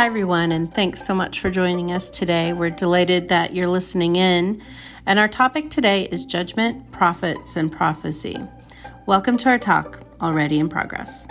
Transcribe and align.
Hi, 0.00 0.06
everyone, 0.06 0.50
and 0.50 0.72
thanks 0.72 1.04
so 1.04 1.14
much 1.14 1.40
for 1.40 1.50
joining 1.50 1.92
us 1.92 2.08
today. 2.08 2.54
We're 2.54 2.70
delighted 2.70 3.28
that 3.28 3.54
you're 3.54 3.68
listening 3.68 4.16
in. 4.16 4.62
And 5.04 5.18
our 5.18 5.28
topic 5.28 5.68
today 5.68 6.04
is 6.10 6.24
judgment, 6.24 6.90
prophets, 6.90 7.54
and 7.54 7.70
prophecy. 7.70 8.38
Welcome 9.04 9.36
to 9.36 9.50
our 9.50 9.58
talk, 9.58 10.00
already 10.22 10.58
in 10.58 10.70
progress. 10.70 11.28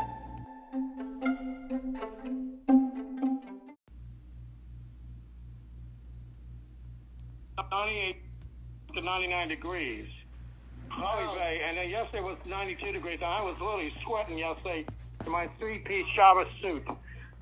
Ninety-eight 7.71 8.21
to 8.93 9.01
ninety-nine 9.01 9.47
degrees. 9.47 10.07
Oh. 10.91 11.35
Bay, 11.35 11.61
and 11.67 11.75
then 11.75 11.89
yesterday 11.89 12.21
was 12.21 12.37
ninety-two 12.45 12.91
degrees. 12.91 13.17
I 13.25 13.41
was 13.41 13.55
literally 13.59 13.91
sweating 14.05 14.37
yesterday 14.37 14.85
in 15.25 15.31
my 15.31 15.49
three-piece 15.57 16.05
Shabbos 16.15 16.45
suit 16.61 16.83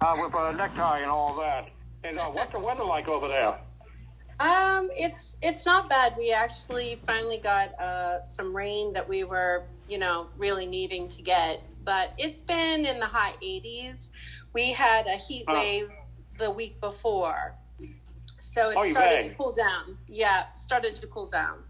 uh, 0.01 0.15
with 0.21 0.33
a 0.33 0.53
necktie 0.53 0.99
and 0.99 1.09
all 1.09 1.35
that. 1.37 1.69
And 2.03 2.19
uh, 2.19 2.25
what's 2.29 2.51
the 2.51 2.59
weather 2.59 2.83
like 2.83 3.07
over 3.07 3.27
there? 3.27 3.57
Um, 4.39 4.89
it's 4.93 5.35
it's 5.41 5.65
not 5.65 5.89
bad. 5.89 6.13
We 6.17 6.31
actually 6.31 6.95
finally 7.07 7.39
got 7.39 7.73
uh, 7.79 8.23
some 8.23 8.55
rain 8.55 8.93
that 8.93 9.07
we 9.07 9.23
were, 9.23 9.63
you 9.87 9.97
know, 9.97 10.27
really 10.37 10.67
needing 10.67 11.09
to 11.09 11.21
get. 11.23 11.61
But 11.83 12.13
it's 12.17 12.41
been 12.41 12.85
in 12.85 12.99
the 12.99 13.05
high 13.07 13.33
80s. 13.41 14.09
We 14.53 14.71
had 14.73 15.07
a 15.07 15.15
heat 15.17 15.45
wave 15.47 15.89
the 16.37 16.51
week 16.51 16.79
before, 16.81 17.55
so 18.39 18.69
it 18.69 18.77
Oh, 18.77 18.83
started 18.91 19.23
to 19.23 19.29
cool 19.35 19.53
down. 19.53 19.97
Yeah, 20.07 20.53
started 20.53 20.95
to 20.97 21.07
cool 21.07 21.27
down. 21.27 21.63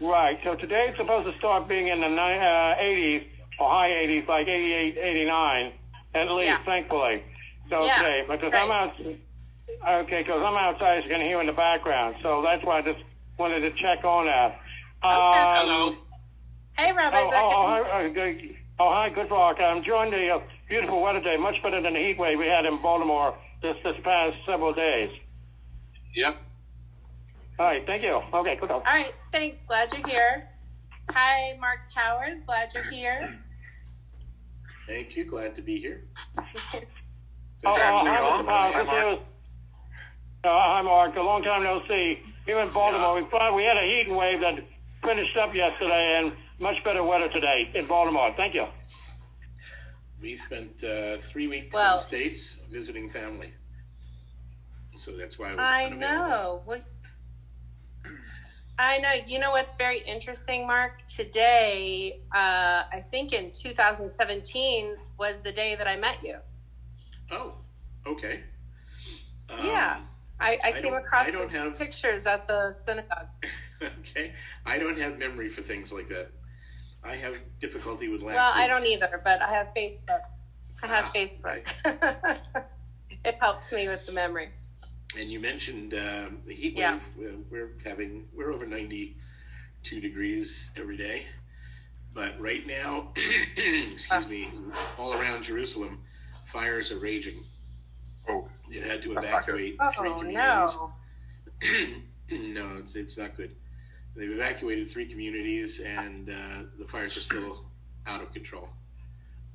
Right. 0.00 0.38
So 0.44 0.54
today 0.56 0.86
today's 0.88 0.96
supposed 0.98 1.30
to 1.30 1.38
start 1.38 1.68
being 1.68 1.88
in 1.88 2.00
the 2.00 2.08
ni- 2.08 2.16
uh, 2.16 2.74
80s 2.82 3.26
or 3.58 3.68
high 3.70 3.88
80s, 3.90 4.26
like 4.28 4.46
88, 4.48 4.96
89, 4.98 5.72
at 6.14 6.30
least, 6.30 6.46
Yeah. 6.48 6.62
thankfully. 6.64 7.22
So 7.68 7.84
Yeah, 7.84 7.96
today, 7.98 8.24
because 8.28 8.52
I'm 8.54 8.68
right. 8.70 8.90
out. 8.90 9.00
Okay, 10.04 10.22
because 10.22 10.42
I'm 10.42 10.56
outside, 10.56 10.98
as 10.98 11.04
you 11.04 11.10
can 11.10 11.20
hear 11.20 11.40
in 11.40 11.46
the 11.46 11.52
background. 11.52 12.16
So 12.22 12.42
that's 12.42 12.62
why 12.64 12.78
I 12.78 12.82
just 12.82 13.02
wanted 13.38 13.60
to 13.60 13.70
check 13.80 14.04
on 14.04 14.26
that. 14.26 14.58
Um, 15.02 15.56
Hello. 15.56 15.96
Hey, 16.76 16.92
Rabbi 16.92 17.16
Oh, 17.16 17.30
oh, 17.30 17.30
Zirkin. 17.30 17.54
oh, 17.54 17.84
hi, 17.90 18.08
good- 18.08 18.56
oh, 18.78 18.90
hi, 18.90 19.08
good 19.10 19.30
rock. 19.30 19.60
I'm 19.60 19.78
enjoying 19.78 20.10
the 20.10 20.30
uh, 20.34 20.40
beautiful 20.68 21.00
weather 21.00 21.20
day, 21.20 21.36
much 21.36 21.62
better 21.62 21.80
than 21.80 21.94
the 21.94 22.00
heat 22.00 22.18
wave 22.18 22.38
we 22.38 22.46
had 22.46 22.66
in 22.66 22.80
Baltimore 22.82 23.36
this 23.62 23.76
this 23.84 23.96
past 24.02 24.36
several 24.46 24.72
days. 24.74 25.10
Yep. 26.14 26.36
All 27.58 27.66
right, 27.66 27.86
thank 27.86 28.02
you. 28.02 28.20
Okay, 28.32 28.56
good 28.56 28.68
talk. 28.68 28.84
All 28.86 28.92
right, 28.94 29.14
thanks. 29.32 29.62
Glad 29.62 29.92
you're 29.92 30.06
here. 30.08 30.48
Hi, 31.10 31.56
Mark 31.60 31.80
Powers. 31.94 32.40
Glad 32.40 32.72
you're 32.74 32.90
here. 32.90 33.38
Thank 34.90 35.16
you. 35.16 35.24
Glad 35.24 35.54
to 35.56 35.62
be 35.62 35.78
here. 35.78 36.02
Oh, 37.62 37.72
Good 37.74 37.78
oh, 37.82 37.82
afternoon, 37.82 38.14
hi, 38.14 38.20
all. 38.22 38.40
uh, 38.40 38.44
Hi, 38.46 38.78
this 38.78 38.86
Mark. 38.86 39.12
is- 39.12 39.24
uh, 40.44 40.48
hi, 40.48 40.80
Mark. 40.80 41.14
A 41.16 41.20
long 41.20 41.42
time 41.42 41.62
no 41.62 41.82
see. 41.86 42.18
Here 42.46 42.58
in 42.60 42.72
Baltimore, 42.72 43.16
we 43.22 43.28
thought 43.28 43.54
we 43.54 43.64
had 43.64 43.76
a 43.76 43.82
heat 43.84 44.06
wave 44.10 44.40
that 44.40 44.54
finished 45.04 45.36
up 45.36 45.54
yesterday, 45.54 46.20
and 46.22 46.32
much 46.58 46.82
better 46.84 47.04
weather 47.04 47.28
today 47.28 47.70
in 47.74 47.86
Baltimore. 47.86 48.32
Thank 48.34 48.54
you. 48.54 48.64
We 50.22 50.38
spent 50.38 50.82
uh, 50.82 51.18
three 51.18 51.48
weeks 51.48 51.74
Well- 51.74 51.96
in 51.96 51.98
the 51.98 52.02
States 52.02 52.60
visiting 52.72 53.10
family. 53.10 53.52
So 54.96 55.10
that's 55.18 55.38
why 55.38 55.48
I 55.50 55.54
was 55.56 55.58
I 55.68 55.84
unavailable. 55.84 56.28
know. 56.30 56.62
What? 56.64 56.82
I 58.80 58.98
know. 58.98 59.12
You 59.26 59.38
know 59.38 59.50
what's 59.50 59.76
very 59.76 59.98
interesting, 60.00 60.66
Mark? 60.66 61.06
Today, 61.06 62.20
uh, 62.34 62.84
I 62.92 63.04
think 63.10 63.32
in 63.32 63.52
2017 63.52 64.94
was 65.18 65.40
the 65.40 65.52
day 65.52 65.74
that 65.74 65.86
I 65.86 65.96
met 65.96 66.18
you. 66.24 66.36
Oh, 67.30 67.54
okay. 68.06 68.40
Um, 69.50 69.66
yeah, 69.66 70.00
I, 70.40 70.58
I, 70.64 70.68
I 70.68 70.72
came 70.80 70.94
across 70.94 71.26
I 71.26 71.30
don't 71.30 71.50
have- 71.50 71.78
pictures 71.78 72.26
at 72.26 72.46
the 72.48 72.72
synagogue. 72.72 73.28
Okay. 74.00 74.34
I 74.66 74.76
don't 74.78 74.98
have 74.98 75.18
memory 75.18 75.48
for 75.48 75.62
things 75.62 75.90
like 75.90 76.06
that. 76.10 76.30
I 77.02 77.16
have 77.16 77.36
difficulty 77.60 78.08
with 78.08 78.20
last 78.20 78.34
Well, 78.34 78.52
I 78.54 78.66
don't 78.66 78.84
either, 78.84 79.22
but 79.24 79.40
I 79.40 79.54
have 79.54 79.68
Facebook. 79.74 80.20
I 80.82 80.86
have 80.86 81.06
Ah, 81.06 81.12
Facebook. 81.14 82.64
it 83.24 83.36
helps 83.40 83.72
me 83.72 83.88
with 83.88 84.04
the 84.04 84.12
memory. 84.12 84.50
And 85.18 85.30
you 85.30 85.40
mentioned 85.40 85.94
um, 85.94 86.38
the 86.46 86.54
heat 86.54 86.76
Yeah. 86.76 86.98
wave. 87.16 87.32
Uh, 87.34 87.36
we're 87.50 87.70
having 87.84 88.28
we're 88.32 88.52
over 88.52 88.66
ninety 88.66 89.16
two 89.82 90.00
degrees 90.00 90.70
every 90.76 90.96
day, 90.96 91.26
but 92.14 92.38
right 92.40 92.66
now, 92.66 93.12
excuse 93.56 94.28
me, 94.28 94.48
all 94.98 95.14
around 95.14 95.42
Jerusalem, 95.42 96.00
fires 96.44 96.92
are 96.92 96.98
raging. 96.98 97.42
Oh, 98.28 98.48
They 98.70 98.78
had 98.80 99.02
to 99.02 99.14
That's 99.14 99.26
not 99.26 99.46
good. 99.46 99.54
evacuate 99.54 99.76
Oh 99.80 99.90
three 99.90 100.10
communities. 100.10 100.34
no! 100.36 100.92
no, 102.30 102.76
it's 102.78 102.94
it's 102.94 103.18
not 103.18 103.36
good. 103.36 103.56
They've 104.14 104.30
evacuated 104.30 104.88
three 104.90 105.06
communities, 105.06 105.80
and 105.80 106.28
uh, 106.30 106.62
the 106.78 106.84
fires 106.86 107.16
are 107.16 107.20
still 107.20 107.64
out 108.06 108.22
of 108.22 108.32
control. 108.32 108.68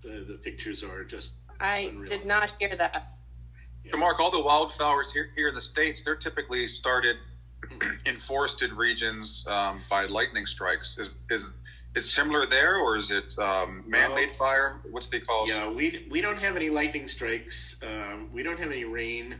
The 0.04 0.26
the 0.28 0.36
pictures 0.44 0.84
are 0.84 1.04
just 1.06 1.34
I 1.62 1.90
Unreal. 1.92 2.06
did 2.06 2.26
not 2.26 2.52
hear 2.60 2.76
that. 2.76 3.15
So 3.91 3.97
Mark, 3.97 4.19
all 4.19 4.31
the 4.31 4.41
wildflowers 4.41 5.12
here, 5.12 5.29
here 5.35 5.47
in 5.50 5.56
the 5.56 5.62
States, 5.62 6.01
they're 6.03 6.16
typically 6.16 6.68
started 6.68 7.18
in 8.06 8.18
forested 8.18 8.73
regions 8.73 9.46
um, 9.47 9.81
by 9.90 10.06
lightning 10.06 10.46
strikes. 10.46 10.97
Is, 10.97 11.16
is 11.29 11.47
is 11.96 12.12
similar 12.12 12.46
there, 12.46 12.75
or 12.75 12.97
is 12.97 13.09
it 13.09 13.34
um, 13.40 13.85
man-made 13.88 14.28
Well, 14.28 14.38
fire? 14.38 14.81
What's 14.91 15.07
the 15.07 15.22
call? 15.22 15.47
Yeah, 15.47 15.69
we 15.69 16.06
we 16.09 16.19
don't 16.19 16.40
have 16.40 16.57
any 16.57 16.69
lightning 16.69 17.07
strikes. 17.07 17.78
Um, 17.81 18.29
we 18.34 18.44
don't 18.44 18.59
have 18.59 18.69
any 18.69 18.84
rain. 18.84 19.35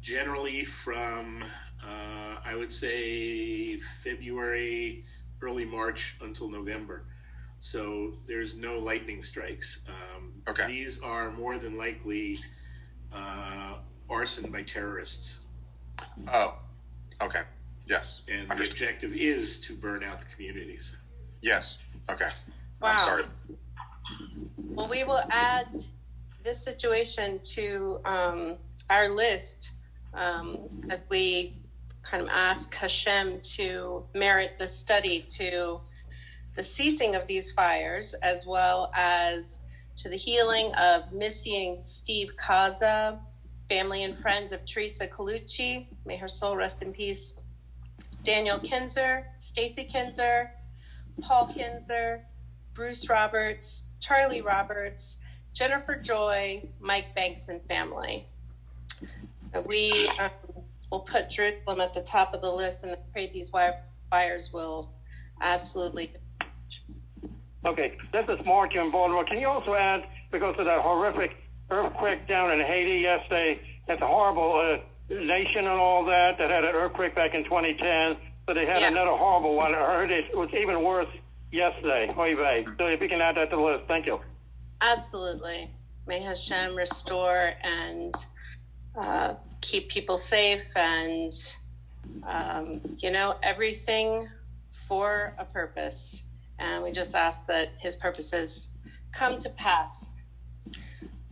Generally, 0.00 0.64
from 0.64 1.44
uh, 1.82 2.36
I 2.42 2.54
would 2.54 2.72
say 2.72 3.78
February, 4.02 5.04
early 5.42 5.66
March 5.66 6.16
until 6.22 6.48
November. 6.48 7.04
So 7.60 8.14
there's 8.26 8.54
no 8.56 8.78
lightning 8.78 9.22
strikes. 9.22 9.80
Um, 9.88 10.32
Okay. 10.46 10.66
These 10.66 11.00
are 11.00 11.30
more 11.30 11.56
than 11.56 11.78
likely 11.78 12.38
uh, 13.14 13.74
arson 14.10 14.50
by 14.50 14.62
terrorists, 14.62 15.40
Oh, 16.32 16.54
okay. 17.22 17.42
Yes. 17.86 18.22
and 18.28 18.48
the 18.48 18.52
Understood. 18.52 18.72
objective 18.82 19.12
is 19.14 19.60
to 19.60 19.74
burn 19.74 20.02
out 20.02 20.20
the 20.20 20.26
communities. 20.34 20.92
Yes. 21.42 21.78
Okay. 22.10 22.28
Wow. 22.80 22.90
I'm 22.90 22.98
sorry. 23.00 23.24
Well, 24.58 24.88
we 24.88 25.04
will 25.04 25.22
add 25.30 25.74
this 26.42 26.62
situation 26.62 27.40
to 27.54 28.00
um, 28.04 28.56
our 28.90 29.08
list 29.08 29.70
um, 30.14 30.68
as 30.90 31.00
we 31.08 31.56
kind 32.02 32.22
of 32.22 32.28
ask 32.30 32.74
Hashem 32.74 33.40
to 33.40 34.04
merit 34.14 34.58
the 34.58 34.68
study 34.68 35.20
to 35.36 35.80
the 36.54 36.62
ceasing 36.62 37.14
of 37.14 37.26
these 37.26 37.50
fires, 37.52 38.14
as 38.22 38.46
well 38.46 38.90
as 38.94 39.60
to 39.96 40.08
the 40.08 40.16
healing 40.16 40.74
of 40.74 41.12
missing 41.12 41.78
Steve 41.82 42.32
Kaza, 42.36 43.18
family 43.68 44.04
and 44.04 44.14
friends 44.14 44.52
of 44.52 44.64
Teresa 44.66 45.06
Colucci. 45.06 45.86
May 46.04 46.16
her 46.16 46.28
soul 46.28 46.56
rest 46.56 46.82
in 46.82 46.92
peace. 46.92 47.34
Daniel 48.22 48.58
Kinzer, 48.58 49.26
Stacy 49.36 49.84
Kinzer, 49.84 50.50
Paul 51.20 51.46
Kinzer, 51.46 52.24
Bruce 52.72 53.08
Roberts, 53.08 53.84
Charlie 54.00 54.40
Roberts, 54.40 55.18
Jennifer 55.52 55.94
Joy, 55.94 56.68
Mike 56.80 57.14
Banks, 57.14 57.48
and 57.48 57.62
family. 57.68 58.26
We 59.66 60.08
um, 60.18 60.30
will 60.90 61.00
put 61.00 61.30
Jerusalem 61.30 61.80
at 61.80 61.94
the 61.94 62.02
top 62.02 62.34
of 62.34 62.40
the 62.40 62.50
list 62.50 62.82
and 62.82 62.96
pray 63.12 63.28
these 63.28 63.50
wi- 63.50 63.78
fires 64.10 64.52
will 64.52 64.92
absolutely. 65.40 66.12
Okay, 67.66 67.96
this 68.12 68.26
is 68.28 68.44
Mark 68.44 68.74
in 68.74 68.90
Baltimore. 68.90 69.24
Can 69.24 69.38
you 69.38 69.48
also 69.48 69.74
add, 69.74 70.04
because 70.30 70.54
of 70.58 70.66
that 70.66 70.80
horrific 70.82 71.36
earthquake 71.70 72.26
down 72.28 72.50
in 72.52 72.60
Haiti 72.60 73.00
yesterday, 73.00 73.58
that's 73.88 74.02
a 74.02 74.06
horrible 74.06 74.60
uh, 74.60 75.14
nation 75.14 75.58
and 75.60 75.68
all 75.68 76.04
that, 76.04 76.36
that 76.38 76.50
had 76.50 76.64
an 76.64 76.74
earthquake 76.74 77.14
back 77.14 77.34
in 77.34 77.44
2010, 77.44 78.16
but 78.46 78.54
they 78.54 78.66
had 78.66 78.80
Yeah. 78.80 78.88
another 78.88 79.12
horrible 79.12 79.54
one. 79.54 79.74
I 79.74 79.78
heard 79.78 80.10
it 80.10 80.36
was 80.36 80.50
even 80.52 80.82
worse 80.82 81.08
yesterday. 81.52 82.12
Oy 82.18 82.36
vey. 82.36 82.66
So 82.78 82.86
if 82.86 83.00
you 83.00 83.08
can 83.08 83.22
add 83.22 83.36
that 83.36 83.48
to 83.50 83.56
the 83.56 83.62
list, 83.62 83.84
thank 83.88 84.04
you. 84.06 84.20
Absolutely. 84.82 85.70
May 86.06 86.20
Hashem 86.20 86.74
restore 86.76 87.54
and 87.62 88.14
uh, 88.94 89.34
keep 89.62 89.88
people 89.88 90.18
safe 90.18 90.70
and, 90.76 91.32
um, 92.26 92.82
you 92.98 93.10
know, 93.10 93.36
everything 93.42 94.28
for 94.86 95.34
a 95.38 95.46
purpose. 95.46 96.24
And 96.58 96.82
we 96.82 96.92
just 96.92 97.14
ask 97.14 97.46
that 97.46 97.70
his 97.78 97.96
purposes 97.96 98.68
come 99.12 99.38
to 99.38 99.48
pass. 99.50 100.12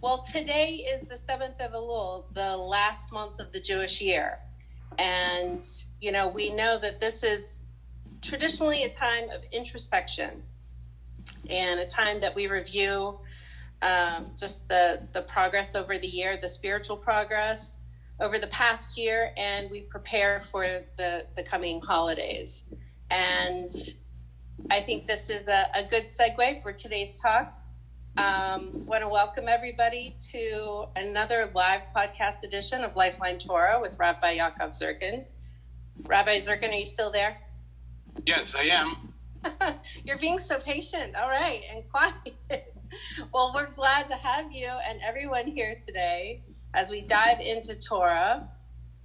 Well, 0.01 0.23
today 0.23 0.87
is 0.93 1.03
the 1.03 1.17
7th 1.17 1.61
of 1.61 1.73
Elul, 1.73 2.25
the 2.35 2.57
last 2.57 3.13
month 3.13 3.39
of 3.39 3.53
the 3.53 3.61
Jewish 3.61 4.01
year. 4.01 4.39
And, 4.99 5.65
you 6.01 6.11
know, 6.11 6.29
we 6.29 6.53
know 6.53 6.79
that 6.79 6.99
this 6.99 7.23
is 7.23 7.61
traditionally 8.21 8.85
a 8.85 8.89
time 8.89 9.31
of 9.31 9.43
introspection 9.53 10.43
and 11.51 11.81
a 11.81 11.87
time 11.87 12.21
that 12.21 12.35
we 12.35 12.47
review 12.47 13.19
um, 13.83 14.31
just 14.39 14.69
the 14.69 15.09
the 15.13 15.23
progress 15.23 15.75
over 15.75 15.99
the 15.99 16.07
year, 16.07 16.37
the 16.37 16.49
spiritual 16.49 16.97
progress 16.97 17.81
over 18.21 18.39
the 18.39 18.47
past 18.47 18.97
year, 18.97 19.33
and 19.37 19.71
we 19.71 19.81
prepare 19.81 20.41
for 20.41 20.65
the 20.97 21.27
the 21.35 21.43
coming 21.43 21.81
holidays. 21.81 22.65
And 23.11 23.69
I 24.71 24.81
think 24.81 25.07
this 25.07 25.29
is 25.31 25.49
a, 25.49 25.67
a 25.75 25.83
good 25.83 26.05
segue 26.05 26.63
for 26.63 26.73
today's 26.73 27.15
talk. 27.17 27.53
Um, 28.17 28.87
want 28.87 29.03
to 29.03 29.09
welcome 29.09 29.49
everybody 29.49 30.17
to 30.31 30.85
another 30.97 31.51
live 31.55 31.83
podcast 31.95 32.43
edition 32.45 32.85
of 32.85 32.95
Lifeline 32.95 33.39
Torah 33.39 33.79
with 33.81 33.99
Rabbi 33.99 34.39
Yaakov 34.39 34.69
Zirkin. 34.69 35.25
Rabbi 36.07 36.39
Zirkin, 36.39 36.71
are 36.71 36.79
you 36.79 36.87
still 36.87 37.11
there? 37.11 37.39
Yes, 38.27 38.55
I 38.55 38.65
am. 38.65 39.75
You're 40.05 40.19
being 40.19 40.39
so 40.39 40.59
patient. 40.59 41.17
All 41.17 41.29
right, 41.29 41.63
and 41.71 41.83
quiet. 41.91 42.35
well, 43.33 43.53
we're 43.55 43.73
glad 43.73 44.09
to 44.09 44.17
have 44.17 44.53
you 44.53 44.69
and 44.69 45.01
everyone 45.03 45.47
here 45.47 45.77
today 45.85 46.43
as 46.75 46.91
we 46.91 47.01
dive 47.01 47.41
into 47.41 47.75
Torah, 47.75 48.49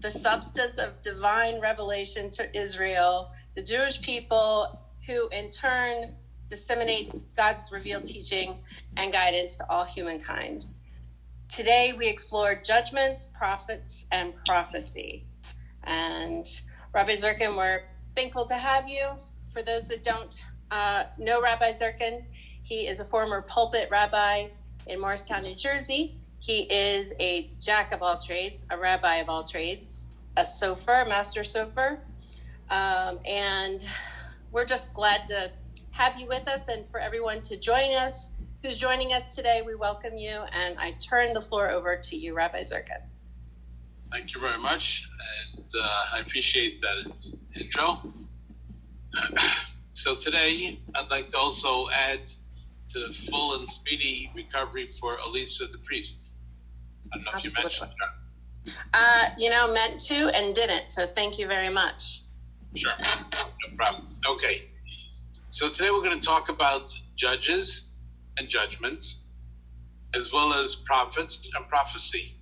the 0.02 0.12
substance 0.12 0.78
of 0.78 1.02
divine 1.02 1.60
revelation 1.60 2.30
to 2.32 2.58
Israel, 2.58 3.32
the 3.56 3.64
Jewish 3.64 4.02
people 4.02 4.80
who 5.08 5.30
in 5.30 5.50
turn 5.50 6.14
disseminate 6.50 7.12
God's 7.36 7.72
revealed 7.72 8.06
teaching 8.06 8.60
and 8.98 9.12
guidance 9.12 9.56
to 9.56 9.70
all 9.70 9.86
humankind. 9.86 10.66
Today 11.50 11.94
we 11.98 12.08
explore 12.08 12.56
judgments, 12.56 13.28
prophets, 13.38 14.06
and 14.12 14.34
prophecy. 14.46 15.26
And 15.84 16.46
Rabbi 16.94 17.14
Zirkin, 17.14 17.56
we're 17.56 17.84
thankful 18.16 18.46
to 18.46 18.56
have 18.56 18.88
you. 18.90 19.08
For 19.50 19.62
those 19.62 19.88
that 19.88 20.04
don't 20.04 20.44
uh, 20.72 21.06
know 21.18 21.42
Rabbi 21.42 21.72
Zirkin, 21.72 22.26
he 22.64 22.88
is 22.88 23.00
a 23.00 23.06
former 23.06 23.42
pulpit 23.42 23.88
rabbi 23.90 24.48
in 24.88 25.00
Morristown, 25.00 25.42
New 25.42 25.56
Jersey. 25.56 26.20
He 26.40 26.64
is 26.64 27.14
a 27.20 27.50
jack 27.60 27.94
of 27.94 28.04
all 28.04 28.18
trades, 28.18 28.66
a 28.70 28.78
rabbi 28.78 29.16
of 29.16 29.30
all 29.30 29.44
trades, 29.44 30.08
a 30.36 30.44
sofer, 30.44 31.06
a 31.06 31.10
master 31.10 31.42
sofer. 31.42 32.00
Um, 32.70 33.20
and 33.26 33.88
we're 34.58 34.66
just 34.66 34.92
glad 34.96 35.24
to 35.24 35.52
have 35.92 36.20
you 36.20 36.26
with 36.26 36.48
us 36.48 36.68
and 36.68 36.90
for 36.90 37.00
everyone 37.00 37.40
to 37.40 37.56
join 37.56 37.94
us. 37.94 38.32
Who's 38.64 38.76
joining 38.76 39.14
us 39.14 39.36
today, 39.36 39.62
we 39.64 39.76
welcome 39.76 40.18
you. 40.18 40.42
And 40.52 40.80
I 40.80 40.94
turn 40.94 41.34
the 41.34 41.42
floor 41.42 41.70
over 41.70 41.96
to 41.96 42.16
you, 42.16 42.34
Rabbi 42.34 42.62
Zirkin. 42.62 43.04
Thank 44.12 44.34
you 44.34 44.42
very 44.42 44.58
much. 44.58 45.08
And 45.54 45.64
uh, 45.80 46.16
I 46.16 46.22
appreciate 46.22 46.82
that 46.82 47.12
intro. 47.54 47.98
so 49.94 50.16
today, 50.16 50.80
I'd 50.96 51.12
like 51.12 51.30
to 51.30 51.38
also 51.38 51.88
add 51.92 52.22
to 52.94 53.08
the 53.08 53.14
full 53.14 53.60
and 53.60 53.68
speedy 53.68 54.32
recovery 54.34 54.90
for 55.00 55.18
Elisa 55.18 55.68
the 55.68 55.78
priest. 55.78 56.18
I 57.14 57.18
don't 57.18 57.26
know 57.26 57.32
Absolutely. 57.36 57.50
if 57.50 57.80
you 57.80 57.86
mentioned 57.86 57.92
her. 58.02 58.74
Uh, 58.96 59.30
you 59.38 59.52
know, 59.52 59.72
meant 59.72 60.00
to 60.06 60.30
and 60.36 60.56
didn't. 60.56 60.90
So 60.90 61.06
thank 61.06 61.38
you 61.38 61.46
very 61.46 61.70
much. 61.70 62.24
Sure, 62.78 62.94
no 63.00 63.76
problem. 63.76 64.06
Okay, 64.28 64.70
so 65.50 65.68
today 65.68 65.90
we're 65.90 66.04
going 66.04 66.20
to 66.20 66.24
talk 66.24 66.50
about 66.50 66.94
judges 67.16 67.86
and 68.38 68.48
judgments, 68.48 69.22
as 70.14 70.32
well 70.32 70.54
as 70.54 70.76
prophets 70.76 71.50
and 71.56 71.68
prophecy. 71.68 72.36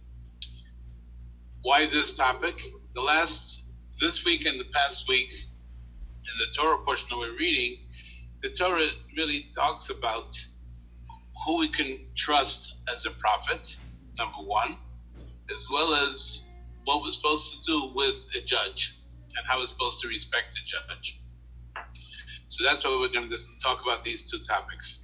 Why 1.61 1.85
this 1.85 2.17
topic? 2.17 2.61
The 2.95 2.99
last, 2.99 3.61
this 4.01 4.25
week 4.25 4.45
and 4.45 4.59
the 4.59 4.65
past 4.73 5.07
week, 5.07 5.29
in 5.31 6.37
the 6.37 6.53
Torah 6.53 6.79
portion 6.83 7.07
that 7.11 7.17
we're 7.17 7.37
reading, 7.37 7.77
the 8.43 8.49
Torah 8.49 8.89
really 9.15 9.45
talks 9.55 9.89
about 9.89 10.37
who 11.45 11.59
we 11.59 11.69
can 11.69 12.07
trust 12.17 12.73
as 12.93 13.05
a 13.05 13.11
prophet, 13.11 13.73
number 14.17 14.39
one, 14.39 14.75
as 15.55 15.65
well 15.71 15.95
as 15.95 16.43
what 16.83 17.01
we're 17.03 17.11
supposed 17.11 17.53
to 17.53 17.59
do 17.65 17.93
with 17.95 18.17
a 18.35 18.45
judge 18.45 18.97
and 19.35 19.45
how 19.47 19.59
we're 19.59 19.67
supposed 19.67 20.01
to 20.01 20.07
respect 20.07 20.47
the 20.53 20.61
judge. 20.65 21.21
So 22.47 22.63
that's 22.63 22.83
why 22.83 22.91
we're 22.91 23.11
going 23.11 23.29
to 23.29 23.37
talk 23.61 23.79
about 23.83 24.03
these 24.03 24.29
two 24.29 24.39
topics, 24.39 24.99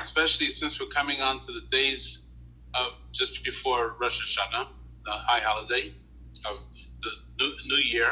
especially 0.00 0.50
since 0.50 0.78
we're 0.80 0.88
coming 0.88 1.20
on 1.20 1.40
to 1.40 1.46
the 1.46 1.62
days 1.70 2.22
of 2.74 2.92
just 3.12 3.44
before 3.44 3.96
Rosh 4.00 4.20
Hashanah, 4.20 4.66
the 5.04 5.12
high 5.12 5.40
holiday 5.40 5.92
of 6.44 6.58
the 7.02 7.10
new, 7.40 7.52
new 7.66 7.82
year 7.82 8.10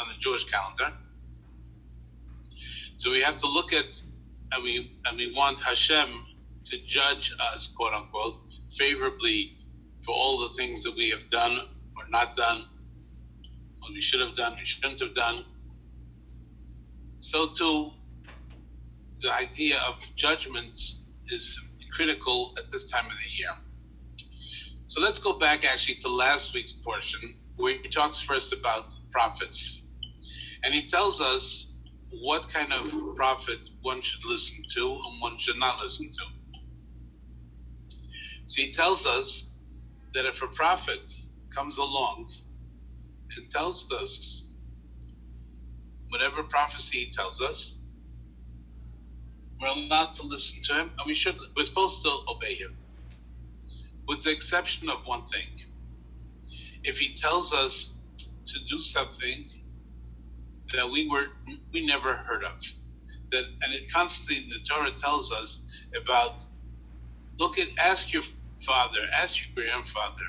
on 0.00 0.08
the 0.08 0.14
Jewish 0.18 0.44
calendar. 0.50 0.96
So 2.96 3.10
we 3.10 3.20
have 3.20 3.38
to 3.40 3.46
look 3.46 3.72
at, 3.72 3.86
and 4.52 4.62
we 4.62 4.92
and 5.04 5.18
we 5.18 5.34
want 5.36 5.60
Hashem 5.60 6.08
to 6.66 6.78
judge 6.86 7.34
us, 7.52 7.68
quote 7.76 7.92
unquote, 7.92 8.36
favorably 8.78 9.56
for 10.04 10.14
all 10.14 10.48
the 10.48 10.54
things 10.54 10.82
that 10.84 10.94
we 10.96 11.10
have 11.10 11.28
done 11.30 11.58
or 11.96 12.04
not 12.08 12.36
done, 12.36 12.64
what 13.84 13.92
we 13.92 14.00
should 14.00 14.20
have 14.20 14.34
done, 14.34 14.56
we 14.58 14.64
shouldn't 14.64 14.98
have 15.00 15.14
done. 15.14 15.44
So 17.18 17.50
too, 17.50 17.90
the 19.20 19.30
idea 19.30 19.76
of 19.86 19.96
judgments 20.16 21.00
is 21.28 21.58
critical 21.92 22.54
at 22.56 22.72
this 22.72 22.90
time 22.90 23.04
of 23.04 23.12
the 23.12 23.36
year. 23.36 23.50
So 24.86 25.02
let's 25.02 25.18
go 25.18 25.38
back 25.38 25.64
actually 25.66 25.96
to 25.96 26.08
last 26.08 26.54
week's 26.54 26.72
portion 26.72 27.34
where 27.56 27.76
he 27.82 27.90
talks 27.90 28.20
first 28.20 28.54
about 28.54 28.86
prophets. 29.10 29.82
And 30.62 30.74
he 30.74 30.88
tells 30.88 31.20
us 31.20 31.70
what 32.22 32.48
kind 32.50 32.72
of 32.72 32.90
prophet 33.16 33.58
one 33.82 34.00
should 34.00 34.24
listen 34.24 34.64
to 34.76 34.82
and 34.82 35.20
one 35.20 35.38
should 35.38 35.58
not 35.58 35.78
listen 35.82 36.10
to. 36.10 36.24
So 38.46 38.62
he 38.62 38.72
tells 38.72 39.06
us 39.06 39.50
that 40.14 40.24
if 40.24 40.42
a 40.42 40.46
prophet 40.46 41.00
comes 41.54 41.76
along 41.76 42.30
and 43.36 43.50
tells 43.50 43.90
us 43.92 44.44
whatever 46.08 46.42
prophecy 46.44 47.06
he 47.06 47.12
tells 47.12 47.40
us, 47.40 47.76
we're 49.60 49.68
allowed 49.68 50.12
to 50.14 50.22
listen 50.22 50.60
to 50.64 50.74
him 50.74 50.88
and 50.98 51.06
we 51.06 51.14
should 51.14 51.36
we're 51.56 51.64
supposed 51.64 52.02
to 52.04 52.10
obey 52.28 52.54
him. 52.54 52.76
With 54.08 54.22
the 54.24 54.30
exception 54.30 54.88
of 54.90 54.98
one 55.06 55.24
thing. 55.26 55.48
If 56.84 56.98
he 56.98 57.14
tells 57.14 57.52
us 57.52 57.94
to 58.46 58.58
do 58.70 58.80
something 58.80 59.46
that 60.74 60.88
we 60.90 61.08
were 61.08 61.26
we 61.72 61.86
never 61.86 62.14
heard 62.14 62.44
of. 62.44 62.52
That 63.32 63.44
and 63.62 63.74
it 63.74 63.92
constantly 63.92 64.46
the 64.48 64.64
Torah 64.68 64.92
tells 65.02 65.32
us 65.32 65.60
about 66.02 66.42
look 67.38 67.58
at 67.58 67.68
ask 67.82 68.12
your 68.12 68.22
father, 68.66 69.00
ask 69.22 69.36
your 69.38 69.66
grandfather, 69.66 70.28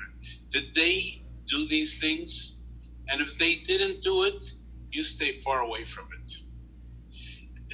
did 0.52 0.64
they 0.74 1.22
do 1.48 1.68
these 1.68 1.98
things? 2.00 2.55
And 3.10 3.20
if 3.22 3.38
they 3.38 3.56
didn't 3.56 4.02
do 4.02 4.24
it, 4.24 4.42
you 4.92 5.02
stay 5.04 5.40
far 5.44 5.60
away 5.60 5.84
from 5.84 6.06
it. 6.24 6.32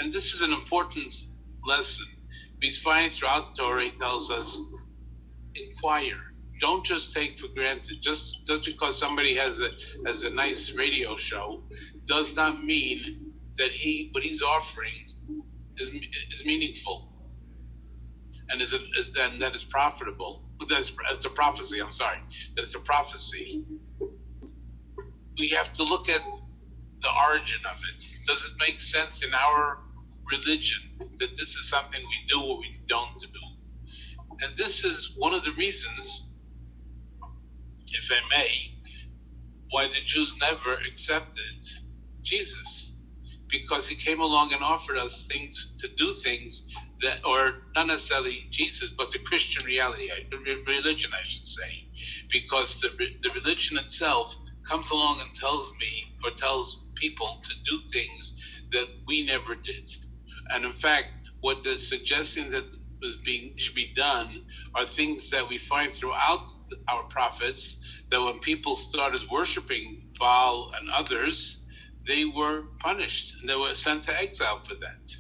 And 0.01 0.13
this 0.13 0.33
is 0.33 0.43
an 0.43 0.53
important 0.53 1.15
lesson. 1.67 2.07
Finally 2.85 3.11
throughout 3.11 3.55
the 3.57 3.63
Torah 3.63 3.91
tells 4.01 4.31
us, 4.31 4.59
inquire. 5.57 6.21
Don't 6.61 6.85
just 6.85 7.13
take 7.15 7.39
for 7.39 7.49
granted. 7.57 7.99
Just 8.03 8.39
just 8.47 8.67
because 8.67 8.99
somebody 8.99 9.37
has 9.37 9.61
a 9.61 9.71
has 10.07 10.25
a 10.25 10.31
nice 10.31 10.73
radio 10.77 11.17
show 11.17 11.63
does 12.07 12.35
not 12.37 12.65
mean 12.65 13.33
that 13.59 13.71
he 13.73 14.11
what 14.13 14.23
he's 14.25 14.43
offering 14.43 14.93
is 15.79 15.89
is 16.33 16.45
meaningful 16.47 17.09
and 18.51 18.63
is, 18.63 18.75
is 18.99 19.15
and 19.21 19.43
that 19.43 19.57
is 19.57 19.65
profitable. 19.65 20.45
That's 20.71 20.93
it's 21.13 21.27
a 21.27 21.31
prophecy. 21.31 21.81
I'm 21.81 21.93
sorry 21.93 22.19
that 22.57 22.65
it's 22.65 22.75
a 22.77 22.81
prophecy. 22.81 23.65
We 25.39 25.49
have 25.51 25.73
to 25.75 25.85
look 25.85 26.09
at 26.09 26.23
the 27.03 27.09
origin 27.29 27.61
of 27.71 27.79
it. 27.79 28.05
Does 28.27 28.45
it 28.45 28.53
make 28.61 28.81
sense 28.81 29.23
in 29.25 29.33
our 29.35 29.79
religion 30.31 30.79
that 31.19 31.31
this 31.37 31.49
is 31.57 31.69
something 31.69 32.01
we 32.01 32.29
do 32.29 32.43
or 32.43 32.59
we 32.59 32.75
don't 32.89 33.19
do? 33.21 34.47
And 34.47 34.57
this 34.57 34.85
is 34.85 35.15
one 35.17 35.35
of 35.35 35.45
the 35.45 35.53
reasons, 35.53 36.27
if 37.87 38.11
I 38.11 38.39
may, 38.39 38.51
why 39.71 39.89
the 39.89 40.01
Jews 40.05 40.35
never 40.41 40.75
accepted 40.91 41.65
Jesus 42.23 42.93
because 43.51 43.87
he 43.87 43.97
came 43.97 44.21
along 44.21 44.53
and 44.53 44.63
offered 44.63 44.97
us 44.97 45.27
things 45.31 45.75
to 45.81 45.89
do 45.97 46.15
things 46.25 46.67
that, 47.03 47.19
or 47.25 47.55
not 47.77 47.87
necessarily 47.87 48.49
Jesus, 48.51 48.91
but 48.91 49.11
the 49.13 49.19
Christian 49.21 49.65
reality, 49.65 50.09
religion, 50.67 51.11
I 51.15 51.23
should 51.25 51.47
say, 51.47 51.87
because 52.33 52.81
the, 52.81 52.89
the 53.23 53.31
religion 53.35 53.77
itself 53.79 54.35
comes 54.69 54.91
along 54.91 55.21
and 55.21 55.35
tells 55.35 55.71
me 55.81 56.05
or 56.25 56.31
tells 56.37 56.85
people 56.97 57.41
to 57.43 57.55
do 57.71 57.81
things 57.93 58.35
that 58.73 58.87
we 59.07 59.27
never 59.27 59.55
did. 59.55 59.91
And 60.51 60.65
in 60.65 60.73
fact, 60.73 61.07
what 61.41 61.65
they're 61.65 61.79
suggesting 61.79 62.51
that 62.51 62.65
was 63.03 63.17
being 63.25 63.55
should 63.57 63.75
be 63.75 63.93
done 63.95 64.45
are 64.75 64.87
things 64.87 65.31
that 65.31 65.49
we 65.49 65.59
find 65.59 65.93
throughout 65.93 66.47
our 66.89 67.03
prophets 67.05 67.79
that 68.11 68.23
when 68.23 68.39
people 68.39 68.77
started 68.77 69.21
worshiping 69.31 70.11
Baal 70.19 70.71
and 70.79 70.89
others, 70.91 71.61
they 72.07 72.25
were 72.25 72.63
punished 72.79 73.35
and 73.41 73.51
they 73.51 73.57
were 73.57 73.75
sent 73.75 74.05
to 74.05 74.17
exile 74.17 74.63
for 74.65 74.75
that. 74.75 75.11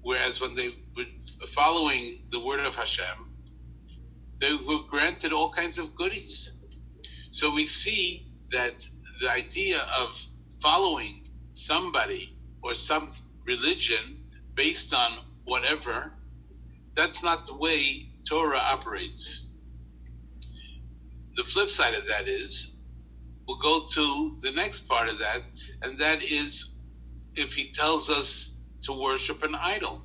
Whereas 0.00 0.40
when 0.40 0.54
they 0.54 0.68
were 0.68 1.04
following 1.54 2.20
the 2.30 2.40
word 2.40 2.60
of 2.60 2.74
Hashem, 2.74 3.04
they 4.40 4.52
were 4.52 4.84
granted 4.88 5.32
all 5.32 5.52
kinds 5.52 5.78
of 5.78 5.94
goodies. 5.94 6.50
So 7.30 7.52
we 7.52 7.66
see 7.66 8.25
that 8.52 8.74
the 9.20 9.30
idea 9.30 9.78
of 9.78 10.08
following 10.62 11.22
somebody 11.54 12.36
or 12.62 12.74
some 12.74 13.12
religion 13.46 14.24
based 14.54 14.92
on 14.94 15.18
whatever, 15.44 16.12
that's 16.96 17.22
not 17.22 17.46
the 17.46 17.56
way 17.56 18.08
Torah 18.28 18.58
operates. 18.58 19.46
The 21.36 21.44
flip 21.44 21.68
side 21.68 21.94
of 21.94 22.04
that 22.08 22.28
is, 22.28 22.72
we'll 23.46 23.58
go 23.60 23.86
to 23.94 24.38
the 24.42 24.52
next 24.52 24.88
part 24.88 25.08
of 25.08 25.18
that, 25.18 25.42
and 25.82 26.00
that 26.00 26.22
is 26.22 26.70
if 27.34 27.52
he 27.52 27.70
tells 27.72 28.08
us 28.10 28.52
to 28.84 28.92
worship 29.00 29.42
an 29.42 29.54
idol. 29.54 30.02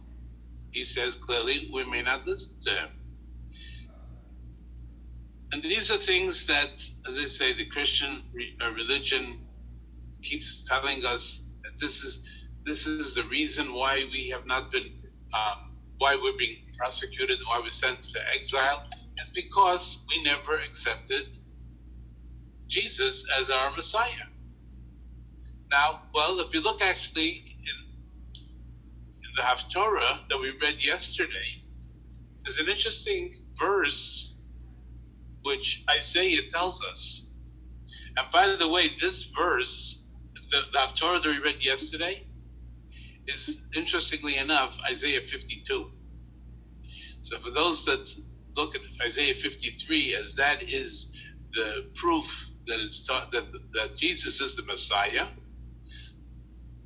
He 0.72 0.86
says 0.86 1.16
clearly 1.16 1.70
we 1.74 1.90
may 1.90 2.02
not 2.02 2.28
listen 2.28 2.54
to 2.66 2.72
him. 2.72 2.90
And 5.54 5.64
these 5.64 5.92
are 5.92 5.98
things 5.98 6.46
that, 6.48 6.70
as 7.08 7.18
I 7.18 7.26
say, 7.26 7.54
the 7.54 7.66
Christian 7.66 8.24
uh, 8.64 8.72
religion 8.72 9.40
keeps 10.24 10.64
telling 10.68 11.06
us 11.06 11.42
that 11.64 11.80
this 11.82 12.00
is 12.04 12.22
this 12.66 12.86
is 12.88 13.16
the 13.16 13.24
reason 13.26 13.74
why 13.74 14.06
we 14.14 14.30
have 14.30 14.46
not 14.46 14.72
been, 14.72 14.84
um, 15.34 15.58
why 15.98 16.16
we're 16.22 16.38
being 16.38 16.58
prosecuted, 16.78 17.40
why 17.48 17.60
we're 17.64 17.72
sent 17.72 18.02
to 18.02 18.20
exile. 18.40 18.84
is 19.22 19.32
because 19.36 19.98
we 20.10 20.24
never 20.24 20.60
accepted 20.70 21.24
Jesus 22.70 23.26
as 23.40 23.50
our 23.50 23.72
Messiah. 23.76 24.28
Now, 25.72 26.02
well, 26.14 26.40
if 26.42 26.54
you 26.54 26.62
look 26.62 26.82
actually 26.82 27.30
in, 27.30 27.78
in 29.24 29.32
the 29.38 29.44
Haftorah 29.44 30.20
that 30.30 30.38
we 30.40 30.54
read 30.62 30.84
yesterday, 30.86 31.50
there's 32.46 32.60
an 32.60 32.70
interesting 32.70 33.34
verse 33.60 34.31
which 35.44 35.84
Isaiah 35.98 36.42
tells 36.52 36.82
us. 36.92 37.26
And 38.18 38.28
by 38.32 38.56
the 38.58 38.68
way, 38.68 38.92
this 39.00 39.28
verse, 39.38 40.04
the, 40.52 40.60
the 40.72 40.80
Haftorah 40.80 41.24
that 41.24 41.30
we 41.30 41.40
read 41.40 41.64
yesterday, 41.64 42.26
is 43.28 43.58
interestingly 43.76 44.38
enough 44.38 44.78
Isaiah 44.90 45.22
52. 45.22 45.92
So 47.22 47.40
for 47.40 47.52
those 47.52 47.86
that 47.86 48.08
look 48.56 48.76
at 48.76 48.82
Isaiah 49.08 49.36
53 49.36 50.16
as 50.20 50.36
that 50.36 50.64
is 50.64 51.12
the 51.54 51.86
proof 51.96 52.26
that 52.68 52.80
it's 52.80 53.06
taught 53.06 53.32
that 53.32 53.52
that 53.74 53.98
Jesus 53.98 54.42
is 54.42 54.56
the 54.56 54.64
Messiah, 54.64 55.28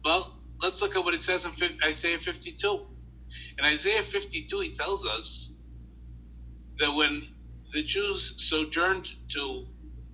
well, 0.04 0.40
let's 0.62 0.82
look 0.82 0.96
at 0.96 1.04
what 1.04 1.14
it 1.14 1.22
says 1.22 1.46
in 1.46 1.54
Isaiah 1.84 2.20
52. 2.20 2.86
In 3.58 3.66
Isaiah 3.66 4.04
52, 4.04 4.60
he 4.60 4.76
tells 4.76 5.06
us 5.06 5.52
that 6.80 6.92
when 6.94 7.24
the 7.74 7.84
Jews 7.84 8.34
sojourned 8.38 9.08
to 9.34 9.66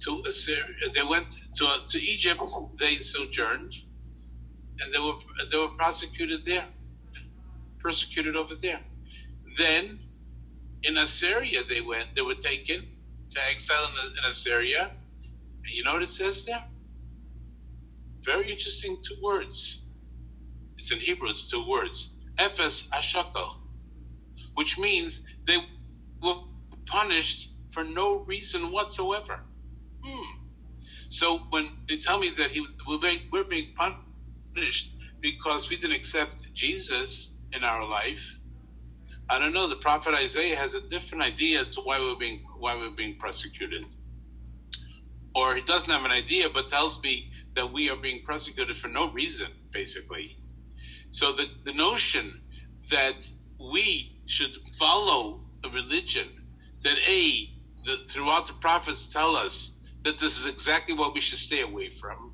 to 0.04 0.24
Assyria. 0.28 0.90
They 0.94 1.04
went 1.04 1.28
to 1.58 1.68
to 1.90 1.98
Egypt. 2.00 2.42
They 2.80 3.00
sojourned, 3.00 3.74
and 4.80 4.94
they 4.94 5.00
were 5.00 5.14
they 5.52 5.58
were 5.58 5.76
prosecuted 5.78 6.46
there, 6.46 6.68
persecuted 7.80 8.36
over 8.36 8.56
there. 8.56 8.82
Then, 9.58 10.00
in 10.84 10.98
Assyria, 10.98 11.62
they 11.70 11.82
went. 11.82 12.16
They 12.16 12.22
were 12.22 12.36
taken 12.36 12.88
to 13.32 13.40
exile 13.52 13.90
in, 14.04 14.12
in 14.12 14.30
Assyria. 14.30 14.92
And 15.64 15.74
you 15.74 15.84
know 15.84 15.94
what 15.94 16.04
it 16.04 16.10
says 16.10 16.46
there? 16.46 16.64
Very 18.24 18.52
interesting 18.52 18.98
two 19.08 19.18
words. 19.24 19.82
It's 20.78 20.92
in 20.92 21.00
Hebrew. 21.00 21.30
It's 21.30 21.50
two 21.50 21.68
words. 21.68 22.12
Ephes 22.38 22.88
Ashako, 22.94 23.58
which 24.56 24.80
means 24.80 25.22
they 25.46 25.58
were 26.24 26.36
punished 26.92 27.50
for 27.74 27.84
no 27.84 28.24
reason 28.26 28.72
whatsoever. 28.72 29.40
Hmm. 30.04 30.42
So 31.10 31.40
when 31.50 31.70
they 31.88 31.98
tell 31.98 32.20
me 32.20 32.34
that 32.38 32.52
he 32.52 32.62
was, 32.62 32.72
we're 32.88 33.00
being, 33.00 33.20
we're 33.32 33.44
being 33.44 33.74
punished 33.76 34.92
because 35.22 35.70
we 35.70 35.78
didn't 35.78 35.96
accept 35.96 36.54
Jesus 36.54 37.32
in 37.54 37.64
our 37.64 37.88
life, 37.88 38.22
I 39.30 39.40
don't 39.40 39.54
know. 39.54 39.70
The 39.70 39.78
prophet 39.78 40.14
Isaiah 40.14 40.58
has 40.58 40.74
a 40.74 40.82
different 40.82 41.24
idea 41.24 41.62
as 41.62 41.76
to 41.76 41.82
why 41.82 42.00
we're 42.00 42.20
being 42.20 42.44
why 42.60 42.76
we're 42.76 42.96
being 42.96 43.16
persecuted, 43.18 43.86
or 45.34 45.56
he 45.56 45.62
doesn't 45.62 45.90
have 45.90 46.04
an 46.04 46.12
idea, 46.12 46.50
but 46.54 46.70
tells 46.70 47.02
me 47.02 47.32
that 47.56 47.72
we 47.72 47.90
are 47.90 47.96
being 47.96 48.24
persecuted 48.26 48.76
for 48.76 48.90
no 48.90 49.10
reason, 49.14 49.48
basically. 49.72 50.36
So 51.12 51.32
the 51.32 51.46
the 51.64 51.74
notion 51.74 52.42
that 52.90 53.26
we 53.58 54.20
should 54.26 54.52
follow 54.78 55.42
a 55.64 55.70
religion 55.70 56.28
that 56.84 56.98
a 57.08 57.50
the, 57.86 57.98
throughout 58.10 58.48
the 58.48 58.54
prophets 58.54 59.12
tell 59.12 59.36
us 59.36 59.72
that 60.04 60.20
this 60.20 60.38
is 60.38 60.46
exactly 60.46 60.94
what 60.94 61.14
we 61.14 61.22
should 61.22 61.40
stay 61.40 61.62
away 61.62 61.90
from. 61.90 62.34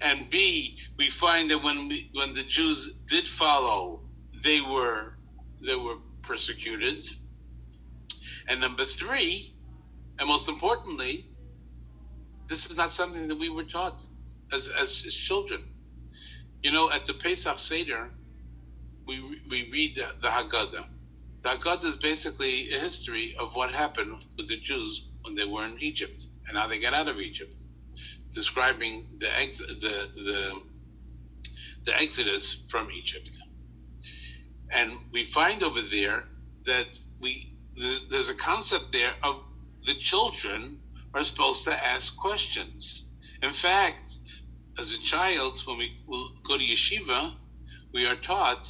And 0.00 0.28
B, 0.28 0.78
we 0.98 1.10
find 1.10 1.50
that 1.50 1.62
when 1.62 1.88
we, 1.88 2.10
when 2.12 2.34
the 2.34 2.44
Jews 2.44 2.90
did 3.08 3.26
follow, 3.26 4.02
they 4.44 4.60
were 4.60 5.14
they 5.64 5.74
were 5.74 5.96
persecuted. 6.22 7.02
And 8.48 8.60
number 8.60 8.84
three, 8.86 9.54
and 10.18 10.28
most 10.28 10.48
importantly, 10.48 11.26
this 12.48 12.66
is 12.66 12.76
not 12.76 12.92
something 12.92 13.28
that 13.28 13.38
we 13.38 13.48
were 13.48 13.64
taught 13.64 13.98
as 14.52 14.68
as, 14.68 15.02
as 15.06 15.14
children. 15.14 15.64
You 16.62 16.72
know, 16.72 16.90
at 16.90 17.06
the 17.06 17.14
Pesach 17.14 17.58
Seder, 17.58 18.10
we 19.06 19.40
we 19.48 19.70
read 19.72 19.94
the, 19.94 20.08
the 20.20 20.28
Haggadah 20.28 20.86
Haggadah 21.46 21.84
is 21.84 21.96
basically 21.96 22.72
a 22.72 22.78
history 22.78 23.34
of 23.38 23.54
what 23.54 23.72
happened 23.72 24.24
with 24.36 24.48
the 24.48 24.58
Jews 24.58 25.08
when 25.22 25.34
they 25.36 25.44
were 25.44 25.64
in 25.64 25.76
Egypt 25.80 26.22
and 26.48 26.58
how 26.58 26.66
they 26.66 26.80
got 26.80 26.94
out 26.94 27.08
of 27.08 27.18
Egypt, 27.18 27.62
describing 28.34 29.06
the 29.18 29.30
ex- 29.38 29.58
the 29.58 30.08
the 30.16 30.52
the 31.86 31.94
exodus 32.00 32.64
from 32.68 32.88
Egypt. 32.90 33.30
And 34.72 34.92
we 35.12 35.24
find 35.24 35.62
over 35.62 35.80
there 35.82 36.24
that 36.66 36.86
we 37.20 37.54
there's, 37.76 38.08
there's 38.08 38.28
a 38.28 38.34
concept 38.34 38.86
there 38.92 39.14
of 39.22 39.36
the 39.86 39.94
children 39.94 40.78
are 41.14 41.24
supposed 41.24 41.64
to 41.64 41.72
ask 41.72 42.16
questions. 42.16 43.04
In 43.42 43.52
fact, 43.52 44.10
as 44.78 44.92
a 44.92 44.98
child, 44.98 45.60
when 45.66 45.78
we 45.78 45.92
go 46.46 46.58
to 46.58 46.64
yeshiva, 46.64 47.34
we 47.94 48.06
are 48.06 48.16
taught 48.16 48.66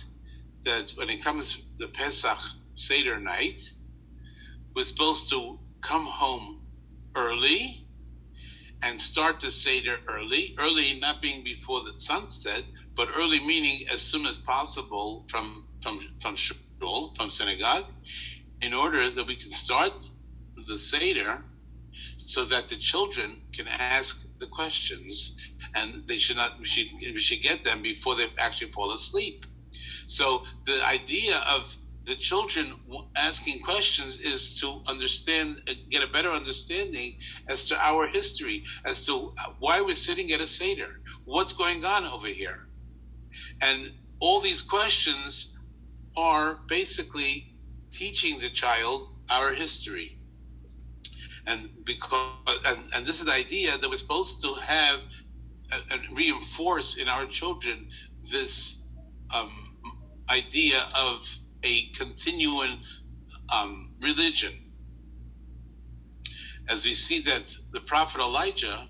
that 0.65 0.91
when 0.97 1.09
it 1.09 1.25
comes 1.25 1.53
to 1.53 1.59
the 1.79 1.89
Pesach 1.89 2.39
Seder 2.77 3.19
night, 3.19 3.61
was 4.75 4.89
supposed 4.89 5.31
to 5.31 5.59
come 5.83 6.07
home 6.07 6.61
early 7.17 7.87
and 8.83 9.01
start 9.01 9.41
the 9.41 9.51
Seder 9.51 9.97
early. 10.09 10.55
Early 10.59 10.99
not 11.01 11.23
being 11.23 11.43
before 11.45 11.81
the 11.81 11.95
sunset, 11.99 12.65
but 12.97 13.09
early 13.17 13.41
meaning 13.41 13.87
as 13.93 14.03
soon 14.03 14.27
as 14.27 14.37
possible 14.39 15.27
from 15.31 15.65
from 15.83 16.01
from 16.21 16.37
shul, 16.37 17.15
from 17.17 17.31
synagogue, 17.31 17.87
in 18.61 18.75
order 18.75 19.11
that 19.11 19.27
we 19.27 19.37
can 19.37 19.51
start 19.51 19.93
the 20.69 20.79
Seder 20.79 21.41
so 22.19 22.45
that 22.47 22.69
the 22.69 22.77
children 22.77 23.41
can 23.55 23.67
ask 23.69 24.17
the 24.41 24.47
questions 24.47 25.35
and 25.75 26.07
they 26.09 26.19
should 26.19 26.37
not 26.37 26.59
we 26.59 26.67
should, 26.67 26.87
we 27.01 27.21
should 27.21 27.43
get 27.43 27.65
them 27.65 27.83
before 27.83 28.17
they 28.17 28.27
actually 28.39 28.71
fall 28.73 28.93
asleep. 28.93 29.45
So 30.07 30.43
the 30.67 30.85
idea 30.85 31.37
of 31.39 31.75
the 32.07 32.15
children 32.15 32.75
asking 33.17 33.63
questions 33.63 34.19
is 34.23 34.61
to 34.61 34.81
understand, 34.87 35.61
uh, 35.69 35.73
get 35.91 36.03
a 36.03 36.07
better 36.07 36.31
understanding 36.31 37.19
as 37.49 37.69
to 37.69 37.77
our 37.77 38.07
history, 38.07 38.65
as 38.85 39.05
to 39.07 39.35
uh, 39.39 39.53
why 39.59 39.81
we're 39.81 39.95
sitting 39.95 40.33
at 40.33 40.41
a 40.41 40.47
Seder, 40.47 41.01
what's 41.25 41.53
going 41.53 41.85
on 41.85 42.05
over 42.05 42.29
here. 42.29 42.69
And 43.61 43.91
all 44.21 44.41
these 44.41 44.63
questions 44.63 45.53
are 46.17 46.59
basically 46.69 47.55
teaching 47.93 48.39
the 48.39 48.51
child 48.51 49.09
our 49.29 49.53
history. 49.53 50.19
And 51.45 51.71
because, 51.85 52.37
and, 52.65 52.85
and 52.93 53.07
this 53.07 53.19
is 53.19 53.27
the 53.27 53.33
idea 53.33 53.79
that 53.79 53.91
we're 53.91 53.97
supposed 53.97 54.43
to 54.43 54.55
have 54.55 55.01
uh, 55.73 55.81
and 55.91 56.17
reinforce 56.17 56.97
in 56.97 57.09
our 57.09 57.27
children 57.27 57.89
this 58.31 58.77
um, 59.35 59.77
idea 60.31 60.89
of 60.95 61.27
a 61.67 61.89
continuing 61.99 62.81
um, 63.53 63.93
religion. 64.01 64.53
As 66.69 66.85
we 66.85 66.95
see 66.95 67.23
that 67.23 67.45
the 67.73 67.81
prophet 67.81 68.21
Elijah 68.21 68.89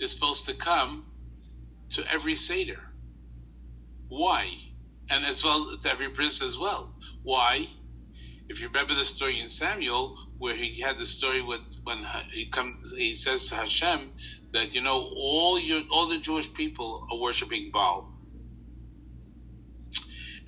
is 0.00 0.12
supposed 0.12 0.46
to 0.46 0.54
come 0.54 1.04
to 1.90 2.02
every 2.12 2.36
Seder. 2.36 2.80
Why? 4.08 4.48
And 5.10 5.24
as 5.24 5.44
well 5.44 5.76
to 5.82 5.90
every 5.90 6.08
bris 6.08 6.42
as 6.42 6.58
well. 6.58 6.94
Why? 7.22 7.66
If 8.48 8.60
you 8.60 8.68
remember 8.68 8.94
the 8.94 9.04
story 9.04 9.40
in 9.40 9.48
Samuel, 9.48 10.16
where 10.38 10.54
he 10.54 10.80
had 10.80 10.98
the 10.98 11.06
story 11.06 11.42
with 11.42 11.60
when 11.84 12.04
he 12.32 12.50
comes, 12.50 12.92
he 12.96 13.14
says 13.14 13.48
to 13.48 13.54
Hashem 13.54 14.12
that 14.52 14.74
you 14.74 14.82
know 14.82 15.10
all 15.16 15.58
your 15.58 15.82
all 15.90 16.08
the 16.08 16.18
Jewish 16.18 16.52
people 16.52 17.06
are 17.10 17.18
worshiping 17.18 17.70
Baal. 17.72 18.13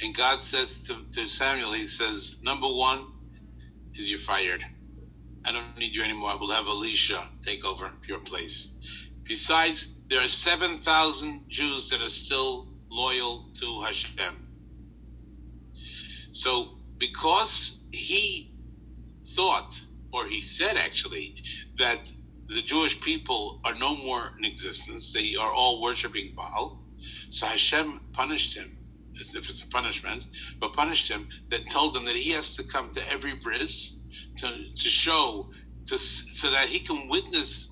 And 0.00 0.14
God 0.14 0.40
says 0.40 0.68
to, 0.86 0.96
to 1.14 1.26
Samuel, 1.26 1.72
He 1.72 1.86
says, 1.86 2.34
number 2.42 2.68
one, 2.68 3.06
is 3.98 4.10
you're 4.10 4.18
fired. 4.20 4.60
I 5.44 5.52
don't 5.52 5.78
need 5.78 5.94
you 5.94 6.02
anymore. 6.02 6.30
I 6.30 6.34
will 6.34 6.52
have 6.52 6.66
Elisha 6.66 7.22
take 7.46 7.64
over 7.64 7.90
your 8.08 8.18
place. 8.20 8.70
Besides, 9.28 9.88
there 10.10 10.22
are 10.22 10.28
7,000 10.28 11.42
Jews 11.48 11.88
that 11.90 12.02
are 12.02 12.10
still 12.10 12.66
loyal 12.90 13.44
to 13.60 13.82
Hashem. 13.84 14.34
So, 16.32 16.66
because 16.98 17.78
he 17.90 18.52
thought, 19.34 19.72
or 20.12 20.26
he 20.28 20.42
said 20.42 20.76
actually, 20.76 21.34
that 21.78 22.10
the 22.48 22.62
Jewish 22.62 23.00
people 23.00 23.60
are 23.64 23.74
no 23.74 23.96
more 23.96 24.30
in 24.38 24.44
existence, 24.44 25.12
they 25.12 25.34
are 25.40 25.52
all 25.52 25.82
worshiping 25.82 26.32
Baal, 26.36 26.82
so 27.30 27.46
Hashem 27.46 28.00
punished 28.12 28.56
him, 28.56 28.70
if 29.20 29.48
it's 29.48 29.62
a 29.62 29.68
punishment, 29.68 30.24
but 30.60 30.74
punished 30.74 31.10
him, 31.10 31.26
that 31.50 31.60
told 31.70 31.96
him 31.96 32.04
that 32.06 32.16
he 32.16 32.30
has 32.30 32.56
to 32.56 32.64
come 32.64 32.92
to 32.94 33.12
every 33.12 33.34
bris 33.42 33.96
to, 34.38 34.48
to 34.48 34.88
show, 34.88 35.46
to, 35.88 35.98
so 35.98 36.50
that 36.50 36.68
he 36.68 36.80
can 36.80 37.08
witness 37.08 37.68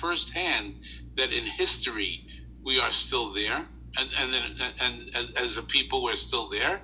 firsthand 0.00 0.74
that 1.16 1.32
in 1.32 1.44
history 1.44 2.20
we 2.64 2.78
are 2.78 2.92
still 2.92 3.34
there, 3.34 3.66
and 3.96 4.10
and 4.18 4.32
then 4.32 4.42
and, 4.80 5.02
and 5.14 5.36
as 5.36 5.56
a 5.56 5.62
people 5.62 6.02
we're 6.02 6.16
still 6.16 6.48
there, 6.50 6.80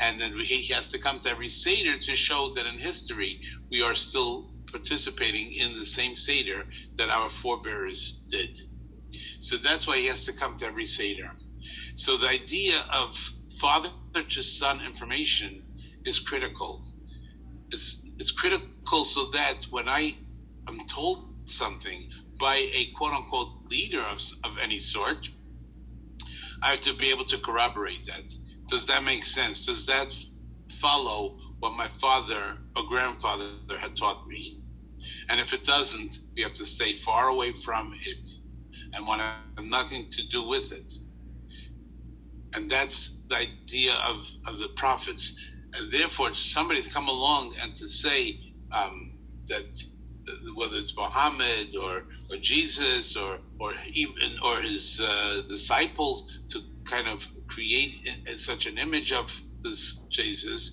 and 0.00 0.20
then 0.20 0.34
he 0.44 0.72
has 0.74 0.90
to 0.90 0.98
come 0.98 1.20
to 1.20 1.30
every 1.30 1.48
seder 1.48 1.98
to 1.98 2.14
show 2.14 2.52
that 2.56 2.66
in 2.66 2.78
history 2.78 3.40
we 3.70 3.82
are 3.82 3.94
still 3.94 4.50
participating 4.70 5.52
in 5.52 5.78
the 5.78 5.86
same 5.86 6.16
seder 6.16 6.64
that 6.98 7.10
our 7.10 7.28
forebears 7.28 8.20
did. 8.30 8.50
So 9.40 9.56
that's 9.62 9.86
why 9.86 9.98
he 9.98 10.06
has 10.06 10.24
to 10.26 10.32
come 10.32 10.56
to 10.58 10.66
every 10.66 10.86
seder. 10.86 11.30
So 11.96 12.16
the 12.16 12.28
idea 12.28 12.82
of 12.92 13.16
father 13.60 13.90
to 14.14 14.42
son 14.42 14.80
information 14.84 15.62
is 16.04 16.18
critical. 16.18 16.82
It's 17.70 17.98
it's 18.18 18.30
critical 18.30 19.04
so 19.04 19.30
that 19.32 19.64
when 19.70 19.88
I 19.88 20.16
am 20.68 20.80
told 20.88 21.34
something 21.46 22.08
by 22.38 22.56
a 22.56 22.90
quote 22.96 23.12
unquote 23.12 23.48
leader 23.70 24.02
of, 24.02 24.18
of 24.44 24.52
any 24.62 24.78
sort, 24.78 25.26
I 26.62 26.72
have 26.72 26.80
to 26.80 26.94
be 26.96 27.10
able 27.10 27.24
to 27.26 27.38
corroborate 27.38 28.06
that. 28.06 28.32
Does 28.68 28.86
that 28.86 29.04
make 29.04 29.24
sense? 29.24 29.66
Does 29.66 29.86
that 29.86 30.12
follow 30.80 31.38
what 31.60 31.72
my 31.72 31.88
father 32.00 32.56
or 32.76 32.82
grandfather 32.88 33.78
had 33.78 33.96
taught 33.96 34.26
me? 34.26 34.60
And 35.28 35.40
if 35.40 35.52
it 35.52 35.64
doesn't, 35.64 36.18
we 36.34 36.42
have 36.42 36.54
to 36.54 36.66
stay 36.66 36.94
far 36.98 37.28
away 37.28 37.52
from 37.64 37.92
it 38.04 38.26
and 38.92 39.06
want 39.06 39.20
to 39.20 39.26
have 39.56 39.64
nothing 39.64 40.10
to 40.10 40.28
do 40.28 40.48
with 40.48 40.72
it. 40.72 40.92
And 42.52 42.70
that's 42.70 43.10
the 43.30 43.36
idea 43.36 43.94
of, 43.94 44.18
of 44.46 44.58
the 44.58 44.68
prophets. 44.76 45.34
And 45.74 45.92
therefore, 45.92 46.34
somebody 46.34 46.82
to 46.82 46.90
come 46.90 47.08
along 47.08 47.54
and 47.62 47.74
to 47.76 47.88
say 47.88 48.40
um, 48.72 49.12
that 49.48 49.64
whether 50.56 50.78
it's 50.78 50.94
Muhammad 50.96 51.68
or, 51.80 51.98
or 52.30 52.38
Jesus 52.42 53.16
or 53.16 53.38
or 53.60 53.74
even 53.94 54.36
or 54.44 54.62
his 54.62 55.00
uh, 55.02 55.42
disciples 55.48 56.24
to 56.52 56.60
kind 56.88 57.08
of 57.08 57.22
create 57.48 57.94
in, 58.06 58.32
in 58.32 58.38
such 58.38 58.66
an 58.66 58.78
image 58.78 59.12
of 59.12 59.26
this 59.64 60.02
Jesus 60.10 60.72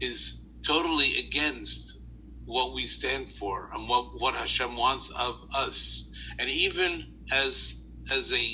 is 0.00 0.40
totally 0.66 1.14
against 1.28 1.98
what 2.46 2.74
we 2.74 2.86
stand 2.86 3.32
for 3.32 3.70
and 3.74 3.88
what, 3.88 4.06
what 4.20 4.34
Hashem 4.34 4.76
wants 4.76 5.10
of 5.18 5.36
us. 5.54 6.08
And 6.38 6.50
even 6.50 7.04
as 7.32 7.74
as 8.12 8.32
a 8.32 8.46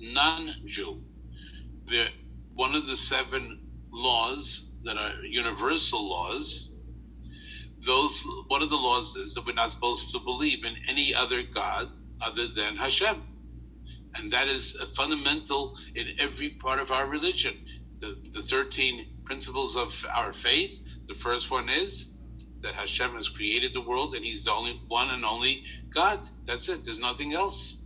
non-Jew, 0.00 1.02
the 1.86 2.06
one 2.56 2.74
of 2.76 2.86
the 2.86 2.96
seven 2.98 3.60
laws 3.92 4.66
that 4.84 4.98
are 4.98 5.12
universal 5.30 6.08
laws 6.10 6.68
those 7.86 8.24
one 8.48 8.62
of 8.62 8.70
the 8.70 8.76
laws 8.76 9.14
is 9.16 9.34
that 9.34 9.46
we're 9.46 9.54
not 9.54 9.72
supposed 9.72 10.12
to 10.12 10.20
believe 10.20 10.64
in 10.64 10.74
any 10.88 11.14
other 11.14 11.42
god 11.54 11.88
other 12.22 12.48
than 12.56 12.76
Hashem, 12.76 13.22
and 14.16 14.32
that 14.32 14.48
is 14.48 14.76
fundamental 14.96 15.72
in 15.94 16.06
every 16.20 16.50
part 16.50 16.80
of 16.80 16.90
our 16.90 17.06
religion. 17.08 17.54
The, 18.00 18.14
the 18.34 18.42
thirteen 18.42 19.06
principles 19.26 19.76
of 19.76 19.92
our 20.14 20.32
faith. 20.32 20.72
The 21.08 21.14
first 21.14 21.50
one 21.50 21.68
is 21.68 22.06
that 22.62 22.74
Hashem 22.74 23.14
has 23.16 23.28
created 23.28 23.72
the 23.74 23.82
world 23.82 24.14
and 24.14 24.24
He's 24.24 24.44
the 24.44 24.52
only 24.52 24.80
one 24.88 25.10
and 25.10 25.24
only 25.24 25.62
God. 25.94 26.20
That's 26.46 26.68
it. 26.68 26.84
There's 26.84 26.98
nothing 26.98 27.34
else, 27.34 27.76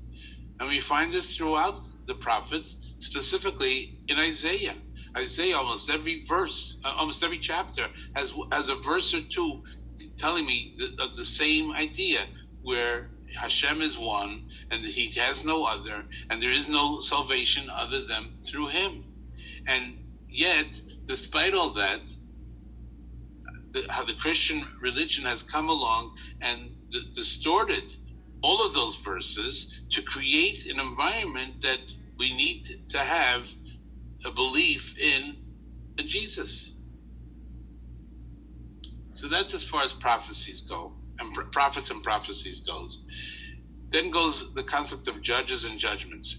and 0.61 0.68
we 0.68 0.80
find 0.80 1.12
this 1.12 1.37
throughout 1.37 1.78
the 2.06 2.14
prophets, 2.14 2.76
specifically 3.00 3.90
in 4.08 4.18
Isaiah. 4.18 4.76
Isaiah, 5.16 5.56
almost 5.56 5.90
every 5.90 6.24
verse, 6.28 6.78
uh, 6.84 6.92
almost 6.98 7.24
every 7.24 7.40
chapter 7.40 7.86
has 8.14 8.32
has 8.52 8.68
a 8.68 8.76
verse 8.76 9.14
or 9.14 9.22
two 9.34 9.62
telling 10.18 10.46
me 10.46 10.76
the, 10.78 10.88
the 11.16 11.24
same 11.24 11.72
idea 11.72 12.20
where 12.62 13.08
Hashem 13.40 13.82
is 13.82 13.98
one 13.98 14.42
and 14.70 14.84
He 14.84 15.10
has 15.20 15.44
no 15.44 15.64
other, 15.64 16.04
and 16.30 16.42
there 16.42 16.52
is 16.52 16.68
no 16.68 17.00
salvation 17.00 17.68
other 17.70 18.06
than 18.06 18.30
through 18.50 18.68
Him. 18.68 19.04
And 19.66 19.98
yet, 20.30 20.66
despite 21.08 21.54
all 21.54 21.74
that, 21.74 22.00
the, 23.72 23.82
how 23.90 24.04
the 24.04 24.14
Christian 24.14 24.66
religion 24.82 25.24
has 25.24 25.42
come 25.42 25.68
along 25.68 26.12
and 26.42 26.70
d- 26.90 27.12
distorted 27.14 27.84
all 28.42 28.66
of 28.66 28.74
those 28.74 28.96
verses 29.04 29.70
to 29.92 30.02
create 30.02 30.66
an 30.66 30.80
environment 30.80 31.56
that 31.62 31.80
we 32.20 32.37
need 32.37 32.64
to 32.90 32.98
have 32.98 33.48
a 34.26 34.33
belief 34.33 34.94
in 35.02 35.37
Jesus. 36.06 36.74
So 39.14 39.28
that's 39.28 39.54
as 39.54 39.64
far 39.64 39.85
as 39.85 39.92
prophecies 39.94 40.62
go, 40.68 40.92
and 41.18 41.35
prophets 41.52 41.90
and 41.90 42.02
prophecies 42.02 42.62
goes. 42.66 43.02
Then 43.92 44.12
goes 44.12 44.44
the 44.54 44.64
concept 44.64 45.09
of 45.09 45.22
judges 45.22 45.64
and 45.64 45.80
judgments. 45.80 46.37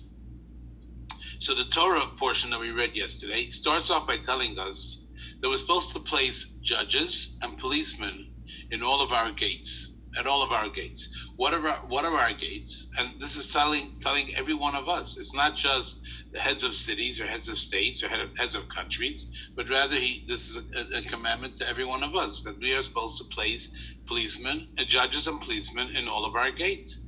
So 1.39 1.55
the 1.55 1.65
Torah 1.73 2.05
portion 2.19 2.51
that 2.51 2.59
we 2.59 2.71
read 2.71 2.91
yesterday 2.95 3.47
starts 3.49 3.89
off 3.89 4.07
by 4.07 4.17
telling 4.17 4.57
us 4.59 5.01
that 5.41 5.49
we're 5.49 5.57
supposed 5.57 5.93
to 5.93 5.99
place 5.99 6.47
judges 6.63 7.35
and 7.41 7.57
policemen 7.57 8.27
in 8.71 8.83
all 8.83 9.03
of 9.03 9.11
our 9.11 9.31
gates 9.33 9.90
at 10.17 10.27
all 10.27 10.43
of 10.43 10.51
our 10.51 10.69
gates. 10.69 11.07
What 11.35 11.53
are 11.53 11.67
our, 11.67 11.87
what 11.87 12.05
are 12.05 12.15
our 12.15 12.33
gates? 12.33 12.87
And 12.97 13.19
this 13.19 13.35
is 13.35 13.51
telling 13.51 13.97
telling 14.01 14.35
every 14.35 14.53
one 14.53 14.75
of 14.75 14.89
us. 14.89 15.17
It's 15.17 15.33
not 15.33 15.55
just 15.55 15.99
the 16.31 16.39
heads 16.39 16.63
of 16.63 16.73
cities 16.73 17.21
or 17.21 17.25
heads 17.25 17.47
of 17.47 17.57
states 17.57 18.03
or 18.03 18.09
head 18.09 18.19
of, 18.19 18.29
heads 18.37 18.55
of 18.55 18.67
countries, 18.69 19.25
but 19.55 19.69
rather 19.69 19.95
he 19.95 20.25
this 20.27 20.49
is 20.49 20.57
a, 20.57 20.97
a, 20.97 21.01
commandment 21.03 21.57
to 21.57 21.67
every 21.67 21.85
one 21.85 22.03
of 22.03 22.15
us 22.15 22.41
that 22.43 22.59
we 22.59 22.73
are 22.73 22.81
supposed 22.81 23.17
to 23.19 23.35
place 23.35 23.69
policemen, 24.07 24.67
uh, 24.77 24.83
judges 24.87 25.27
and 25.27 25.39
policemen 25.41 25.95
in 25.95 26.07
all 26.07 26.25
of 26.25 26.35
our 26.35 26.51
gates. 26.51 26.99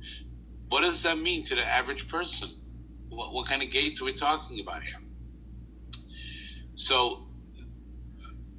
What 0.68 0.80
does 0.80 1.02
that 1.02 1.18
mean 1.18 1.44
to 1.46 1.54
the 1.54 1.62
average 1.62 2.08
person? 2.08 2.50
What, 3.08 3.32
what 3.32 3.46
kind 3.46 3.62
of 3.62 3.70
gates 3.70 4.00
are 4.00 4.06
we 4.06 4.14
talking 4.14 4.60
about 4.60 4.82
here? 4.82 5.00
So 6.74 7.26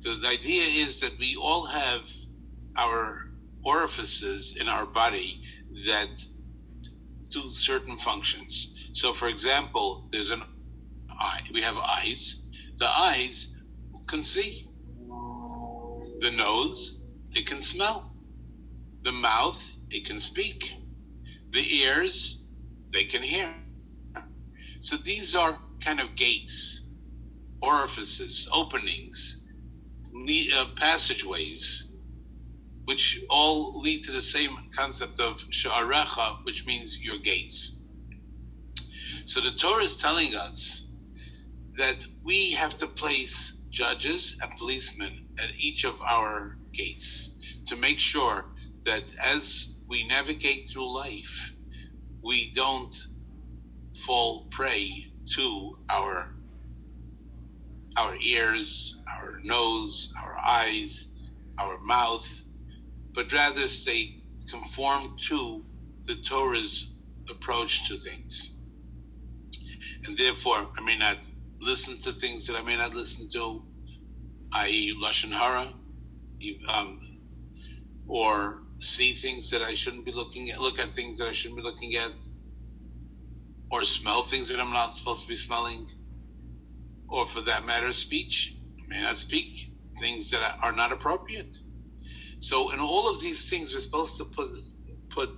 the, 0.04 0.16
the 0.22 0.28
idea 0.28 0.86
is 0.86 1.00
that 1.02 1.18
we 1.20 1.36
all 1.36 1.66
have 1.66 2.02
our 2.78 3.26
orifices 3.66 4.56
in 4.60 4.68
our 4.68 4.86
body 4.86 5.42
that 5.88 6.10
do 7.32 7.50
certain 7.50 7.98
functions. 7.98 8.74
So, 8.94 9.14
for 9.14 9.28
example, 9.28 10.08
there's 10.12 10.30
an 10.30 10.44
eye. 11.10 11.40
We 11.54 11.62
have 11.62 11.76
eyes. 11.76 12.42
The 12.80 12.88
eyes 12.88 13.52
can 14.08 14.24
see. 14.24 14.68
The 16.20 16.32
nose, 16.32 17.00
it 17.34 17.48
can 17.48 17.62
smell. 17.62 18.12
The 19.04 19.12
mouth, 19.12 19.62
it 19.90 20.06
can 20.06 20.20
speak. 20.20 20.64
The 21.52 21.78
ears, 21.82 22.42
they 22.94 23.06
can 23.06 23.22
hear. 23.22 23.54
So 24.80 24.98
these 24.98 25.36
are 25.36 25.58
kind 25.84 26.00
of 26.00 26.16
gates, 26.16 26.86
orifices, 27.62 28.48
openings, 28.54 29.42
uh, 30.56 30.66
passageways 30.78 31.85
which 32.86 33.20
all 33.30 33.82
lead 33.82 34.04
to 34.06 34.12
the 34.12 34.22
same 34.22 34.56
concept 34.76 35.20
of 35.20 35.38
sha'arecha, 35.52 36.38
which 36.44 36.66
means 36.66 37.00
your 37.04 37.18
gates. 37.20 37.78
So 39.26 39.42
the 39.42 39.52
Torah 39.60 39.84
is 39.84 39.98
telling 39.98 40.36
us 40.36 40.88
that 41.78 41.98
we 42.24 42.52
have 42.52 42.78
to 42.78 42.88
place 42.88 43.54
judges 43.72 44.38
and 44.42 44.52
policemen 44.58 45.12
at 45.40 45.50
each 45.60 45.84
of 45.84 45.96
our 46.08 46.58
gates 46.78 47.32
to 47.68 47.76
make 47.76 48.00
sure 48.00 48.46
that 48.86 49.04
as 49.24 49.68
we 49.90 50.08
navigate 50.08 50.68
through 50.72 50.96
life, 50.96 51.54
we 52.24 52.52
don't 52.54 52.94
fall 54.06 54.48
prey 54.52 54.92
to 55.36 55.78
our 55.90 56.28
our 57.98 58.16
ears, 58.18 58.94
our 59.08 59.40
nose, 59.44 60.12
our 60.22 60.38
eyes, 60.46 61.08
our 61.58 61.80
mouth, 61.80 62.28
but 63.16 63.32
rather 63.34 63.68
stay 63.70 64.12
conform 64.50 65.16
to 65.30 65.64
the 66.08 66.16
Torah's 66.30 66.88
approach 67.30 67.88
to 67.90 67.98
things. 68.00 68.52
And 70.08 70.18
therefore, 70.18 70.68
I 70.78 70.84
may 70.84 70.98
not 70.98 71.18
listen 71.62 72.00
to 72.04 72.14
things 72.14 72.48
that 72.48 72.56
I 72.58 72.64
may 72.64 72.78
not 72.78 72.94
listen 72.96 73.28
to, 73.34 73.62
i.e., 74.56 74.96
Lashon 75.04 75.32
Hara, 75.32 75.74
um, 76.74 77.00
or 78.08 78.58
see 78.82 79.14
things 79.16 79.52
that 79.52 79.64
I 79.64 79.76
shouldn't 79.76 80.06
be 80.06 80.14
looking 80.14 80.52
at, 80.52 80.62
look 80.62 80.80
at 80.80 80.94
things 80.94 81.18
that 81.20 81.28
I 81.28 81.34
shouldn't 81.34 81.60
be 81.60 81.64
looking 81.64 81.96
at, 81.96 82.14
or 83.72 83.84
smell 83.84 84.24
things 84.24 84.50
that 84.50 84.60
I'm 84.60 84.74
not 84.74 84.98
supposed 84.98 85.24
to 85.24 85.30
be 85.30 85.38
smelling, 85.38 85.88
or 87.10 87.28
for 87.28 87.42
that 87.44 87.66
matter, 87.66 87.94
speech. 87.94 88.54
I 88.92 88.96
may 88.98 89.04
not 89.04 89.18
speak 89.18 89.48
things 90.00 90.32
that 90.32 90.42
are 90.64 90.74
not 90.74 90.94
appropriate. 90.94 91.52
So, 92.46 92.72
in 92.72 92.80
all 92.80 93.10
of 93.10 93.20
these 93.22 93.48
things, 93.48 93.74
we're 93.74 93.82
supposed 93.82 94.18
to 94.18 94.26
put 94.26 94.50
put 95.16 95.32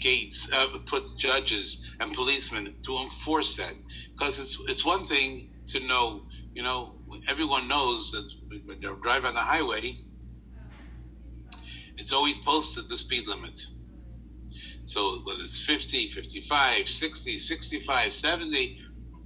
gates, 0.00 0.48
uh, 0.52 0.66
put 0.90 1.04
judges 1.16 1.78
and 2.00 2.12
policemen 2.12 2.74
to 2.84 2.98
enforce 2.98 3.54
that, 3.58 3.74
because 4.18 4.40
it's 4.40 4.56
it's 4.66 4.84
one 4.84 5.06
thing 5.06 5.50
to 5.68 5.86
know, 5.86 6.22
you 6.54 6.64
know, 6.64 6.96
everyone 7.28 7.68
knows 7.68 8.10
that 8.10 8.28
when 8.66 8.80
they 8.80 8.88
drive 9.04 9.24
on 9.24 9.34
the 9.34 9.40
highway, 9.40 9.94
it's 11.96 12.12
always 12.12 12.36
posted 12.38 12.86
the 12.90 12.96
speed 12.96 13.28
limit. 13.28 13.56
So 14.86 15.20
whether 15.24 15.44
it's 15.44 15.60
50, 15.60 16.08
55, 16.08 16.88
60, 16.88 17.38
65, 17.38 18.12
70, 18.12 18.76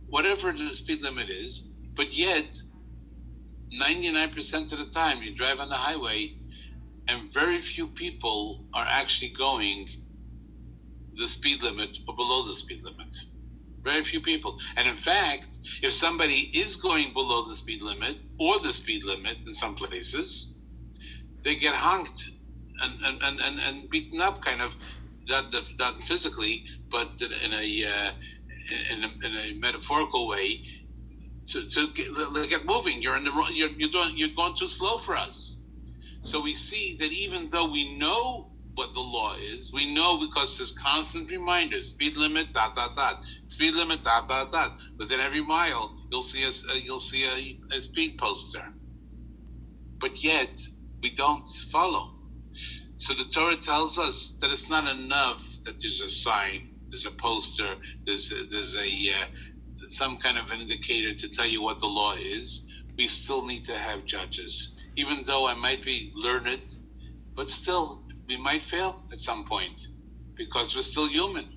whatever 0.07 0.53
the 0.53 0.75
speed 0.75 1.01
limit 1.01 1.31
is, 1.31 1.67
but 1.97 2.13
yet 2.13 2.45
99% 3.81 4.73
of 4.73 4.79
the 4.79 4.91
time 4.93 5.23
you 5.23 5.35
drive 5.35 5.61
on 5.61 5.71
the 5.71 5.77
highway 5.77 6.29
and 7.09 7.33
very 7.33 7.61
few 7.61 7.89
people 7.89 8.67
are 8.75 8.87
actually 8.89 9.33
going 9.37 9.89
the 11.17 11.29
speed 11.29 11.63
limit 11.63 11.91
or 12.09 12.17
below 12.17 12.47
the 12.47 12.55
speed 12.55 12.83
limit. 12.83 13.15
Very 13.83 14.05
few 14.05 14.21
people. 14.21 14.59
And 14.77 14.89
in 14.89 14.97
fact, 14.97 15.47
if 15.83 15.93
somebody 15.93 16.51
is 16.55 16.77
going 16.77 17.13
below 17.13 17.49
the 17.49 17.57
speed 17.57 17.83
limit 17.83 18.17
or 18.39 18.61
the 18.61 18.73
speed 18.73 19.05
limit 19.05 19.39
in 19.47 19.53
some 19.53 19.75
places, 19.75 20.55
they 21.45 21.57
get 21.57 21.75
honked 21.75 22.23
and, 22.81 23.21
and, 23.23 23.41
and, 23.41 23.61
and 23.61 23.91
beaten 23.91 24.21
up 24.21 24.43
kind 24.43 24.63
of, 24.63 24.73
not, 25.29 25.53
not 25.79 26.03
physically, 26.05 26.65
but 26.91 27.09
in 27.21 27.53
a, 27.53 27.85
uh, 27.85 28.11
in 28.93 29.05
a, 29.05 29.27
in 29.27 29.37
a 29.37 29.59
metaphorical 29.59 30.29
way 30.29 30.63
to, 31.49 31.69
to 31.69 31.89
get, 31.95 32.07
get 32.51 32.65
moving. 32.65 33.03
You're 33.03 33.17
in 33.17 33.25
the 33.25 33.33
you're, 33.53 33.71
you're 33.71 33.91
doing, 33.91 34.15
you're 34.17 34.35
going 34.37 34.55
too 34.59 34.69
slow 34.69 34.99
for 34.99 35.17
us. 35.17 35.52
So 36.23 36.43
we 36.43 36.55
see 36.55 36.99
that 37.01 37.13
even 37.13 37.51
though 37.51 37.71
we 37.73 37.99
know 37.99 38.49
what 38.77 38.91
the 38.95 39.01
law 39.01 39.35
is, 39.55 39.71
we 39.75 39.95
know 39.95 40.21
because 40.27 40.59
there's 40.59 40.75
constant 40.83 41.31
reminders: 41.31 41.91
speed 41.91 42.17
limit, 42.17 42.49
dot 42.55 42.77
dot 42.77 42.93
dot, 42.97 43.17
speed 43.49 43.75
limit, 43.75 44.05
dot 44.05 44.29
dot 44.29 44.53
dot. 44.53 44.73
Within 44.99 45.21
every 45.21 45.45
mile, 45.45 45.93
you'll 46.13 46.23
see 46.23 46.45
a 46.45 46.53
you'll 46.85 47.01
see 47.01 47.25
a, 47.27 47.77
a 47.77 47.81
speed 47.83 48.17
poster. 48.19 48.65
But 50.01 50.23
yet 50.25 50.51
we 51.03 51.15
don't 51.15 51.45
follow. 51.73 52.11
So 52.99 53.15
the 53.15 53.27
Torah 53.35 53.59
tells 53.59 53.99
us 53.99 54.35
that 54.43 54.53
it's 54.53 54.71
not 54.71 54.89
enough 54.89 55.43
that 55.67 55.77
there's 55.83 56.01
a 56.01 56.09
sign, 56.11 56.71
there's 56.93 57.07
a 57.07 57.13
poster, 57.23 57.77
there's 58.07 58.33
a, 58.33 58.47
there's 58.51 58.75
a 58.77 58.81
uh, 58.87 59.27
some 59.91 60.19
kind 60.19 60.39
of 60.39 60.51
an 60.53 60.61
indicator 60.63 61.15
to 61.15 61.29
tell 61.31 61.47
you 61.49 61.63
what 61.63 61.81
the 61.81 61.87
law 61.89 62.15
is. 62.17 62.65
We 62.99 63.09
still 63.09 63.47
need 63.47 63.67
to 63.67 63.77
have 63.77 64.07
judges, 64.07 64.72
even 64.97 65.25
though 65.27 65.47
I 65.47 65.55
might 65.55 65.85
be 65.85 66.13
learned, 66.15 66.61
but 67.37 67.49
still 67.49 68.03
we 68.29 68.37
might 68.37 68.63
fail 68.63 69.05
at 69.13 69.21
some 69.21 69.45
point 69.47 69.79
because 70.37 70.75
we're 70.75 70.83
still 70.83 71.09
human. 71.09 71.49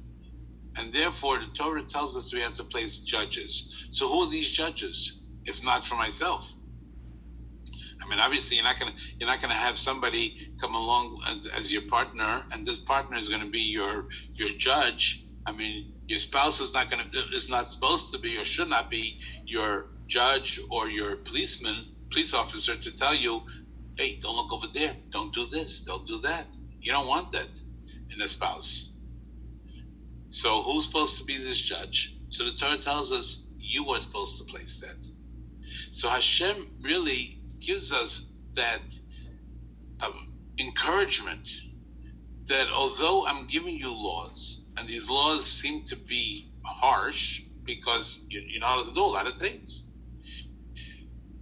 And 0.77 0.93
therefore, 0.93 1.39
the 1.39 1.47
Torah 1.57 1.83
tells 1.83 2.15
us 2.15 2.33
we 2.33 2.41
have 2.41 2.53
to 2.53 2.63
place 2.65 2.99
judges. 2.99 3.69
So 3.91 4.09
who 4.09 4.23
are 4.23 4.31
these 4.31 4.51
judges, 4.51 5.11
if 5.45 5.63
not 5.63 5.85
for 5.85 5.95
myself? 5.95 6.45
I 8.03 8.09
mean, 8.09 8.19
obviously, 8.19 8.57
you're 8.57 8.65
not 8.65 8.79
gonna 8.79 8.93
you're 9.19 9.29
not 9.29 9.41
gonna 9.41 9.55
have 9.55 9.77
somebody 9.77 10.35
come 10.61 10.75
along 10.75 11.21
as, 11.29 11.47
as 11.57 11.71
your 11.71 11.83
partner, 11.89 12.43
and 12.51 12.67
this 12.67 12.79
partner 12.79 13.17
is 13.17 13.29
going 13.29 13.41
to 13.41 13.49
be 13.49 13.61
your 13.61 14.05
your 14.35 14.49
judge. 14.59 15.23
I 15.47 15.53
mean, 15.53 15.93
your 16.07 16.19
spouse 16.19 16.59
is 16.59 16.73
not 16.73 16.89
to 16.91 16.97
is 17.35 17.49
not 17.49 17.69
supposed 17.69 18.11
to 18.13 18.19
be 18.19 18.37
or 18.37 18.45
should 18.45 18.69
not 18.69 18.89
be 18.91 19.17
your 19.45 19.85
judge 20.07 20.59
or 20.71 20.89
your 20.89 21.17
policeman 21.17 21.94
police 22.11 22.33
officer 22.33 22.75
to 22.75 22.91
tell 22.97 23.15
you, 23.15 23.41
hey, 23.97 24.19
don't 24.21 24.35
look 24.35 24.51
over 24.51 24.67
there, 24.73 24.95
don't 25.11 25.33
do 25.33 25.45
this, 25.47 25.81
don't 25.81 26.05
do 26.07 26.21
that. 26.21 26.47
You 26.81 26.91
don't 26.91 27.07
want 27.07 27.31
that 27.31 27.49
in 28.13 28.21
a 28.21 28.27
spouse. 28.27 28.91
So 30.29 30.63
who's 30.63 30.85
supposed 30.85 31.17
to 31.19 31.23
be 31.23 31.43
this 31.43 31.59
judge? 31.59 32.13
So 32.29 32.45
the 32.45 32.53
Torah 32.59 32.77
tells 32.77 33.11
us 33.11 33.43
you 33.59 33.87
are 33.89 33.99
supposed 33.99 34.37
to 34.37 34.43
place 34.45 34.79
that. 34.81 34.97
So 35.91 36.09
Hashem 36.09 36.67
really 36.83 37.39
gives 37.65 37.91
us 37.91 38.25
that 38.55 38.81
um, 40.01 40.13
encouragement 40.59 41.47
that 42.47 42.67
although 42.73 43.25
I'm 43.25 43.47
giving 43.47 43.75
you 43.75 43.91
laws, 43.91 44.61
and 44.77 44.87
these 44.87 45.09
laws 45.09 45.45
seem 45.45 45.83
to 45.85 45.95
be 45.95 46.51
harsh 46.63 47.41
because 47.65 48.19
you're 48.29 48.59
not 48.59 48.77
allowed 48.77 48.89
to 48.89 48.93
do 48.93 49.01
a 49.01 49.05
lot 49.05 49.27
of 49.27 49.37
things, 49.37 49.84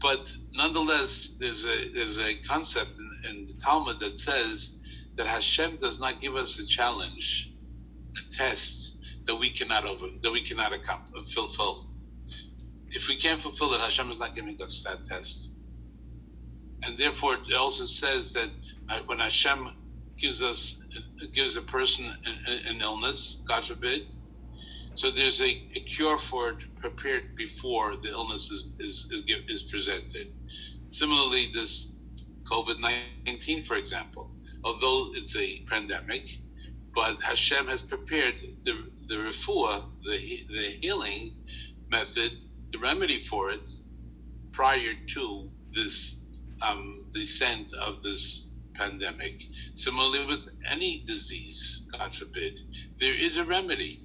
but 0.03 0.29
nonetheless, 0.53 1.31
there's 1.41 1.65
a 1.65 1.91
there's 1.95 2.19
a 2.19 2.35
concept 2.49 2.91
in, 3.25 3.31
in 3.31 3.47
the 3.47 3.55
Talmud 3.63 3.97
that 4.01 4.17
says 4.19 4.71
that 5.17 5.27
Hashem 5.27 5.77
does 5.79 5.99
not 5.99 6.21
give 6.21 6.35
us 6.35 6.59
a 6.59 6.67
challenge, 6.67 7.51
a 8.17 8.37
test 8.37 8.95
that 9.27 9.37
we 9.37 9.51
cannot 9.51 9.85
over 9.85 10.07
that 10.23 10.31
we 10.31 10.45
cannot 10.47 10.73
fulfill. 11.33 11.87
If 12.91 13.07
we 13.09 13.19
can't 13.19 13.41
fulfill 13.41 13.73
it, 13.75 13.81
Hashem 13.81 14.11
is 14.11 14.19
not 14.19 14.35
giving 14.35 14.57
us 14.63 14.83
that 14.85 15.07
test 15.07 15.53
and 16.85 16.97
therefore 16.97 17.35
it 17.35 17.55
also 17.57 17.85
says 17.85 18.33
that 18.33 18.49
uh, 18.89 18.99
when 19.07 19.19
Hashem 19.19 19.69
gives 20.21 20.41
us 20.41 20.77
gives 21.33 21.57
a 21.57 21.61
person 21.63 22.05
an, 22.05 22.59
an, 22.67 22.81
illness, 22.81 23.41
God 23.47 23.65
forbid, 23.65 24.01
so 24.95 25.11
there's 25.11 25.41
a, 25.41 25.69
a, 25.75 25.79
cure 25.81 26.17
for 26.17 26.49
it 26.49 26.57
prepared 26.79 27.35
before 27.35 27.95
the 27.97 28.09
illness 28.09 28.49
is 28.51 28.67
is 28.79 29.07
is, 29.11 29.21
is 29.47 29.61
presented. 29.63 30.33
Similarly, 30.89 31.51
this 31.53 31.87
COVID 32.51 32.79
nineteen, 33.25 33.63
for 33.63 33.75
example, 33.75 34.29
although 34.63 35.11
it's 35.15 35.35
a 35.35 35.65
pandemic, 35.69 36.23
but 36.93 37.21
Hashem 37.21 37.67
has 37.67 37.81
prepared 37.81 38.35
the 38.63 38.73
the 39.07 39.15
refuah, 39.15 39.85
the 40.05 40.45
the 40.49 40.77
healing 40.81 41.35
method, 41.89 42.31
the 42.71 42.79
remedy 42.79 43.23
for 43.23 43.51
it 43.51 43.67
prior 44.51 44.93
to 45.15 45.49
this 45.75 46.15
um, 46.61 47.05
descent 47.11 47.73
of 47.73 48.03
this 48.03 48.47
pandemic. 48.75 49.41
Similarly, 49.75 50.25
with 50.27 50.47
any 50.69 51.03
disease, 51.05 51.81
God 51.91 52.15
forbid, 52.15 52.59
there 52.99 53.15
is 53.15 53.37
a 53.37 53.45
remedy. 53.45 54.03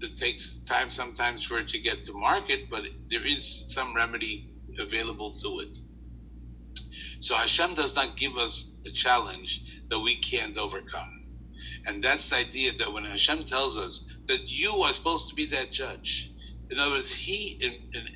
It 0.00 0.16
takes 0.16 0.60
time 0.68 0.90
sometimes 0.90 1.42
for 1.44 1.58
it 1.58 1.68
to 1.70 1.80
get 1.80 2.04
to 2.04 2.12
market, 2.12 2.60
but 2.70 2.82
there 3.10 3.26
is 3.26 3.64
some 3.68 3.94
remedy 3.96 4.46
available 4.80 5.36
to 5.42 5.60
it. 5.60 5.76
So 7.20 7.34
Hashem 7.34 7.74
does 7.74 7.96
not 7.96 8.16
give 8.18 8.36
us 8.36 8.70
a 8.86 8.90
challenge 8.90 9.62
that 9.90 10.00
we 10.00 10.20
can't 10.20 10.56
overcome. 10.56 11.08
And 11.86 12.02
that's 12.04 12.30
the 12.30 12.36
idea 12.36 12.72
that 12.78 12.92
when 12.92 13.04
Hashem 13.04 13.44
tells 13.44 13.76
us 13.76 14.04
that 14.28 14.40
you 14.48 14.82
are 14.82 14.92
supposed 14.92 15.28
to 15.30 15.34
be 15.34 15.46
that 15.46 15.72
judge, 15.72 16.30
in 16.70 16.78
other 16.78 16.92
words, 16.92 17.12
He 17.12 17.60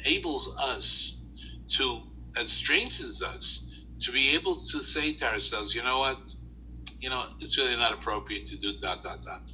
enables 0.06 0.48
us 0.60 1.18
to, 1.78 2.00
and 2.36 2.48
strengthens 2.48 3.22
us 3.22 3.64
to 4.02 4.12
be 4.12 4.34
able 4.34 4.62
to 4.72 4.82
say 4.82 5.14
to 5.14 5.26
ourselves, 5.26 5.74
you 5.74 5.82
know 5.82 6.00
what, 6.00 6.18
you 7.00 7.10
know, 7.10 7.24
it's 7.40 7.56
really 7.58 7.76
not 7.76 7.92
appropriate 7.94 8.46
to 8.46 8.56
do 8.58 8.72
dot 8.82 9.02
dot 9.02 9.18
dot, 9.24 9.50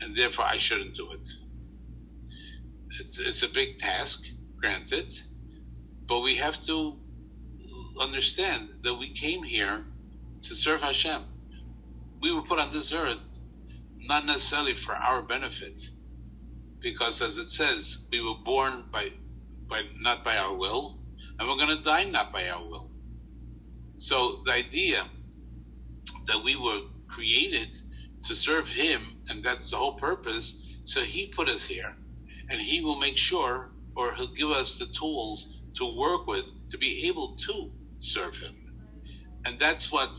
and 0.00 0.16
therefore 0.16 0.46
I 0.46 0.56
shouldn't 0.56 0.96
do 0.96 1.08
it. 1.12 1.26
It's, 3.00 3.18
it's 3.18 3.42
a 3.42 3.48
big 3.48 3.78
task, 3.78 4.20
granted, 4.60 5.12
but 6.08 6.20
we 6.20 6.36
have 6.36 6.62
to 6.66 6.98
understand 8.00 8.68
that 8.82 8.94
we 8.94 9.14
came 9.14 9.42
here 9.42 9.84
to 10.42 10.54
serve 10.54 10.80
Hashem. 10.80 11.22
We 12.20 12.32
were 12.32 12.42
put 12.42 12.58
on 12.58 12.72
this 12.72 12.92
earth 12.92 13.18
not 13.98 14.26
necessarily 14.26 14.74
for 14.76 14.94
our 14.94 15.22
benefit, 15.22 15.78
because 16.80 17.20
as 17.20 17.36
it 17.36 17.50
says, 17.50 17.98
we 18.10 18.20
were 18.20 18.42
born 18.44 18.84
by, 18.92 19.08
by 19.68 19.82
not 20.00 20.24
by 20.24 20.36
our 20.36 20.56
will, 20.56 20.98
and 21.38 21.48
we're 21.48 21.56
going 21.56 21.76
to 21.76 21.84
die 21.84 22.04
not 22.04 22.32
by 22.32 22.48
our 22.48 22.62
will. 22.62 22.90
So 23.96 24.42
the 24.46 24.52
idea 24.52 25.04
that 26.26 26.42
we 26.42 26.56
were 26.56 26.80
created 27.08 27.68
to 28.26 28.34
serve 28.34 28.68
Him, 28.68 29.19
and 29.30 29.44
that's 29.44 29.72
the 29.72 29.78
whole 29.78 29.98
purpose. 29.98 30.56
So 30.84 31.02
He 31.02 31.32
put 31.36 31.50
us 31.50 31.64
here, 31.64 31.92
and 32.50 32.60
He 32.60 32.82
will 32.82 33.00
make 33.00 33.18
sure, 33.18 33.70
or 33.96 34.14
He'll 34.16 34.34
give 34.34 34.50
us 34.50 34.78
the 34.78 34.88
tools 34.98 35.46
to 35.78 35.96
work 35.98 36.28
with 36.28 36.46
to 36.72 36.78
be 36.78 37.06
able 37.08 37.36
to 37.48 37.70
serve 38.00 38.34
Him. 38.36 38.54
And 39.46 39.60
that's 39.60 39.92
what 39.92 40.10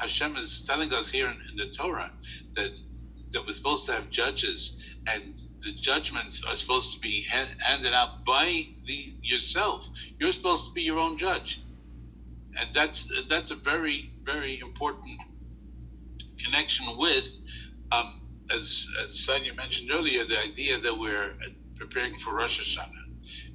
Hashem 0.00 0.36
is 0.36 0.64
telling 0.66 0.92
us 0.94 1.10
here 1.10 1.26
in, 1.28 1.32
in 1.52 1.56
the 1.58 1.68
Torah 1.78 2.10
that 2.56 2.72
that 3.34 3.42
we're 3.46 3.54
supposed 3.54 3.86
to 3.86 3.92
have 3.92 4.10
judges, 4.10 4.76
and 5.06 5.22
the 5.64 5.72
judgments 5.82 6.42
are 6.48 6.56
supposed 6.56 6.92
to 6.94 7.00
be 7.00 7.26
handed 7.30 7.94
out 7.94 8.10
by 8.26 8.64
the 8.86 9.14
yourself. 9.22 9.86
You're 10.20 10.32
supposed 10.32 10.66
to 10.66 10.72
be 10.74 10.82
your 10.82 10.98
own 10.98 11.18
judge 11.18 11.60
and 12.60 12.70
that's 12.74 13.06
that's 13.30 13.50
a 13.52 13.56
very 13.56 14.12
very 14.26 14.60
important 14.60 15.20
connection 16.44 16.86
with, 16.98 17.26
um, 17.92 18.06
as 18.54 18.86
as 19.04 19.20
Sonia 19.24 19.54
mentioned 19.54 19.90
earlier, 19.92 20.24
the 20.26 20.38
idea 20.38 20.80
that 20.80 20.94
we're 20.98 21.32
preparing 21.78 22.14
for 22.24 22.34
Rosh 22.36 22.60
Hashanah. 22.60 23.04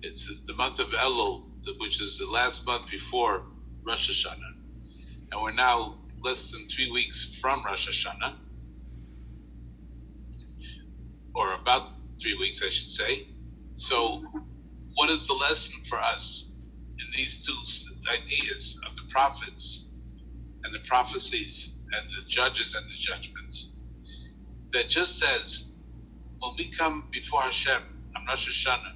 It's 0.04 0.28
the 0.48 0.56
month 0.56 0.80
of 0.80 0.88
Elul, 0.90 1.44
which 1.80 2.02
is 2.02 2.18
the 2.20 2.28
last 2.32 2.66
month 2.68 2.90
before 2.92 3.42
Rosh 3.88 4.10
Hashanah, 4.10 4.54
and 5.34 5.42
we're 5.44 5.54
now 5.54 5.96
less 6.24 6.52
than 6.52 6.66
three 6.68 6.92
weeks 6.92 7.38
from 7.42 7.64
Rosh 7.66 7.90
Hashanah, 7.90 8.34
or 11.36 11.54
about 11.62 11.84
three 12.22 12.38
weeks, 12.40 12.62
I 12.64 12.70
should 12.72 12.90
say. 12.92 13.24
So, 13.76 14.22
what 14.98 15.10
is 15.12 15.28
the 15.28 15.34
lesson 15.34 15.76
for 15.90 16.00
us 16.00 16.50
in 17.00 17.08
these 17.18 17.46
two 17.46 17.54
ideas 18.14 18.78
of 18.90 18.96
the 18.96 19.04
prophets 19.12 19.88
and 20.66 20.74
the 20.76 20.80
prophecies 20.88 21.74
and 21.94 22.04
the 22.18 22.30
judges 22.30 22.76
and 22.76 22.86
the 22.86 22.98
judgments? 23.00 23.73
That 24.74 24.90
just 24.90 25.20
says, 25.20 25.66
when 26.40 26.54
we 26.58 26.72
come 26.78 27.06
before 27.14 27.42
Hashem 27.42 27.82
on 28.18 28.26
Rosh 28.28 28.50
Hashanah, 28.68 28.96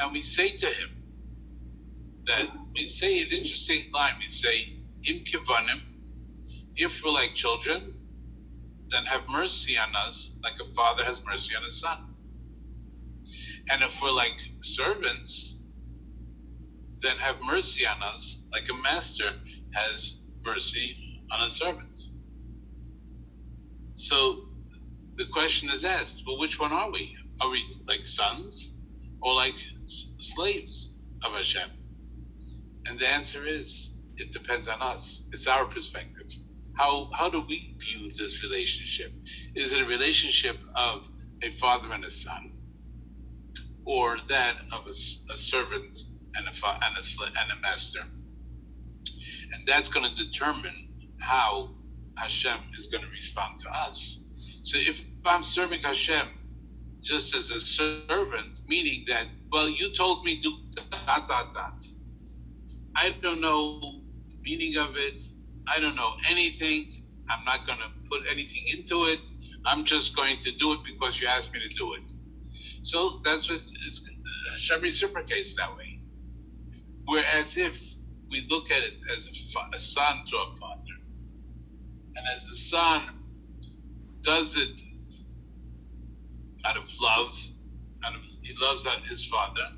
and 0.00 0.12
we 0.12 0.22
say 0.22 0.50
to 0.56 0.66
Him 0.66 0.88
that 2.26 2.46
we 2.74 2.86
say 2.88 3.20
an 3.22 3.28
interesting 3.30 3.90
line. 3.94 4.14
We 4.20 4.28
say, 4.28 4.68
"Im 5.08 5.24
kivanim," 5.24 5.80
if 6.76 7.02
we're 7.04 7.12
like 7.12 7.34
children, 7.34 7.94
then 8.90 9.04
have 9.06 9.22
mercy 9.28 9.76
on 9.78 9.94
us, 10.08 10.32
like 10.44 10.54
a 10.62 10.72
father 10.74 11.04
has 11.04 11.20
mercy 11.24 11.54
on 11.56 11.64
his 11.64 11.80
son. 11.80 11.98
And 13.70 13.82
if 13.82 14.00
we're 14.02 14.12
like 14.12 14.38
servants, 14.62 15.58
then 17.02 17.16
have 17.18 17.36
mercy 17.42 17.86
on 17.86 18.02
us, 18.14 18.44
like 18.52 18.64
a 18.70 18.82
master 18.82 19.30
has 19.72 20.20
mercy 20.44 20.96
on 21.32 21.46
a 21.46 21.50
servant. 21.50 21.95
So 24.08 24.44
the 25.16 25.24
question 25.32 25.68
is 25.68 25.84
asked, 25.84 26.22
well, 26.24 26.38
which 26.38 26.60
one 26.60 26.70
are 26.70 26.92
we? 26.92 27.12
Are 27.40 27.50
we 27.50 27.60
like 27.88 28.04
sons 28.04 28.72
or 29.20 29.34
like 29.34 29.56
slaves 30.20 30.92
of 31.24 31.32
Hashem? 31.32 31.68
And 32.86 33.00
the 33.00 33.08
answer 33.08 33.44
is, 33.44 33.90
it 34.16 34.30
depends 34.30 34.68
on 34.68 34.80
us. 34.80 35.24
It's 35.32 35.48
our 35.48 35.64
perspective. 35.64 36.28
How, 36.74 37.10
how 37.18 37.30
do 37.30 37.40
we 37.40 37.74
view 37.80 38.08
this 38.16 38.44
relationship? 38.44 39.10
Is 39.56 39.72
it 39.72 39.80
a 39.80 39.86
relationship 39.86 40.56
of 40.76 41.02
a 41.42 41.50
father 41.58 41.92
and 41.92 42.04
a 42.04 42.10
son? 42.10 42.52
Or 43.84 44.18
that 44.28 44.54
of 44.72 44.86
a, 44.86 45.34
a 45.34 45.36
servant 45.36 45.96
and 46.36 46.46
a, 46.46 46.50
and, 46.50 46.96
a, 46.96 47.24
and 47.24 47.58
a 47.58 47.60
master? 47.60 48.02
And 49.52 49.66
that's 49.66 49.88
going 49.88 50.08
to 50.14 50.24
determine 50.24 50.90
how 51.18 51.70
Hashem 52.16 52.58
is 52.78 52.86
going 52.86 53.04
to 53.04 53.10
respond 53.10 53.60
to 53.60 53.68
us. 53.68 54.20
So 54.62 54.78
if 54.78 55.00
I'm 55.24 55.42
serving 55.42 55.80
Hashem 55.82 56.26
just 57.02 57.34
as 57.34 57.50
a 57.50 57.60
servant, 57.60 58.58
meaning 58.66 59.04
that, 59.08 59.26
well, 59.52 59.68
you 59.68 59.94
told 59.94 60.24
me 60.24 60.40
do 60.42 60.52
dot, 60.90 61.28
dot, 61.28 61.54
dot. 61.54 61.84
I 62.96 63.14
don't 63.22 63.40
know 63.40 63.80
the 64.28 64.36
meaning 64.42 64.76
of 64.76 64.96
it. 64.96 65.14
I 65.68 65.78
don't 65.80 65.94
know 65.94 66.14
anything. 66.28 67.04
I'm 67.28 67.44
not 67.44 67.66
going 67.66 67.78
to 67.78 67.90
put 68.10 68.22
anything 68.30 68.64
into 68.76 69.04
it. 69.06 69.20
I'm 69.66 69.84
just 69.84 70.16
going 70.16 70.38
to 70.40 70.52
do 70.52 70.72
it 70.72 70.80
because 70.84 71.20
you 71.20 71.26
asked 71.26 71.52
me 71.52 71.60
to 71.60 71.68
do 71.76 71.94
it. 71.94 72.08
So 72.82 73.20
that's 73.24 73.48
what 73.48 73.60
it's, 73.86 74.08
Hashem 74.52 74.80
reciprocates 74.80 75.56
that 75.56 75.76
way. 75.76 76.00
Whereas 77.04 77.56
if 77.56 77.76
we 78.30 78.46
look 78.48 78.70
at 78.70 78.82
it 78.82 79.00
as 79.16 79.26
a, 79.28 79.76
a 79.76 79.78
son 79.78 80.24
to 80.26 80.36
a 80.36 80.56
father, 80.58 80.85
and 82.16 82.26
as 82.36 82.44
a 82.46 82.56
son 82.56 83.02
does 84.22 84.56
it 84.56 84.78
out 86.64 86.76
of 86.76 86.84
love, 87.00 87.32
out 88.04 88.14
of, 88.14 88.20
he 88.42 88.54
loves 88.60 88.84
his 89.08 89.24
father, 89.26 89.68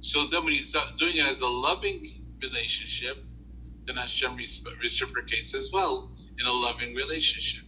so 0.00 0.26
then 0.30 0.44
when 0.44 0.54
he's 0.54 0.72
doing 0.98 1.16
it 1.16 1.26
as 1.26 1.40
a 1.40 1.46
loving 1.46 2.02
relationship, 2.42 3.16
then 3.86 3.96
Hashem 3.96 4.36
reciprocates 4.36 5.54
as 5.54 5.70
well 5.72 6.12
in 6.40 6.46
a 6.46 6.52
loving 6.52 6.94
relationship. 6.94 7.64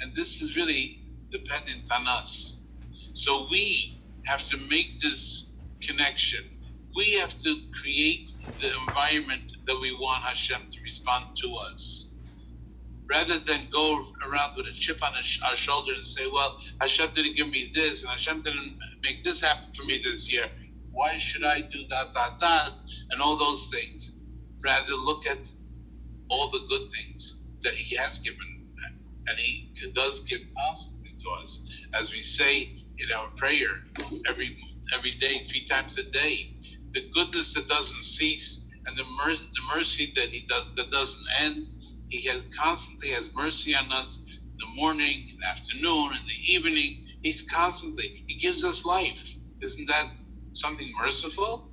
And 0.00 0.14
this 0.14 0.40
is 0.40 0.56
really 0.56 1.00
dependent 1.32 1.84
on 1.90 2.06
us. 2.06 2.58
So 3.14 3.48
we 3.50 4.02
have 4.26 4.44
to 4.48 4.56
make 4.58 5.00
this 5.02 5.50
connection. 5.82 6.40
We 6.96 7.14
have 7.14 7.32
to 7.42 7.56
create 7.82 8.28
the 8.60 8.70
environment 8.88 9.50
that 9.66 9.78
we 9.80 9.92
want 9.92 10.24
Hashem 10.24 10.60
to 10.60 10.82
respond 10.82 11.36
to 11.42 11.48
us. 11.72 11.95
Rather 13.10 13.38
than 13.46 13.68
go 13.72 14.04
around 14.28 14.52
with 14.56 14.66
a 14.66 14.74
chip 14.74 14.98
on 15.02 15.12
our 15.48 15.56
shoulder 15.56 15.92
and 15.94 16.04
say, 16.06 16.22
well, 16.32 16.56
Hashem 16.80 17.10
didn't 17.14 17.36
give 17.36 17.48
me 17.48 17.72
this 17.74 18.02
and 18.02 18.10
Hashem 18.10 18.42
didn't 18.42 18.78
make 19.04 19.24
this 19.24 19.40
happen 19.42 19.72
for 19.76 19.84
me 19.84 20.00
this 20.04 20.32
year 20.32 20.46
why 20.92 21.18
should 21.18 21.44
I 21.44 21.60
do 21.60 21.80
that, 21.90 22.14
that, 22.14 22.40
that, 22.40 22.70
and 23.10 23.22
all 23.22 23.38
those 23.38 23.68
things. 23.72 24.12
Rather, 24.64 24.94
look 24.94 25.26
at 25.26 25.38
all 26.30 26.50
the 26.50 26.60
good 26.68 26.88
things 26.90 27.38
that 27.64 27.74
He 27.74 27.96
has 27.96 28.18
given, 28.20 28.38
and 29.28 29.38
He 29.38 29.70
does 29.94 30.20
give 30.20 30.40
constantly 30.58 31.10
to 31.22 31.42
us, 31.42 31.60
as 32.00 32.12
we 32.12 32.22
say 32.22 32.62
in 32.98 33.08
our 33.16 33.28
prayer 33.36 33.68
every 34.28 34.56
every 34.96 35.12
day, 35.12 35.44
three 35.50 35.66
times 35.66 35.98
a 35.98 36.04
day. 36.10 36.50
The 36.94 37.02
goodness 37.14 37.54
that 37.54 37.68
doesn't 37.68 38.02
cease, 38.04 38.62
and 38.86 38.96
the, 38.96 39.04
mer- 39.04 39.34
the 39.36 39.76
mercy 39.76 40.12
that 40.16 40.30
He 40.30 40.46
does 40.48 40.64
that 40.76 40.90
doesn't 40.90 41.26
end. 41.42 41.66
He 42.08 42.28
has 42.28 42.42
constantly 42.58 43.10
has 43.10 43.30
mercy 43.36 43.74
on 43.74 43.92
us 43.92 44.20
in 44.26 44.68
the 44.76 44.82
morning, 44.82 45.08
in 45.30 45.36
the 45.40 45.48
afternoon, 45.50 46.12
in 46.12 46.26
the 46.26 46.54
evening. 46.54 46.96
He's 47.22 47.42
constantly, 47.52 48.10
he 48.28 48.38
gives 48.38 48.64
us 48.64 48.84
life. 48.84 49.36
Isn't 49.62 49.88
that 49.88 50.10
something 50.54 50.90
merciful? 51.02 51.70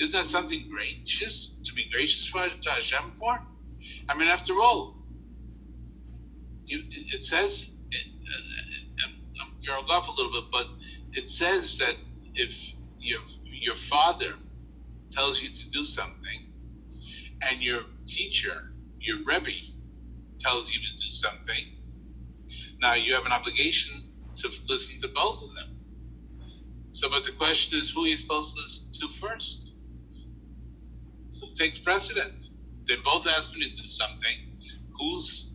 Isn't 0.00 0.12
that 0.12 0.26
something 0.26 0.64
gracious 0.70 1.54
to 1.66 1.74
be 1.74 1.84
gracious 1.92 2.28
for 2.28 2.48
to 2.48 2.70
Hashem 2.70 3.12
for? 3.20 3.40
I 4.10 4.18
mean, 4.18 4.28
after 4.28 4.54
all, 4.54 4.96
you, 6.66 6.80
it 7.14 7.24
says 7.24 7.52
it, 7.52 8.06
uh, 8.34 9.08
I'm 9.44 9.52
going 9.66 9.86
off 9.90 10.08
a 10.08 10.12
little 10.12 10.32
bit, 10.32 10.50
but 10.52 10.66
it 11.14 11.28
says 11.30 11.78
that 11.78 11.94
if 12.36 12.54
your 13.00 13.20
your 13.62 13.76
father 13.76 14.34
tells 15.12 15.40
you 15.42 15.50
to 15.50 15.70
do 15.72 15.84
something, 15.84 16.40
and 17.50 17.62
your 17.62 17.82
teacher, 18.08 18.56
your 19.04 19.18
rebbe, 19.26 19.52
tells 20.40 20.68
you 20.70 20.80
to 20.80 20.92
do 20.96 21.10
something, 21.10 21.64
now 22.80 22.94
you 22.94 23.14
have 23.14 23.26
an 23.26 23.32
obligation 23.32 23.92
to 24.38 24.50
listen 24.68 25.00
to 25.00 25.08
both 25.14 25.36
of 25.42 25.48
them. 25.56 25.76
So, 26.92 27.08
but 27.10 27.24
the 27.24 27.32
question 27.32 27.78
is 27.78 27.92
who 27.94 28.04
are 28.04 28.08
you 28.08 28.18
supposed 28.18 28.54
to 28.54 28.62
listen 28.62 28.86
to 29.00 29.08
first? 29.20 29.74
Who 31.40 31.48
takes 31.58 31.78
precedence? 31.78 32.50
They 32.88 32.96
both 33.04 33.26
asked 33.26 33.54
me 33.54 33.60
to 33.70 33.82
do 33.82 33.88
something. 33.88 34.36
Whose 35.00 35.52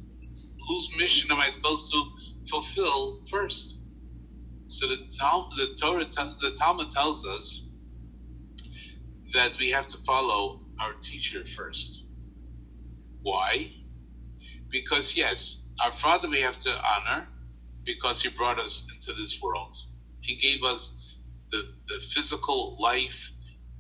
whose 0.67 0.89
mission 0.97 1.31
am 1.31 1.39
I 1.39 1.49
supposed 1.49 1.91
to 1.91 2.03
fulfill 2.49 3.19
first? 3.31 3.77
So 4.67 4.87
the, 4.87 4.97
the 5.57 5.77
Torah, 5.81 6.05
the 6.41 6.51
Talmud 6.59 6.91
tells 6.91 7.25
us 7.25 7.67
that 9.33 9.57
we 9.59 9.71
have 9.71 9.87
to 9.87 9.97
follow 10.05 10.61
our 10.79 10.93
teacher 11.03 11.43
first. 11.57 12.03
Why? 13.27 13.69
Because 14.71 15.17
yes, 15.17 15.57
our 15.83 15.91
father 15.91 16.29
we 16.29 16.39
have 16.39 16.57
to 16.61 16.69
honor 16.69 17.27
because 17.85 18.21
he 18.21 18.29
brought 18.29 18.57
us 18.57 18.87
into 18.93 19.13
this 19.19 19.37
world. 19.43 19.75
He 20.21 20.37
gave 20.37 20.63
us 20.63 20.93
the, 21.51 21.61
the 21.89 21.99
physical 22.15 22.77
life 22.79 23.31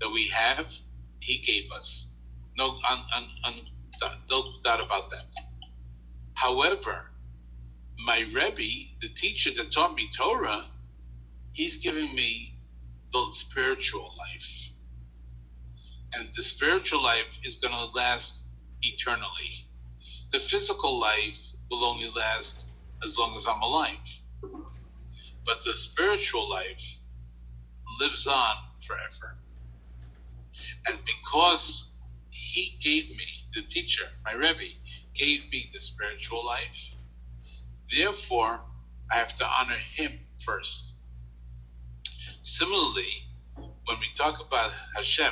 that 0.01 0.09
we 0.09 0.29
have, 0.35 0.69
He 1.21 1.37
gave 1.37 1.71
us. 1.71 2.07
No, 2.57 2.77
un, 2.89 2.99
un, 3.15 3.27
un, 3.45 3.53
no 4.29 4.43
doubt 4.65 4.81
about 4.81 5.11
that. 5.11 5.31
However, 6.33 7.05
my 8.05 8.25
Rebbe, 8.33 8.89
the 8.99 9.13
teacher 9.15 9.51
that 9.55 9.71
taught 9.71 9.95
me 9.95 10.09
Torah, 10.17 10.65
he's 11.53 11.77
giving 11.77 12.13
me 12.13 12.59
the 13.13 13.25
spiritual 13.31 14.13
life. 14.17 14.49
And 16.13 16.27
the 16.35 16.43
spiritual 16.43 17.01
life 17.01 17.31
is 17.45 17.55
going 17.55 17.73
to 17.73 17.85
last 17.97 18.43
eternally. 18.93 19.67
The 20.31 20.39
physical 20.39 20.99
life 20.99 21.39
will 21.69 21.85
only 21.85 22.09
last 22.15 22.65
as 23.03 23.17
long 23.17 23.35
as 23.35 23.47
I'm 23.47 23.61
alive. 23.61 23.97
But 25.45 25.63
the 25.63 25.73
spiritual 25.73 26.49
life 26.49 26.97
lives 27.99 28.27
on 28.27 28.55
forever. 28.85 29.37
And 30.87 30.99
because 31.05 31.89
he 32.31 32.77
gave 32.81 33.09
me, 33.09 33.27
the 33.55 33.61
teacher, 33.61 34.05
my 34.25 34.33
Rebbe, 34.33 34.75
gave 35.15 35.49
me 35.51 35.69
the 35.73 35.79
spiritual 35.79 36.45
life, 36.45 36.95
therefore 37.91 38.59
I 39.11 39.17
have 39.17 39.35
to 39.37 39.45
honor 39.45 39.79
him 39.95 40.19
first. 40.45 40.93
Similarly, 42.43 43.09
when 43.55 43.99
we 43.99 44.07
talk 44.15 44.39
about 44.45 44.71
Hashem, 44.95 45.31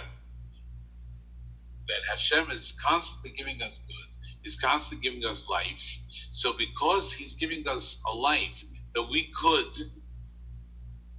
that 1.88 2.00
Hashem 2.10 2.52
is 2.52 2.74
constantly 2.84 3.34
giving 3.38 3.62
us 3.62 3.80
good, 3.88 4.30
He's 4.41 4.56
constantly 4.56 5.10
giving 5.10 5.26
us 5.26 5.48
life. 5.50 6.00
So 6.32 6.54
because 6.58 7.12
He's 7.12 7.34
giving 7.34 7.67
us 7.67 8.02
a 8.12 8.15
life 8.15 8.63
that 8.93 9.04
we 9.04 9.32
could, 9.39 9.74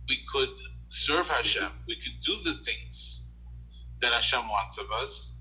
we 0.09 0.19
could 0.33 0.57
serve 0.89 1.29
Hashem, 1.29 1.71
we 1.87 1.97
could 1.97 2.21
do 2.25 2.37
the 2.45 2.59
things 2.65 3.23
that 4.01 4.13
Hashem 4.13 4.49
wants 4.49 4.79
of 4.79 4.87
us. 5.03 5.33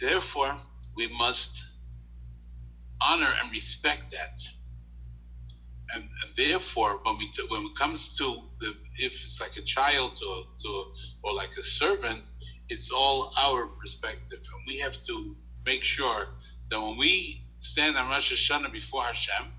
Therefore, 0.00 0.56
we 0.96 1.08
must 1.08 1.52
honor 3.02 3.32
and 3.42 3.50
respect 3.50 4.10
that. 4.10 4.40
And, 5.94 6.04
and 6.04 6.36
therefore, 6.36 7.00
when 7.02 7.16
we 7.18 7.30
when 7.48 7.62
it 7.62 7.76
comes 7.76 8.16
to 8.18 8.42
the 8.60 8.74
if 8.98 9.12
it's 9.24 9.40
like 9.40 9.56
a 9.56 9.62
child 9.62 10.18
or 10.26 10.44
to 10.62 10.84
or 11.22 11.34
like 11.34 11.50
a 11.58 11.62
servant, 11.62 12.30
it's 12.68 12.90
all 12.90 13.32
our 13.38 13.66
perspective, 13.66 14.38
and 14.40 14.62
we 14.66 14.78
have 14.80 14.94
to 15.06 15.36
make 15.64 15.82
sure 15.84 16.26
that 16.70 16.80
when 16.80 16.96
we 16.98 17.42
stand 17.60 17.96
on 17.96 18.08
Rosh 18.08 18.32
Hashanah 18.32 18.72
before 18.72 19.04
Hashem 19.04 19.52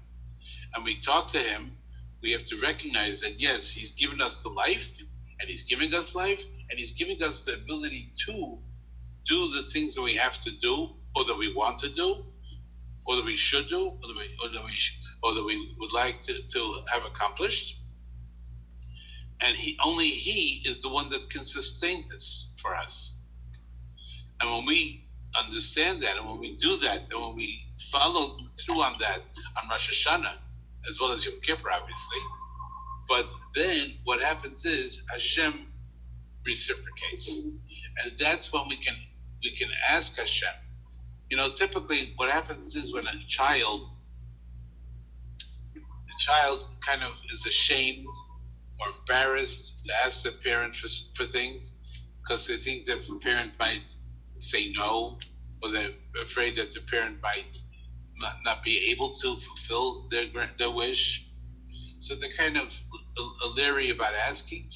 and 0.75 0.83
we 0.85 1.01
talk 1.01 1.31
to 1.33 1.39
Him, 1.39 1.77
we 2.21 2.31
have 2.31 2.45
to 2.45 2.59
recognize 2.59 3.21
that 3.21 3.39
yes, 3.39 3.69
He's 3.69 3.91
given 3.91 4.21
us 4.21 4.41
the 4.41 4.49
life, 4.49 4.91
and 5.39 5.49
He's 5.49 5.63
giving 5.63 5.93
us 5.93 6.15
life, 6.15 6.43
and 6.69 6.79
He's 6.79 6.93
giving 6.93 7.21
us 7.23 7.43
the 7.43 7.55
ability 7.55 8.13
to 8.27 8.59
do 9.25 9.51
the 9.51 9.63
things 9.63 9.95
that 9.95 10.01
we 10.01 10.15
have 10.15 10.41
to 10.43 10.51
do 10.61 10.89
or 11.15 11.25
that 11.25 11.37
we 11.37 11.53
want 11.53 11.79
to 11.79 11.89
do 11.89 12.23
or 13.05 13.15
that 13.17 13.25
we 13.25 13.35
should 13.35 13.67
do, 13.69 13.87
or 13.87 14.07
that 14.07 14.15
we, 14.17 14.37
or 14.43 14.49
that 14.53 14.63
we, 14.63 14.77
or 15.23 15.33
that 15.35 15.43
we 15.43 15.75
would 15.79 15.91
like 15.91 16.21
to, 16.21 16.33
to 16.53 16.81
have 16.91 17.03
accomplished. 17.05 17.77
And 19.39 19.55
he, 19.55 19.77
only 19.83 20.09
he 20.09 20.61
is 20.65 20.81
the 20.81 20.89
one 20.89 21.09
that 21.09 21.29
can 21.29 21.43
sustain 21.43 22.05
this 22.09 22.49
for 22.61 22.75
us. 22.75 23.13
And 24.39 24.51
when 24.51 24.65
we 24.65 25.05
understand 25.39 26.03
that, 26.03 26.17
and 26.17 26.27
when 26.27 26.39
we 26.39 26.57
do 26.57 26.77
that, 26.77 27.07
and 27.11 27.21
when 27.21 27.35
we 27.35 27.61
follow 27.91 28.37
through 28.59 28.81
on 28.81 28.95
that 28.99 29.19
on 29.61 29.69
Rosh 29.69 30.07
Hashanah, 30.07 30.35
as 30.89 30.99
well 30.99 31.11
as 31.11 31.25
Yom 31.25 31.35
Kippur, 31.45 31.71
obviously, 31.71 32.17
but 33.07 33.29
then 33.55 33.95
what 34.03 34.21
happens 34.21 34.65
is 34.65 35.01
Hashem 35.11 35.67
reciprocates, 36.45 37.29
and 37.29 38.17
that's 38.19 38.51
when 38.51 38.67
we 38.69 38.77
can 38.77 38.95
we 39.43 39.55
can 39.55 39.69
ask 39.89 40.17
Hashem 40.17 40.53
you 41.31 41.37
know, 41.37 41.53
typically 41.53 42.11
what 42.17 42.29
happens 42.29 42.75
is 42.75 42.93
when 42.93 43.07
a 43.07 43.13
child, 43.29 43.87
child 46.21 46.65
kind 46.85 47.03
of 47.03 47.13
is 47.31 47.45
ashamed 47.45 48.05
or 48.79 48.87
embarrassed 48.99 49.83
to 49.85 49.91
ask 50.05 50.23
the 50.23 50.31
parent 50.43 50.75
for, 50.75 50.87
for 51.15 51.31
things 51.31 51.73
because 52.21 52.47
they 52.47 52.57
think 52.57 52.85
that 52.85 53.05
the 53.07 53.19
parent 53.21 53.53
might 53.59 53.83
say 54.39 54.71
no 54.75 55.17
or 55.61 55.71
they're 55.71 55.91
afraid 56.21 56.57
that 56.57 56.71
the 56.73 56.81
parent 56.81 57.17
might 57.21 57.57
not, 58.17 58.35
not 58.45 58.63
be 58.63 58.91
able 58.91 59.13
to 59.15 59.37
fulfill 59.37 60.07
their 60.09 60.25
their 60.57 60.71
wish. 60.71 61.25
So 61.99 62.15
they're 62.15 62.33
kind 62.37 62.57
of 62.57 62.69
leery 63.55 63.91
about 63.91 64.13
asking. 64.13 64.69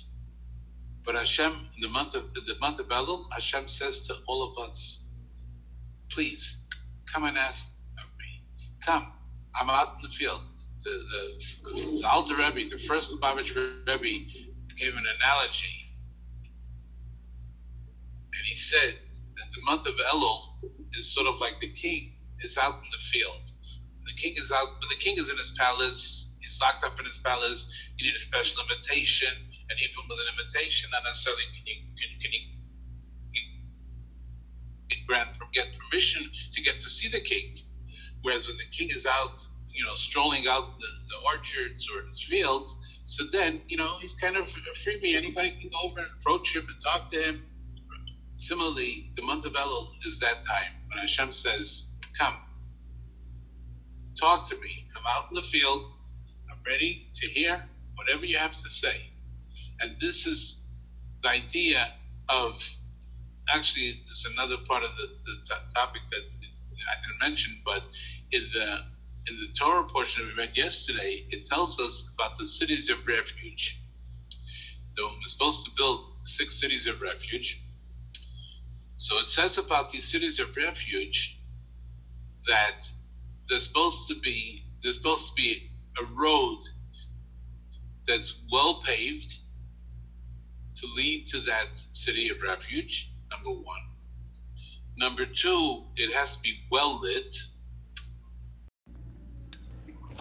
But 1.05 1.15
Hashem, 1.15 1.51
in 1.75 1.81
the 1.81 1.89
month 1.89 2.15
of 2.15 2.33
the 2.33 2.55
month 2.59 2.79
of 2.79 2.87
Elul, 2.87 3.25
Hashem 3.31 3.67
says 3.67 4.07
to 4.07 4.15
all 4.27 4.41
of 4.49 4.67
us, 4.67 5.01
please 6.11 6.57
come 7.11 7.23
and 7.25 7.37
ask 7.37 7.65
of 7.99 8.05
me. 8.17 8.43
Come, 8.83 9.07
I'm 9.59 9.69
out 9.69 9.95
in 9.97 10.09
the 10.09 10.09
field. 10.09 10.41
The, 10.85 10.91
the, 10.91 11.99
the 12.01 12.07
Alter 12.07 12.35
Rebbe, 12.37 12.69
the 12.69 12.77
first 12.87 13.11
Lubavitch 13.11 13.55
Rebbe, 13.55 14.29
gave 14.77 14.93
an 14.93 15.03
analogy, 15.17 15.89
and 18.33 18.43
he 18.45 18.53
said 18.53 18.93
that 18.93 19.47
the 19.55 19.61
month 19.65 19.87
of 19.87 19.95
Elul 20.13 20.61
is 20.93 21.11
sort 21.11 21.25
of 21.25 21.41
like 21.41 21.59
the 21.59 21.73
king 21.73 22.13
is 22.41 22.57
out 22.57 22.75
in 22.75 22.89
the 22.91 23.03
field. 23.11 23.49
The 24.05 24.13
king 24.21 24.35
is 24.37 24.51
out, 24.51 24.67
but 24.79 24.89
the 24.89 25.01
king 25.01 25.17
is 25.17 25.27
in 25.29 25.37
his 25.37 25.51
palace. 25.57 26.29
He's 26.39 26.59
locked 26.61 26.83
up 26.83 26.99
in 26.99 27.05
his 27.05 27.17
palace. 27.17 27.65
You 27.97 28.05
need 28.05 28.15
a 28.15 28.19
special 28.19 28.61
invitation, 28.69 29.33
and 29.33 29.79
even 29.81 30.05
with 30.07 30.19
an 30.21 30.29
invitation, 30.37 30.89
not 30.91 31.01
necessarily 31.03 31.43
can 31.49 31.65
you 31.65 31.75
can, 31.97 32.09
can 32.21 32.31
you 32.31 32.55
grant 35.07 35.29
get 35.53 35.67
permission 35.77 36.29
to 36.53 36.61
get 36.61 36.79
to 36.79 36.89
see 36.89 37.09
the 37.09 37.21
king. 37.21 37.57
Whereas 38.21 38.47
when 38.47 38.57
the 38.57 38.69
king 38.75 38.89
is 38.89 39.05
out, 39.05 39.37
you 39.75 39.85
know, 39.85 39.93
strolling 39.95 40.47
out 40.47 40.63
the, 40.79 40.87
the 41.09 41.17
orchards 41.25 41.87
or 41.93 42.07
his 42.07 42.23
fields, 42.23 42.75
so 43.05 43.23
then, 43.31 43.61
you 43.67 43.77
know, 43.77 43.97
he's 44.01 44.13
kind 44.15 44.35
of 44.35 44.47
freebie. 44.47 45.15
Anybody 45.15 45.51
can 45.51 45.69
go 45.69 45.89
over 45.89 45.99
and 45.99 46.09
approach 46.19 46.55
him 46.55 46.65
and 46.67 46.81
talk 46.81 47.11
to 47.11 47.21
him. 47.21 47.43
Similarly, 48.37 49.11
the 49.15 49.21
month 49.21 49.45
of 49.45 49.53
Elul 49.53 49.89
is 50.05 50.19
that 50.19 50.43
time 50.45 50.73
when 50.89 50.97
Hashem 50.99 51.31
says, 51.31 51.85
Come, 52.17 52.35
talk 54.19 54.49
to 54.49 54.55
me. 54.55 54.87
I'm 54.97 55.03
out 55.07 55.25
in 55.29 55.35
the 55.35 55.43
field. 55.43 55.83
I'm 56.51 56.57
ready 56.65 57.07
to 57.13 57.27
hear 57.27 57.63
whatever 57.95 58.25
you 58.25 58.37
have 58.37 58.53
to 58.63 58.69
say. 58.69 59.11
And 59.79 59.95
this 60.01 60.25
is 60.25 60.57
the 61.21 61.29
idea 61.29 61.87
of 62.27 62.53
actually, 63.53 64.01
there's 64.03 64.25
another 64.33 64.57
part 64.67 64.83
of 64.83 64.91
the, 64.97 65.07
the 65.25 65.35
t- 65.45 65.73
topic 65.75 66.01
that 66.11 66.21
I 66.21 66.95
didn't 67.01 67.19
mention, 67.21 67.61
but 67.63 67.83
is 68.31 68.51
the 68.53 68.79
in 69.27 69.39
the 69.39 69.47
Torah 69.59 69.83
portion 69.83 70.25
we 70.25 70.43
read 70.43 70.55
yesterday, 70.55 71.25
it 71.29 71.47
tells 71.47 71.79
us 71.79 72.07
about 72.13 72.37
the 72.37 72.45
cities 72.45 72.89
of 72.89 73.07
refuge. 73.07 73.81
So 74.97 75.05
we're 75.05 75.27
supposed 75.27 75.65
to 75.65 75.71
build 75.75 76.05
six 76.23 76.59
cities 76.59 76.87
of 76.87 77.01
refuge. 77.01 77.61
So 78.97 79.17
it 79.19 79.25
says 79.25 79.57
about 79.57 79.91
these 79.91 80.05
cities 80.05 80.39
of 80.39 80.55
refuge 80.55 81.37
that 82.47 82.85
there's 83.49 83.67
supposed 83.67 84.07
to 84.09 84.15
be 84.19 84.63
there's 84.81 84.97
supposed 84.97 85.29
to 85.29 85.33
be 85.35 85.71
a 85.99 86.05
road 86.13 86.59
that's 88.07 88.33
well 88.51 88.83
paved 88.85 89.33
to 90.79 90.87
lead 90.95 91.25
to 91.27 91.41
that 91.41 91.67
city 91.91 92.29
of 92.29 92.41
refuge 92.41 93.09
number 93.31 93.49
one. 93.49 93.81
Number 94.97 95.25
two, 95.25 95.83
it 95.95 96.13
has 96.13 96.35
to 96.35 96.41
be 96.41 96.57
well 96.71 97.01
lit. 97.01 97.33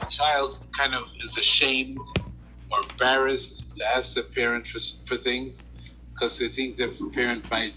The 0.00 0.06
child 0.06 0.58
kind 0.72 0.94
of 0.94 1.04
is 1.22 1.36
ashamed 1.38 1.98
or 2.70 2.80
embarrassed 2.90 3.76
to 3.76 3.84
ask 3.96 4.14
the 4.14 4.22
parent 4.22 4.66
for, 4.66 4.80
for 5.06 5.16
things 5.16 5.62
because 6.12 6.38
they 6.38 6.48
think 6.48 6.76
the 6.76 6.88
parent 7.12 7.50
might 7.50 7.74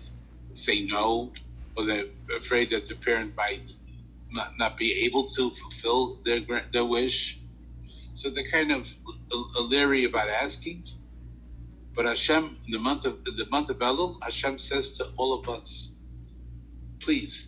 say 0.53 0.81
no 0.85 1.31
or 1.75 1.85
they're 1.85 2.05
afraid 2.35 2.71
that 2.71 2.87
the 2.87 2.95
parent 2.95 3.35
might 3.35 3.73
not, 4.31 4.57
not 4.57 4.77
be 4.77 5.05
able 5.05 5.29
to 5.29 5.51
fulfill 5.51 6.19
their 6.25 6.41
their 6.73 6.85
wish. 6.85 7.39
So 8.15 8.29
they're 8.31 8.49
kind 8.49 8.71
of 8.71 8.87
leery 9.55 10.05
about 10.05 10.29
asking. 10.29 10.85
But 11.95 12.05
Hashem, 12.05 12.57
in 12.65 12.71
the 12.71 12.79
month 12.79 13.05
of 13.05 13.23
the 13.23 13.45
month 13.49 13.69
of 13.69 13.77
Elul, 13.77 14.21
Hashem 14.21 14.57
says 14.57 14.93
to 14.97 15.07
all 15.17 15.39
of 15.39 15.49
us, 15.49 15.91
please 16.99 17.47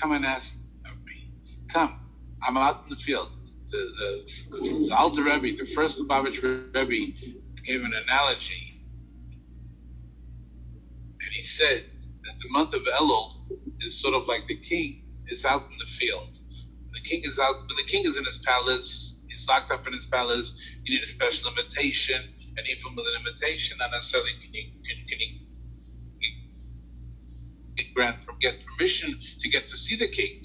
come 0.00 0.12
and 0.12 0.24
ask 0.24 0.52
of 0.84 1.04
me. 1.04 1.30
Come, 1.72 2.00
I'm 2.42 2.56
out 2.56 2.84
in 2.84 2.90
the 2.90 2.96
field. 2.96 3.30
The, 3.74 4.24
the, 4.50 4.86
the 4.88 4.94
Alter 4.94 5.24
Rebbe, 5.24 5.56
the 5.64 5.74
first 5.74 5.98
Lubavitch 5.98 6.42
Rebbe, 6.42 7.12
gave 7.66 7.82
an 7.82 7.92
analogy, 7.92 8.80
and 11.20 11.30
he 11.34 11.42
said 11.42 11.84
that 12.24 12.34
the 12.40 12.50
month 12.50 12.72
of 12.72 12.82
Elul 12.82 13.32
is 13.80 14.00
sort 14.00 14.14
of 14.14 14.28
like 14.28 14.46
the 14.46 14.58
king 14.58 15.02
is 15.26 15.44
out 15.44 15.64
in 15.72 15.78
the 15.78 15.90
field. 15.98 16.36
The 16.92 17.00
king 17.00 17.22
is 17.24 17.38
out, 17.40 17.56
but 17.66 17.76
the 17.76 17.90
king 17.90 18.04
is 18.04 18.16
in 18.16 18.24
his 18.24 18.38
palace. 18.38 19.16
He's 19.28 19.46
locked 19.48 19.72
up 19.72 19.86
in 19.88 19.92
his 19.92 20.04
palace. 20.04 20.54
You 20.84 20.94
need 20.96 21.02
a 21.02 21.08
special 21.08 21.50
invitation 21.50 22.34
and 22.56 22.66
even 22.68 22.94
with 22.94 23.06
an 23.06 23.26
invitation, 23.26 23.76
not 23.78 23.90
necessarily 23.90 24.30
can 24.40 24.54
you, 24.54 24.70
can, 24.86 25.08
can 25.08 25.20
you 25.20 25.44
grant 27.94 28.16
get 28.40 28.56
permission 28.66 29.18
to 29.40 29.48
get 29.48 29.66
to 29.68 29.76
see 29.76 29.96
the 29.96 30.08
king. 30.08 30.44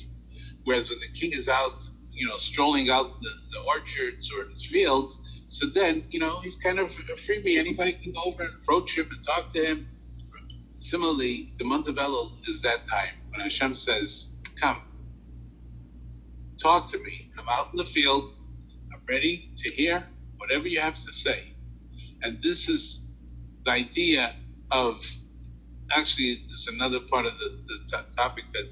Whereas 0.64 0.90
when 0.90 1.00
the 1.00 1.20
king 1.20 1.34
is 1.34 1.50
out, 1.50 1.78
you 2.20 2.28
know, 2.28 2.38
strolling 2.38 2.92
out 2.92 3.08
the, 3.22 3.30
the 3.54 3.60
orchards 3.68 4.30
or 4.38 4.50
his 4.50 4.66
fields, 4.66 5.20
so 5.48 5.68
then, 5.74 6.06
you 6.12 6.20
know, 6.20 6.40
he's 6.42 6.58
kind 6.58 6.80
of 6.80 6.92
a 6.92 7.22
freebie. 7.22 7.58
Anybody 7.58 7.94
can 7.94 8.14
go 8.14 8.22
over 8.26 8.44
and 8.44 8.54
approach 8.62 8.98
him 8.98 9.10
and 9.12 9.26
talk 9.26 9.52
to 9.54 9.66
him. 9.66 9.88
Similarly, 10.80 11.54
the 11.58 11.66
month 11.66 11.88
of 11.88 11.96
Elul 11.96 12.32
is 12.48 12.62
that 12.62 12.88
time 12.88 13.16
when 13.32 13.42
Hashem 13.42 13.76
says, 13.76 14.28
Come, 14.62 14.82
talk 16.62 16.92
to 16.92 17.00
me. 17.00 17.32
I'm 17.40 17.50
out 17.50 17.70
in 17.74 17.78
the 17.78 17.86
field. 17.86 18.26
I'm 18.94 19.02
ready 19.10 19.52
to 19.58 19.72
hear 19.72 20.06
whatever 20.38 20.68
you 20.68 20.82
have 20.82 21.04
to 21.06 21.12
say. 21.14 21.54
And 22.24 22.42
this 22.44 22.70
is 22.70 23.00
the 23.66 23.72
idea 23.72 24.36
of 24.72 24.98
actually, 25.92 26.44
there's 26.48 26.68
another 26.72 27.00
part 27.00 27.26
of 27.26 27.34
the, 27.40 27.50
the 27.68 27.98
t- 27.98 28.04
topic 28.18 28.46
that 28.54 28.66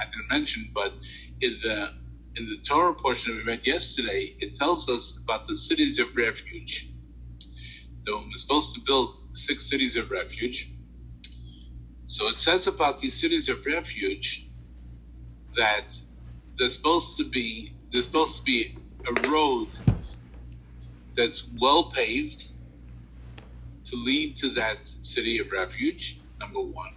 I 0.00 0.04
didn't 0.06 0.28
mention, 0.30 0.70
but 0.74 0.92
is 1.40 1.64
uh, 1.64 1.88
in 2.36 2.48
the 2.48 2.56
Torah 2.58 2.94
portion 2.94 3.36
we 3.36 3.42
read 3.42 3.66
yesterday, 3.66 4.36
it 4.40 4.56
tells 4.56 4.88
us 4.88 5.18
about 5.22 5.48
the 5.48 5.56
cities 5.56 5.98
of 5.98 6.14
refuge. 6.16 6.88
So 8.06 8.18
we're 8.18 8.36
supposed 8.36 8.74
to 8.74 8.80
build 8.86 9.16
six 9.32 9.68
cities 9.68 9.96
of 9.96 10.10
refuge. 10.10 10.70
So 12.06 12.28
it 12.28 12.36
says 12.36 12.66
about 12.66 13.00
these 13.00 13.18
cities 13.18 13.48
of 13.48 13.64
refuge 13.66 14.46
that 15.56 15.84
there's 16.58 16.76
supposed 16.76 17.16
to 17.16 17.24
be 17.28 17.72
there's 17.90 18.04
supposed 18.04 18.36
to 18.36 18.42
be 18.42 18.76
a 19.06 19.30
road 19.30 19.68
that's 21.16 21.44
well 21.60 21.90
paved 21.90 22.44
to 23.90 23.96
lead 23.96 24.36
to 24.36 24.50
that 24.50 24.78
city 25.00 25.38
of 25.38 25.50
refuge. 25.50 26.18
Number 26.38 26.60
one. 26.60 26.92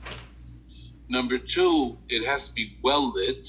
Number 1.07 1.37
two, 1.37 1.97
it 2.09 2.25
has 2.25 2.47
to 2.47 2.53
be 2.53 2.77
well 2.83 3.11
lit. 3.11 3.47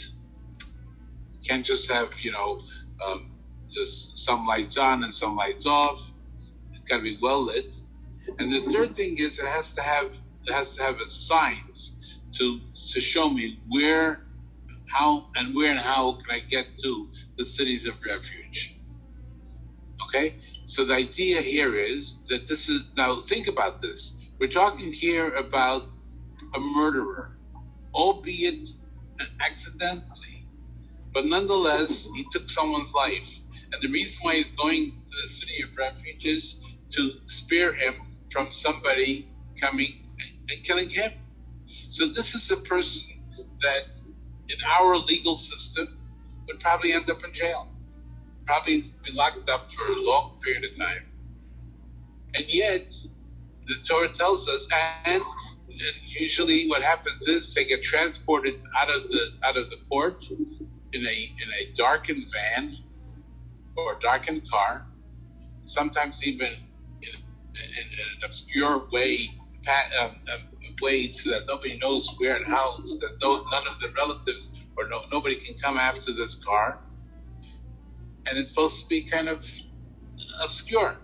Can't 1.46 1.64
just 1.64 1.90
have 1.90 2.10
you 2.22 2.32
know 2.32 2.60
um, 3.04 3.30
just 3.70 4.16
some 4.18 4.46
lights 4.46 4.76
on 4.76 5.04
and 5.04 5.14
some 5.14 5.36
lights 5.36 5.66
off. 5.66 6.00
It's 6.72 6.88
got 6.88 6.98
to 6.98 7.02
be 7.02 7.18
well 7.20 7.42
lit. 7.44 7.72
And 8.38 8.52
the 8.52 8.70
third 8.72 8.94
thing 8.94 9.18
is 9.18 9.38
it 9.38 9.46
has 9.46 9.74
to 9.74 9.82
have 9.82 10.12
it 10.46 10.52
has 10.52 10.70
to 10.76 10.82
have 10.82 10.96
a 11.00 11.08
signs 11.08 11.92
to 12.38 12.60
to 12.92 13.00
show 13.00 13.28
me 13.28 13.58
where, 13.68 14.26
how, 14.86 15.26
and 15.36 15.54
where 15.54 15.70
and 15.70 15.80
how 15.80 16.12
can 16.12 16.30
I 16.30 16.40
get 16.40 16.66
to 16.82 17.08
the 17.38 17.44
cities 17.44 17.86
of 17.86 17.94
refuge. 18.04 18.76
Okay, 20.08 20.36
so 20.66 20.84
the 20.84 20.94
idea 20.94 21.40
here 21.40 21.76
is 21.76 22.14
that 22.28 22.48
this 22.48 22.68
is 22.68 22.80
now 22.96 23.22
think 23.22 23.46
about 23.46 23.80
this. 23.80 24.14
We're 24.38 24.48
talking 24.48 24.92
here 24.92 25.34
about 25.34 25.84
a 26.54 26.58
murderer, 26.58 27.36
albeit 27.94 28.68
accidentally, 29.40 30.29
but 31.12 31.26
nonetheless 31.26 32.08
he 32.14 32.24
took 32.30 32.48
someone's 32.48 32.92
life, 32.92 33.28
and 33.72 33.82
the 33.82 33.88
reason 33.88 34.18
why 34.22 34.36
he's 34.36 34.50
going 34.50 34.92
to 34.92 35.22
the 35.22 35.28
city 35.28 35.62
of 35.62 35.76
refuge 35.76 36.24
is 36.24 36.56
to 36.92 37.12
spare 37.26 37.72
him 37.72 37.94
from 38.32 38.50
somebody 38.50 39.28
coming 39.60 40.06
and 40.48 40.64
killing 40.64 40.88
him. 40.88 41.12
So 41.88 42.08
this 42.08 42.34
is 42.34 42.50
a 42.50 42.56
person 42.56 43.08
that 43.62 43.84
in 44.48 44.56
our 44.78 44.96
legal 44.96 45.36
system 45.36 45.98
would 46.46 46.60
probably 46.60 46.92
end 46.92 47.08
up 47.10 47.22
in 47.24 47.32
jail, 47.32 47.68
probably 48.46 48.92
be 49.04 49.12
locked 49.12 49.48
up 49.48 49.70
for 49.72 49.86
a 49.92 50.00
long 50.00 50.38
period 50.42 50.64
of 50.70 50.76
time. 50.76 51.06
And 52.34 52.44
yet, 52.48 52.92
the 53.66 53.74
Torah 53.86 54.12
tells 54.12 54.48
us, 54.48 54.66
and, 55.04 55.22
usually 56.08 56.68
what 56.68 56.82
happens 56.82 57.22
is 57.22 57.54
they 57.54 57.64
get 57.64 57.82
transported 57.82 58.60
out 58.78 58.90
of 58.90 59.08
the 59.08 59.30
out 59.42 59.56
of 59.56 59.70
the 59.70 59.76
court 59.88 60.22
in 60.92 61.06
a 61.06 61.12
in 61.12 61.48
a 61.60 61.72
darkened 61.74 62.26
van 62.32 62.76
or 63.76 63.96
a 63.96 64.00
darkened 64.00 64.48
car, 64.50 64.86
sometimes 65.64 66.22
even 66.24 66.48
in, 66.48 67.08
in, 67.08 67.86
in 67.92 68.06
an 68.16 68.24
obscure 68.24 68.88
way, 68.92 69.30
um, 70.00 70.10
um, 70.10 70.14
way 70.82 71.10
so 71.12 71.30
that 71.30 71.46
nobody 71.46 71.78
knows 71.78 72.08
where 72.18 72.36
and 72.36 72.46
how, 72.46 72.78
so 72.82 72.96
that 72.96 73.18
no, 73.22 73.44
none 73.50 73.66
of 73.68 73.78
the 73.80 73.88
relatives 73.96 74.48
or 74.76 74.88
no, 74.88 75.02
nobody 75.12 75.36
can 75.36 75.54
come 75.58 75.76
after 75.76 76.12
this 76.12 76.34
car. 76.36 76.78
And 78.26 78.38
it's 78.38 78.48
supposed 78.48 78.80
to 78.80 78.86
be 78.88 79.08
kind 79.08 79.28
of 79.28 79.44
obscure. 80.42 80.96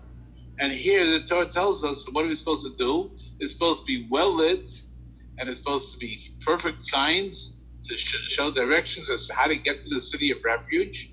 And 0.59 0.71
here 0.71 1.19
the 1.19 1.25
Torah 1.27 1.49
tells 1.49 1.83
us 1.83 2.05
what 2.11 2.25
are 2.25 2.27
we 2.27 2.35
supposed 2.35 2.63
to 2.63 2.75
do? 2.77 3.11
It's 3.39 3.53
supposed 3.53 3.81
to 3.81 3.85
be 3.85 4.07
well 4.09 4.35
lit, 4.35 4.67
and 5.37 5.47
it's 5.47 5.59
supposed 5.59 5.93
to 5.93 5.99
be 5.99 6.35
perfect 6.43 6.83
signs 6.83 7.56
to 7.87 7.97
sh- 7.97 8.15
show 8.27 8.51
directions 8.51 9.09
as 9.09 9.27
to 9.27 9.33
how 9.33 9.47
to 9.47 9.55
get 9.55 9.81
to 9.81 9.89
the 9.89 10.01
city 10.01 10.31
of 10.31 10.39
refuge, 10.45 11.11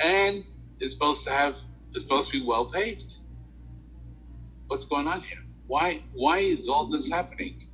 and 0.00 0.44
it's 0.80 0.92
supposed 0.94 1.24
to 1.24 1.30
have 1.30 1.56
it's 1.92 2.02
supposed 2.02 2.30
to 2.32 2.40
be 2.40 2.46
well 2.46 2.66
paved. 2.66 3.12
What's 4.68 4.84
going 4.84 5.08
on 5.08 5.22
here? 5.22 5.44
Why 5.66 6.02
why 6.14 6.38
is 6.38 6.68
all 6.68 6.86
this 6.88 7.08
happening? 7.08 7.68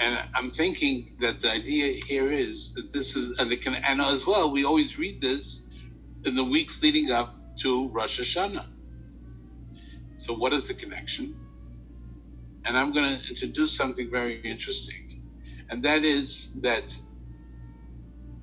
And 0.00 0.16
I'm 0.34 0.50
thinking 0.50 1.16
that 1.20 1.40
the 1.40 1.50
idea 1.50 2.00
here 2.06 2.30
is 2.32 2.72
that 2.74 2.92
this 2.92 3.16
is, 3.16 3.34
and, 3.38 3.50
can, 3.62 3.74
and 3.74 4.00
as 4.00 4.26
well, 4.26 4.50
we 4.52 4.64
always 4.64 4.98
read 4.98 5.20
this 5.20 5.62
in 6.24 6.36
the 6.36 6.44
weeks 6.44 6.80
leading 6.82 7.10
up 7.10 7.34
to 7.62 7.88
Rosh 7.88 8.20
Hashanah. 8.20 8.66
So, 10.16 10.34
what 10.34 10.52
is 10.52 10.68
the 10.68 10.74
connection? 10.74 11.34
And 12.64 12.76
I'm 12.78 12.92
going 12.92 13.18
to 13.18 13.28
introduce 13.28 13.76
something 13.76 14.10
very 14.10 14.40
interesting, 14.42 15.07
and 15.70 15.84
that 15.84 16.04
is 16.04 16.50
that 16.62 16.84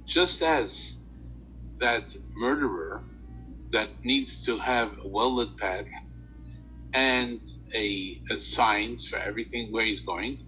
just 0.07 0.41
as 0.43 0.97
that 1.81 2.05
murderer 2.37 3.03
that 3.73 3.89
needs 4.05 4.43
to 4.43 4.59
have 4.59 4.89
a 5.05 5.09
well 5.09 5.35
lit 5.37 5.57
path 5.59 5.87
and 6.93 7.41
a, 7.75 8.17
a 8.31 8.39
signs 8.39 9.05
for 9.05 9.19
everything 9.19 9.71
where 9.71 9.85
he's 9.85 10.01
going, 10.01 10.39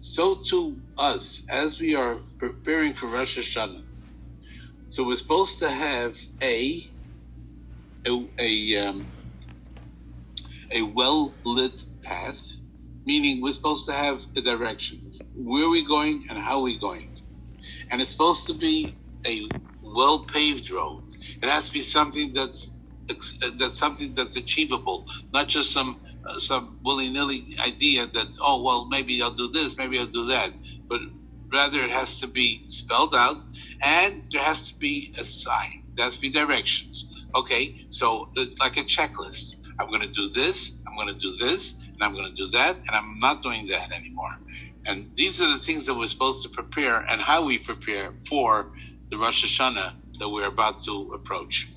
so 0.00 0.40
to 0.50 0.78
us 0.98 1.42
as 1.50 1.80
we 1.80 1.94
are 1.96 2.18
preparing 2.40 2.94
for 2.94 3.08
Rosh 3.08 3.38
Hashanah. 3.38 3.82
So 4.88 5.04
we're 5.06 5.16
supposed 5.16 5.60
to 5.60 5.70
have 5.70 6.14
a 6.42 6.84
a 8.06 8.28
a, 8.40 8.76
um, 8.86 9.10
a 10.74 10.82
well 10.82 11.38
lit 11.44 11.74
path, 12.04 12.40
meaning 13.06 13.42
we're 13.42 13.52
supposed 13.52 13.86
to 13.86 13.94
have 13.94 14.20
a 14.36 14.42
direction. 14.42 15.00
Where 15.38 15.66
are 15.66 15.70
we 15.70 15.86
going 15.86 16.26
and 16.30 16.38
how 16.38 16.60
are 16.60 16.62
we 16.64 16.80
going? 16.80 17.10
And 17.90 18.02
it's 18.02 18.12
supposed 18.12 18.46
to 18.48 18.54
be 18.54 18.96
a 19.26 19.48
well 19.82 20.26
paved 20.26 20.70
road. 20.72 21.04
It 21.42 21.48
has 21.48 21.68
to 21.68 21.74
be 21.74 21.84
something 21.84 22.34
that's 22.34 22.72
that's 23.60 23.78
something 23.78 24.14
that's 24.14 24.36
achievable, 24.36 25.06
not 25.32 25.48
just 25.48 25.72
some 25.72 26.02
uh, 26.28 26.38
some 26.40 26.80
willy 26.84 27.10
nilly 27.10 27.56
idea 27.66 28.08
that 28.08 28.28
oh 28.42 28.62
well 28.62 28.88
maybe 28.88 29.22
I'll 29.22 29.34
do 29.34 29.48
this, 29.50 29.76
maybe 29.78 29.98
I'll 30.00 30.06
do 30.06 30.26
that, 30.28 30.52
but 30.90 31.00
rather 31.52 31.80
it 31.82 31.90
has 31.90 32.20
to 32.20 32.28
be 32.28 32.64
spelled 32.66 33.14
out, 33.14 33.44
and 33.82 34.24
there 34.32 34.42
has 34.42 34.68
to 34.70 34.76
be 34.78 35.14
a 35.18 35.24
sign. 35.26 35.84
There 35.96 36.06
has 36.06 36.16
to 36.16 36.20
be 36.20 36.30
directions. 36.30 37.06
Okay, 37.36 37.76
so 37.90 38.30
uh, 38.38 38.46
like 38.60 38.76
a 38.78 38.84
checklist. 38.84 39.56
I'm 39.80 39.88
going 39.88 40.02
to 40.02 40.08
do 40.12 40.30
this. 40.30 40.72
I'm 40.88 40.96
going 40.96 41.08
to 41.08 41.20
do 41.20 41.36
this, 41.38 41.74
and 41.74 42.02
I'm 42.02 42.14
going 42.14 42.34
to 42.34 42.36
do 42.36 42.50
that, 42.52 42.76
and 42.76 42.90
I'm 42.96 43.20
not 43.20 43.42
doing 43.42 43.68
that 43.68 43.92
anymore. 43.92 44.30
And 44.88 45.10
these 45.16 45.42
are 45.42 45.52
the 45.52 45.58
things 45.58 45.84
that 45.86 45.94
we're 45.94 46.06
supposed 46.06 46.44
to 46.44 46.48
prepare, 46.48 46.96
and 46.96 47.20
how 47.20 47.44
we 47.44 47.58
prepare 47.58 48.14
for 48.26 48.72
the 49.10 49.18
Rosh 49.18 49.44
Hashanah 49.44 49.92
that 50.18 50.28
we're 50.28 50.48
about 50.48 50.82
to 50.84 51.12
approach. 51.14 51.68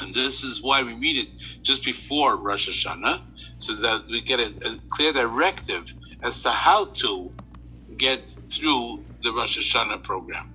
And 0.00 0.14
this 0.14 0.44
is 0.44 0.62
why 0.62 0.84
we 0.84 0.94
meet 0.94 1.16
it 1.26 1.34
just 1.64 1.84
before 1.84 2.36
Rosh 2.36 2.68
Hashanah, 2.68 3.20
so 3.58 3.74
that 3.74 4.04
we 4.08 4.22
get 4.22 4.38
a, 4.38 4.46
a 4.46 4.78
clear 4.90 5.12
directive 5.12 5.92
as 6.22 6.40
to 6.42 6.50
how 6.50 6.84
to 6.84 7.32
get 7.98 8.28
through 8.28 9.04
the 9.24 9.32
Rosh 9.32 9.58
Hashanah 9.58 10.04
program. 10.04 10.46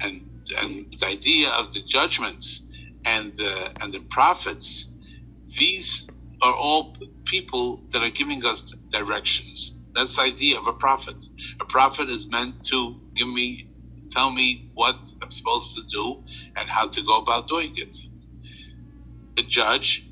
And, 0.00 0.22
and 0.56 0.86
the 0.96 1.06
idea 1.06 1.50
of 1.50 1.74
the 1.74 1.82
judgments 1.82 2.62
and 3.04 3.36
the, 3.36 3.70
and 3.82 3.92
the 3.92 4.00
prophets, 4.10 4.86
these 5.58 6.06
are 6.40 6.54
all 6.54 6.96
people 7.24 7.82
that 7.90 8.00
are 8.00 8.10
giving 8.10 8.44
us 8.44 8.72
directions. 8.92 9.72
That's 9.96 10.16
the 10.16 10.22
idea 10.22 10.58
of 10.58 10.66
a 10.68 10.72
prophet. 10.74 11.16
A 11.60 11.66
prophet 11.66 12.10
is 12.10 12.28
meant 12.30 12.56
to 12.70 12.96
give 13.16 13.28
me, 13.28 13.68
tell 14.12 14.30
me 14.32 14.70
what 14.74 14.96
I'm 15.22 15.30
supposed 15.30 15.74
to 15.76 15.82
do 15.92 16.22
and 16.58 16.68
how 16.68 16.88
to 16.88 17.02
go 17.02 17.20
about 17.20 17.48
doing 17.48 17.72
it 17.76 17.96
A 19.38 19.42
judge 19.42 20.04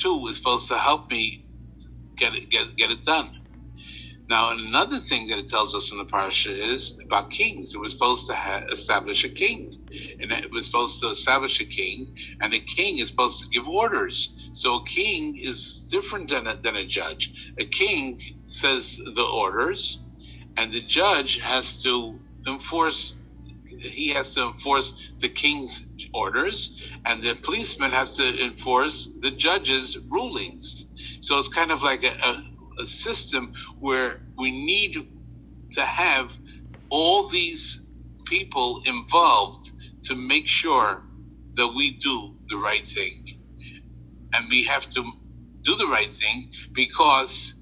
too 0.00 0.26
is 0.28 0.36
supposed 0.36 0.68
to 0.68 0.78
help 0.78 1.10
me 1.10 1.44
get 2.18 2.34
it 2.34 2.50
get 2.50 2.76
get 2.78 2.90
it 2.92 3.04
done. 3.04 3.30
Now, 4.30 4.52
another 4.52 5.00
thing 5.00 5.28
that 5.28 5.38
it 5.38 5.48
tells 5.48 5.74
us 5.74 5.92
in 5.92 5.98
the 5.98 6.06
parasha 6.06 6.52
is 6.72 6.94
about 7.06 7.30
kings. 7.30 7.74
It 7.74 7.78
was 7.78 7.92
supposed 7.92 8.26
to 8.28 8.34
ha- 8.34 8.62
establish 8.72 9.24
a 9.24 9.28
king, 9.28 9.70
and 10.20 10.32
it 10.32 10.50
was 10.52 10.66
supposed 10.66 11.00
to 11.02 11.08
establish 11.08 11.60
a 11.60 11.66
king, 11.66 12.08
and 12.40 12.54
a 12.54 12.60
king 12.60 12.98
is 12.98 13.10
supposed 13.10 13.40
to 13.42 13.48
give 13.50 13.68
orders. 13.68 14.32
So 14.54 14.76
a 14.76 14.84
king 14.86 15.36
is 15.42 15.84
different 15.90 16.30
than 16.30 16.46
a, 16.46 16.56
than 16.62 16.76
a 16.76 16.86
judge. 16.86 17.32
A 17.60 17.66
king 17.66 18.18
says 18.46 18.96
the 19.14 19.24
orders, 19.24 20.02
and 20.56 20.72
the 20.72 20.82
judge 20.82 21.38
has 21.40 21.82
to 21.82 22.20
enforce 22.48 23.14
he 23.82 24.10
has 24.10 24.32
to 24.34 24.44
enforce 24.48 24.94
the 25.20 25.28
king's 25.30 25.84
orders, 26.14 26.72
and 27.06 27.22
the 27.22 27.34
policeman 27.36 27.92
has 27.92 28.16
to 28.16 28.44
enforce 28.44 29.08
the 29.22 29.32
judge's 29.32 29.96
rulings. 30.10 30.86
So 31.20 31.38
it's 31.38 31.48
kind 31.48 31.72
of 31.72 31.82
like 31.82 32.04
a, 32.04 32.08
a, 32.28 32.42
a 32.78 32.86
system 32.86 33.52
where 33.80 34.20
we 34.38 34.50
need 34.50 34.94
to 35.74 35.82
have 35.82 36.30
all 36.90 37.28
these 37.28 37.80
people 38.26 38.82
involved 38.86 39.70
to 40.04 40.14
make 40.14 40.46
sure 40.46 41.02
that 41.56 41.68
we 41.68 41.98
do 41.98 42.34
the 42.48 42.56
right 42.56 42.86
thing. 42.86 43.24
And 44.34 44.46
we 44.50 44.64
have 44.64 44.88
to 44.90 45.02
do 45.64 45.74
the 45.76 45.86
right 45.86 46.12
thing 46.12 46.50
because 46.74 47.54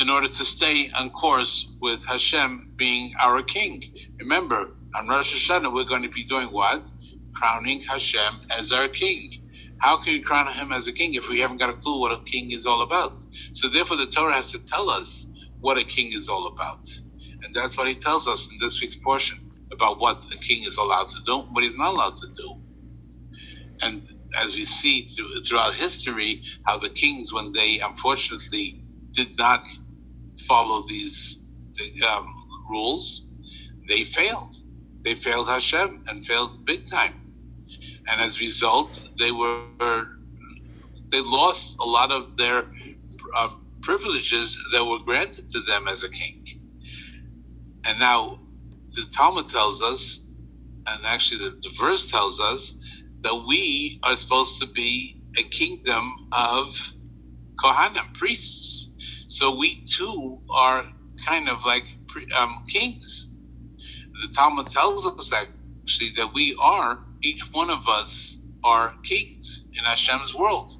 in 0.00 0.10
order 0.10 0.28
to 0.28 0.44
stay 0.44 0.90
on 0.96 1.10
course 1.10 1.66
with 1.80 2.04
Hashem 2.06 2.74
being 2.76 3.14
our 3.20 3.42
king. 3.42 3.82
Remember, 4.20 4.66
on 4.94 5.08
Rosh 5.08 5.34
Hashanah, 5.34 5.72
we're 5.74 5.84
going 5.84 6.02
to 6.02 6.08
be 6.08 6.24
doing 6.24 6.48
what? 6.48 6.86
Crowning 7.34 7.82
Hashem 7.82 8.42
as 8.56 8.72
our 8.72 8.88
king. 8.88 9.47
How 9.78 9.98
can 9.98 10.14
we 10.14 10.20
crown 10.22 10.52
him 10.54 10.72
as 10.72 10.88
a 10.88 10.92
king 10.92 11.14
if 11.14 11.28
we 11.28 11.40
haven't 11.40 11.58
got 11.58 11.70
a 11.70 11.74
clue 11.74 12.00
what 12.00 12.12
a 12.12 12.22
king 12.24 12.52
is 12.52 12.66
all 12.66 12.82
about? 12.82 13.18
So 13.54 13.68
therefore, 13.68 13.98
the 13.98 14.06
Torah 14.08 14.34
has 14.34 14.50
to 14.52 14.60
tell 14.60 14.90
us 14.90 15.26
what 15.60 15.78
a 15.78 15.84
king 15.84 16.12
is 16.14 16.28
all 16.28 16.48
about, 16.48 16.80
and 17.44 17.54
that's 17.54 17.78
what 17.78 17.88
he 17.88 17.96
tells 17.96 18.28
us 18.28 18.48
in 18.50 18.58
this 18.60 18.80
week's 18.82 18.96
portion 18.96 19.38
about 19.72 20.00
what 20.00 20.24
a 20.34 20.38
king 20.38 20.64
is 20.66 20.78
allowed 20.78 21.08
to 21.08 21.20
do, 21.26 21.38
what 21.52 21.64
he's 21.64 21.76
not 21.76 21.94
allowed 21.94 22.16
to 22.16 22.28
do, 22.36 22.56
and 23.82 24.02
as 24.42 24.54
we 24.54 24.64
see 24.66 25.08
throughout 25.48 25.74
history, 25.74 26.42
how 26.64 26.78
the 26.78 26.90
kings, 26.90 27.32
when 27.32 27.52
they 27.52 27.80
unfortunately 27.80 28.84
did 29.14 29.38
not 29.38 29.64
follow 30.48 30.84
these 30.88 31.40
um, 32.08 32.26
rules, 32.70 33.24
they 33.88 34.04
failed. 34.04 34.54
They 35.04 35.14
failed 35.16 35.48
Hashem 35.48 36.04
and 36.08 36.26
failed 36.26 36.64
big 36.66 36.88
time. 36.90 37.14
And 38.10 38.20
as 38.20 38.36
a 38.36 38.40
result, 38.40 39.02
they 39.18 39.32
were 39.32 39.64
they 41.12 41.20
lost 41.20 41.76
a 41.80 41.86
lot 41.86 42.10
of 42.12 42.36
their 42.38 42.64
uh, 43.38 43.48
privileges 43.82 44.58
that 44.72 44.84
were 44.84 44.98
granted 44.98 45.50
to 45.50 45.60
them 45.60 45.88
as 45.88 46.04
a 46.04 46.08
king. 46.08 46.34
And 47.86 47.98
now 47.98 48.38
the 48.96 49.04
Talmud 49.12 49.48
tells 49.48 49.82
us, 49.82 50.20
and 50.86 51.00
actually 51.06 51.38
the, 51.38 51.54
the 51.62 51.70
verse 51.80 52.10
tells 52.10 52.40
us, 52.40 52.74
that 53.24 53.44
we 53.48 53.98
are 54.04 54.16
supposed 54.16 54.60
to 54.60 54.66
be 54.74 55.16
a 55.38 55.42
kingdom 55.44 56.12
of 56.32 56.66
Kohanim, 57.62 58.12
priests. 58.14 58.90
So 59.28 59.56
we 59.56 59.82
too 59.96 60.38
are 60.56 60.84
kind 61.26 61.48
of 61.48 61.58
like 61.66 61.84
um, 62.38 62.56
kings. 62.72 63.28
The 64.22 64.28
Talmud 64.34 64.70
tells 64.70 65.06
us 65.06 65.32
actually 65.32 66.12
that 66.16 66.32
we 66.34 66.56
are, 66.62 66.98
each 67.22 67.42
one 67.52 67.70
of 67.70 67.88
us 67.88 68.38
are 68.64 68.94
kings 69.08 69.64
in 69.78 69.84
Hashem's 69.84 70.34
world. 70.34 70.72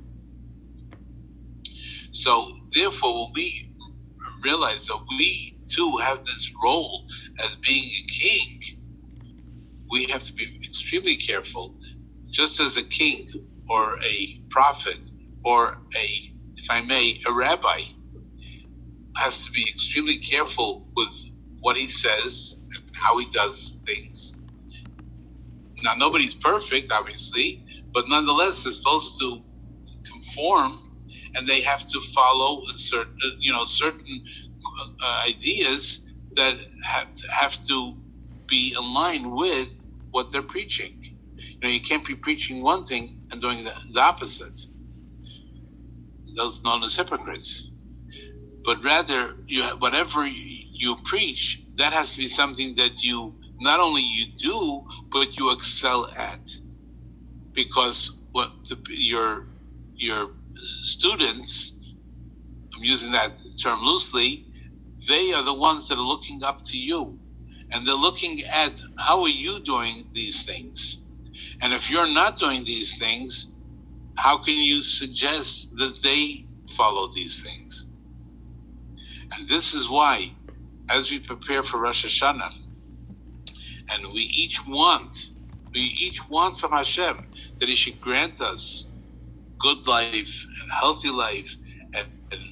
So 2.12 2.46
therefore, 2.74 3.24
when 3.26 3.32
we 3.36 3.54
realize 4.44 4.86
that 4.86 4.98
we 5.18 5.58
too 5.66 5.98
have 6.02 6.18
this 6.24 6.50
role 6.64 7.04
as 7.46 7.56
being 7.66 7.84
a 7.84 8.06
king, 8.22 8.46
we 9.92 10.06
have 10.06 10.22
to 10.24 10.34
be 10.34 10.46
extremely 10.64 11.16
careful 11.16 11.76
just 12.32 12.60
as 12.60 12.76
a 12.78 12.82
king 12.84 13.28
or 13.70 13.96
a 14.04 14.40
prophet 14.50 14.98
or 15.44 15.68
a, 15.70 16.06
if 16.58 16.66
I 16.70 16.82
may, 16.82 17.20
a 17.28 17.32
rabbi 17.32 17.82
has 19.16 19.44
to 19.46 19.52
be 19.52 19.64
extremely 19.68 20.18
careful 20.18 20.88
with 20.96 21.10
what 21.62 21.76
he 21.76 21.88
says 21.88 22.56
and 22.76 22.84
how 22.94 23.18
he 23.18 23.26
does 23.32 23.76
things. 23.86 24.27
Now, 25.84 25.94
nobody's 25.96 26.34
perfect, 26.36 26.92
obviously, 26.92 27.62
but 27.94 28.06
nonetheless, 28.08 28.64
they're 28.64 28.72
supposed 28.72 29.18
to 29.20 29.40
conform 30.12 30.80
and 31.36 31.48
they 31.48 31.62
have 31.62 31.80
to 31.80 32.00
follow 32.14 32.62
certain, 32.76 33.08
you 33.42 33.52
know, 33.52 33.64
certain 33.64 34.22
uh, 35.04 35.30
ideas 35.30 36.00
that 36.36 36.54
have 36.82 37.14
to, 37.14 37.22
have 37.40 37.58
to 37.68 37.94
be 38.48 38.74
in 38.78 38.94
line 38.94 39.34
with 39.36 39.70
what 40.12 40.32
they're 40.32 40.42
preaching. 40.42 40.92
You 41.62 41.68
know, 41.68 41.74
you 41.74 41.80
can't 41.82 42.06
be 42.06 42.16
preaching 42.16 42.62
one 42.62 42.84
thing 42.84 43.16
and 43.32 43.40
doing 43.40 43.64
the, 43.64 43.72
the 43.92 44.00
opposite. 44.00 44.58
Those 46.36 46.62
known 46.64 46.84
as 46.84 46.96
hypocrites. 46.96 47.70
But 48.66 48.84
rather, 48.84 49.32
you 49.48 49.64
whatever 49.80 50.26
you 50.26 50.96
preach, 51.06 51.60
that 51.78 51.92
has 51.94 52.12
to 52.12 52.18
be 52.18 52.28
something 52.28 52.76
that 52.76 53.02
you 53.02 53.37
not 53.60 53.80
only 53.80 54.02
you 54.02 54.26
do, 54.38 54.82
but 55.12 55.38
you 55.38 55.52
excel 55.52 56.08
at. 56.16 56.40
Because 57.54 58.12
what 58.32 58.50
the, 58.70 58.78
your 58.90 59.46
your 59.96 60.28
students, 60.82 61.74
I'm 62.76 62.84
using 62.84 63.12
that 63.12 63.38
term 63.62 63.80
loosely, 63.82 64.46
they 65.08 65.32
are 65.34 65.44
the 65.44 65.54
ones 65.54 65.88
that 65.88 65.96
are 65.98 66.02
looking 66.02 66.42
up 66.44 66.60
to 66.66 66.78
you, 66.78 67.18
and 67.72 67.86
they're 67.86 67.94
looking 67.94 68.42
at 68.44 68.80
how 68.98 69.22
are 69.22 69.28
you 69.30 69.60
doing 69.60 70.06
these 70.14 70.42
things 70.44 70.96
and 71.62 71.74
if 71.74 71.90
you're 71.90 72.12
not 72.12 72.38
doing 72.38 72.64
these 72.64 72.96
things, 72.98 73.48
how 74.16 74.38
can 74.38 74.56
you 74.56 74.82
suggest 74.82 75.68
that 75.78 75.94
they 76.02 76.46
follow 76.76 77.10
these 77.14 77.40
things? 77.42 77.86
And 79.36 79.48
this 79.48 79.74
is 79.74 79.88
why, 79.88 80.32
as 80.90 81.10
we 81.10 81.20
prepare 81.20 81.62
for 81.64 81.80
Rosh 81.80 82.06
Hashanah, 82.06 82.50
and 83.90 84.12
we 84.14 84.20
each 84.22 84.60
want, 84.66 85.16
we 85.74 85.80
each 85.80 86.20
want 86.30 86.58
from 86.58 86.72
Hashem 86.72 87.16
that 87.60 87.68
He 87.68 87.74
should 87.74 88.00
grant 88.00 88.40
us 88.40 88.86
good 89.60 89.86
life 89.86 90.12
and 90.14 90.70
healthy 90.80 91.10
life 91.10 91.56
and, 91.94 92.06
and, 92.32 92.42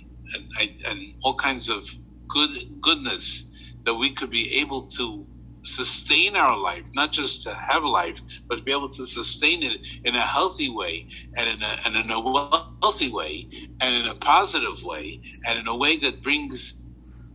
and, 0.61 0.71
and 0.89 1.01
all 1.25 1.37
kinds 1.37 1.69
of 1.69 1.85
good 2.29 2.51
goodness 2.83 3.45
that 3.87 3.95
we 3.95 4.15
could 4.15 4.31
be 4.31 4.61
able 4.61 4.89
to 4.99 5.27
sustain 5.65 6.37
our 6.37 6.57
life, 6.59 6.85
not 6.95 7.13
just 7.13 7.43
to 7.43 7.55
have 7.55 7.85
life, 7.85 8.21
but 8.49 8.57
to 8.57 8.63
be 8.63 8.73
able 8.73 8.89
to 8.89 9.07
sustain 9.07 9.63
it 9.63 9.79
in 10.05 10.15
a 10.15 10.27
healthy 10.27 10.71
way 10.71 11.07
and 11.37 11.49
in 11.49 11.63
a, 11.63 11.77
and 11.85 11.97
in 11.97 12.11
a 12.11 12.21
wealthy 12.21 13.13
way 13.13 13.49
and 13.81 13.95
in 13.95 14.07
a 14.09 14.15
positive 14.15 14.77
way 14.85 15.21
and 15.47 15.59
in 15.59 15.67
a 15.69 15.77
way 15.77 15.99
that 15.99 16.23
brings 16.23 16.75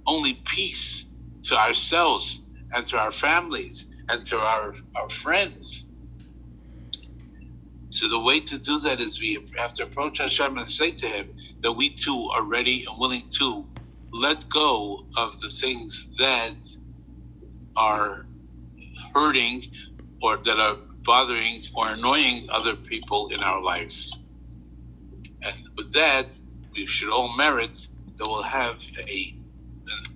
only 0.08 0.42
peace 0.56 1.06
to 1.44 1.58
ourselves 1.58 2.42
and 2.74 2.88
to 2.88 2.98
our 2.98 3.12
families 3.12 3.86
and 4.10 4.26
to 4.28 4.38
our, 4.38 4.74
our 4.96 5.10
friends. 5.10 5.86
So 7.90 8.08
the 8.08 8.20
way 8.20 8.40
to 8.40 8.58
do 8.58 8.80
that 8.80 9.02
is 9.02 9.20
we 9.20 9.38
have 9.58 9.74
to 9.74 9.84
approach 9.84 10.20
Hashem 10.20 10.58
and 10.58 10.68
say 10.68 10.92
to 10.92 11.08
Him 11.08 11.30
that 11.62 11.74
we 11.74 11.94
too 11.94 12.30
are 12.34 12.44
ready 12.44 12.86
and 12.88 12.98
willing 13.00 13.30
to 13.40 13.66
let 14.14 14.50
go 14.50 15.06
of 15.18 15.40
the 15.42 15.50
things 15.50 16.08
that 16.18 16.56
are 17.76 18.26
hurting 19.14 19.64
or 20.22 20.38
that 20.38 20.58
are 20.58 20.78
bothering 21.04 21.64
or 21.76 21.90
annoying 21.90 22.48
other 22.52 22.76
people 22.76 23.30
in 23.34 23.42
our 23.42 23.62
lives. 23.62 24.18
And 25.44 25.56
with 25.78 25.94
that, 25.94 26.28
we 26.76 26.88
should 26.88 27.10
all 27.10 27.36
merit 27.36 27.78
that 28.18 28.28
we'll 28.28 28.44
have 28.44 28.76
a, 29.00 29.36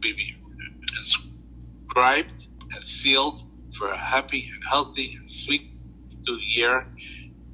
be 0.01 0.35
inscribed 0.97 2.47
and 2.73 2.83
sealed 2.83 3.41
for 3.77 3.89
a 3.89 3.97
happy 3.97 4.39
and 4.39 4.63
healthy 4.71 5.15
and 5.19 5.29
sweet 5.29 5.63
new 6.29 6.39
year. 6.57 6.85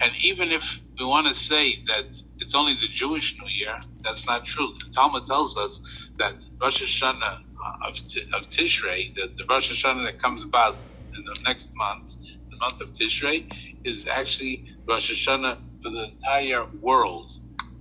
And 0.02 0.14
even 0.24 0.52
if 0.54 0.82
we 1.00 1.08
want 1.08 1.28
to 1.30 1.36
say 1.36 1.76
that 1.90 2.06
it's 2.40 2.56
only 2.56 2.76
the 2.76 2.90
Jewish 2.94 3.36
New 3.42 3.50
Year, 3.66 3.76
that's 4.06 4.28
not 4.28 4.46
true. 4.46 4.68
The 4.68 4.92
Talmud 4.96 5.26
tells 5.28 5.58
us 5.58 5.82
that 6.20 6.36
Rosh 6.64 6.84
Hashanah 6.84 7.16
uh, 7.16 7.90
of, 7.90 7.96
of 8.40 8.50
Tishrei, 8.50 9.16
that 9.18 9.30
the 9.40 9.46
Rosh 9.50 9.72
Hashanah 9.72 10.06
that 10.06 10.22
comes 10.22 10.44
about 10.44 10.76
in 11.18 11.24
the 11.26 11.38
next 11.50 11.70
month, 11.78 12.06
the 12.52 12.58
month 12.62 12.82
of 12.82 12.90
Tishrei, 12.96 13.48
is 13.86 14.08
actually 14.16 14.66
Rosh 14.90 15.12
Hashanah 15.12 15.58
for 15.84 15.92
the 15.92 16.06
entire 16.14 16.66
world. 16.84 17.32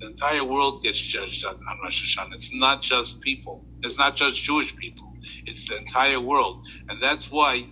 The 0.02 0.08
entire 0.08 0.44
world 0.44 0.82
gets 0.84 1.00
judged 1.00 1.44
on 1.46 1.56
Rosh 1.84 2.18
Hashanah. 2.18 2.34
It's 2.34 2.50
not 2.54 2.82
just 2.82 3.20
people. 3.22 3.66
It's 3.84 3.98
not 3.98 4.16
just 4.16 4.42
Jewish 4.44 4.74
people. 4.76 5.08
It's 5.46 5.68
the 5.68 5.78
entire 5.78 6.20
world. 6.20 6.58
And 6.90 7.02
that's 7.02 7.30
why 7.30 7.68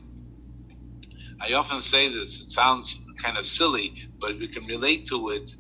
I 1.41 1.55
often 1.55 1.80
say 1.80 2.09
this. 2.09 2.41
It 2.41 2.49
sounds 2.49 2.97
kind 3.22 3.39
of 3.39 3.47
silly, 3.47 3.95
but 4.20 4.32
we 4.39 4.49
can 4.49 4.64
relate 4.66 5.09
to 5.09 5.30
it 5.30 5.51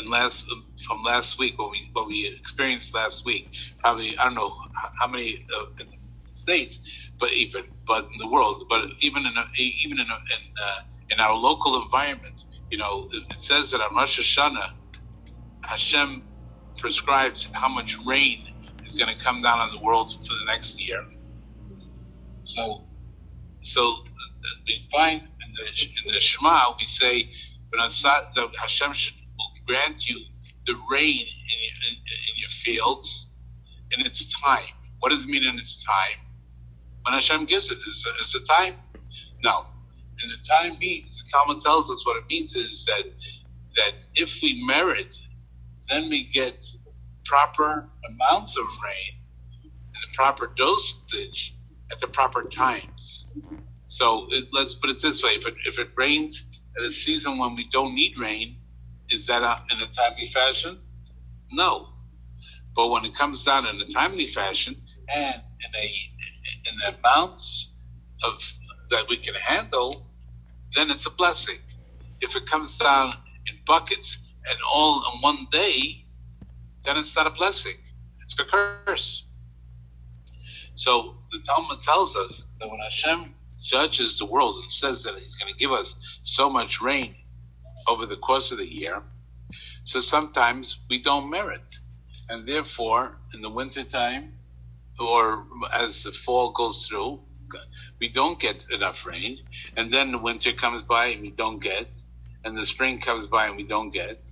in 0.00 0.10
last 0.10 0.44
from 0.86 1.02
last 1.04 1.38
week 1.38 1.58
what 1.58 1.70
we 1.72 1.88
what 1.94 2.08
we 2.08 2.34
experienced 2.40 2.94
last 2.94 3.24
week. 3.26 3.50
Probably 3.80 4.16
I 4.18 4.24
don't 4.24 4.34
know 4.34 4.52
how 5.00 5.08
many 5.08 5.44
uh, 5.56 5.84
states, 6.32 6.80
but 7.20 7.32
even 7.32 7.64
but 7.88 8.04
in 8.04 8.18
the 8.18 8.28
world, 8.28 8.64
but 8.70 8.80
even 9.02 9.26
in 9.26 9.34
a, 9.36 9.44
even 9.84 9.98
in 10.00 10.06
a, 10.06 10.14
in, 10.14 10.42
uh, 10.62 10.76
in 11.12 11.20
our 11.20 11.34
local 11.34 11.82
environment, 11.82 12.34
you 12.70 12.78
know, 12.78 13.06
it, 13.12 13.24
it 13.32 13.40
says 13.40 13.72
that 13.72 13.80
on 13.82 13.96
Rosh 13.96 14.18
Hashanah, 14.20 14.68
Hashem 15.64 16.24
prescribes 16.78 17.48
how 17.52 17.68
much 17.68 17.98
rain 18.06 18.38
is 18.86 18.92
going 18.94 19.14
to 19.16 19.24
come 19.24 19.42
down 19.42 19.60
on 19.60 19.70
the 19.72 19.80
world 19.84 20.10
for 20.10 20.34
the 20.34 20.52
next 20.52 20.80
year. 20.86 20.98
So, 22.42 22.84
so 23.62 23.96
we 24.66 24.88
find 24.92 25.22
in 25.22 25.54
the, 25.54 25.64
in 26.06 26.12
the 26.12 26.20
Shema 26.20 26.74
we 26.78 26.86
say 26.86 27.30
that 27.72 28.50
Hashem 28.58 28.90
will 29.38 29.50
grant 29.66 30.08
you 30.08 30.20
the 30.66 30.74
rain 30.90 31.20
in 31.20 31.58
your, 31.62 31.76
in, 31.90 31.96
in 31.96 32.36
your 32.36 32.50
fields 32.64 33.26
in 33.92 34.04
its 34.06 34.26
time. 34.42 34.64
What 35.00 35.10
does 35.10 35.24
it 35.24 35.28
mean 35.28 35.44
in 35.44 35.58
its 35.58 35.84
time? 35.84 36.26
when 37.06 37.14
Hashem 37.14 37.46
gives 37.46 37.70
it. 37.70 37.78
Is, 37.86 38.04
is 38.20 38.32
the 38.32 38.40
time? 38.40 38.74
No. 39.44 39.66
And 40.22 40.30
the 40.30 40.44
time 40.48 40.78
means, 40.78 41.22
the 41.22 41.30
Talmud 41.30 41.62
tells 41.62 41.88
us 41.90 42.04
what 42.04 42.16
it 42.16 42.24
means 42.28 42.56
is 42.56 42.84
that, 42.86 43.04
that 43.76 44.04
if 44.16 44.30
we 44.42 44.64
merit, 44.66 45.14
then 45.88 46.08
we 46.08 46.28
get 46.32 46.60
proper 47.24 47.88
amounts 48.08 48.56
of 48.56 48.64
rain 48.84 49.20
and 49.62 50.02
the 50.02 50.16
proper 50.16 50.52
dosage 50.56 51.54
at 51.92 52.00
the 52.00 52.08
proper 52.08 52.44
times. 52.44 53.26
So 53.98 54.26
it, 54.30 54.46
let's 54.52 54.74
put 54.74 54.90
it 54.90 55.00
this 55.02 55.22
way: 55.22 55.32
if 55.40 55.46
it, 55.46 55.54
if 55.66 55.78
it 55.78 55.90
rains 55.96 56.44
at 56.78 56.84
a 56.84 56.92
season 56.92 57.38
when 57.38 57.56
we 57.56 57.66
don't 57.72 57.94
need 57.94 58.18
rain, 58.18 58.56
Is 59.10 59.26
that 59.28 59.42
a, 59.42 59.62
in 59.72 59.80
a 59.82 59.88
timely 59.92 60.28
fashion? 60.28 60.80
No. 61.52 61.88
But 62.76 62.88
when 62.88 63.04
it 63.06 63.14
comes 63.16 63.44
down 63.44 63.66
in 63.66 63.80
a 63.80 63.88
timely 63.92 64.26
fashion 64.28 64.76
and 65.14 65.36
in 65.36 65.72
a 65.76 65.86
in 66.70 66.76
the 66.80 66.98
amounts 66.98 67.70
of 68.24 68.34
that 68.90 69.06
we 69.08 69.18
can 69.18 69.34
handle, 69.34 70.06
then 70.74 70.90
it's 70.90 71.06
a 71.06 71.10
blessing. 71.10 71.58
If 72.20 72.36
it 72.36 72.46
comes 72.46 72.78
down 72.78 73.14
in 73.48 73.58
buckets 73.66 74.18
and 74.48 74.58
all 74.74 75.04
in 75.14 75.22
one 75.22 75.48
day, 75.52 76.06
then 76.84 76.98
it's 76.98 77.16
not 77.16 77.28
a 77.28 77.30
blessing. 77.30 77.78
It's 78.22 78.36
a 78.40 78.44
curse. 78.44 79.24
So 80.74 81.16
the 81.32 81.40
Talmud 81.46 81.80
tells 81.80 82.16
us 82.16 82.44
that 82.60 82.68
when 82.70 82.80
Hashem 82.80 83.34
judges 83.66 84.18
the 84.18 84.26
world 84.26 84.56
and 84.62 84.70
says 84.70 85.02
that 85.02 85.18
He's 85.18 85.36
going 85.36 85.52
to 85.52 85.58
give 85.58 85.72
us 85.72 85.94
so 86.22 86.48
much 86.48 86.80
rain 86.80 87.14
over 87.86 88.06
the 88.06 88.16
course 88.16 88.52
of 88.52 88.58
the 88.58 88.66
year, 88.66 89.02
so 89.84 90.00
sometimes 90.00 90.78
we 90.90 90.98
don't 91.00 91.30
merit. 91.30 91.62
And 92.28 92.46
therefore, 92.46 93.18
in 93.32 93.40
the 93.40 93.50
wintertime, 93.50 94.34
or 94.98 95.46
as 95.72 96.02
the 96.02 96.12
fall 96.12 96.52
goes 96.52 96.86
through, 96.86 97.20
we 98.00 98.08
don't 98.08 98.40
get 98.40 98.66
enough 98.70 99.06
rain. 99.06 99.38
And 99.76 99.92
then 99.92 100.10
the 100.10 100.18
winter 100.18 100.52
comes 100.52 100.82
by 100.82 101.06
and 101.06 101.22
we 101.22 101.30
don't 101.30 101.62
get. 101.62 101.88
And 102.44 102.56
the 102.56 102.66
spring 102.66 103.00
comes 103.00 103.26
by 103.26 103.46
and 103.46 103.56
we 103.56 103.64
don't 103.64 103.90
get. 103.90 104.24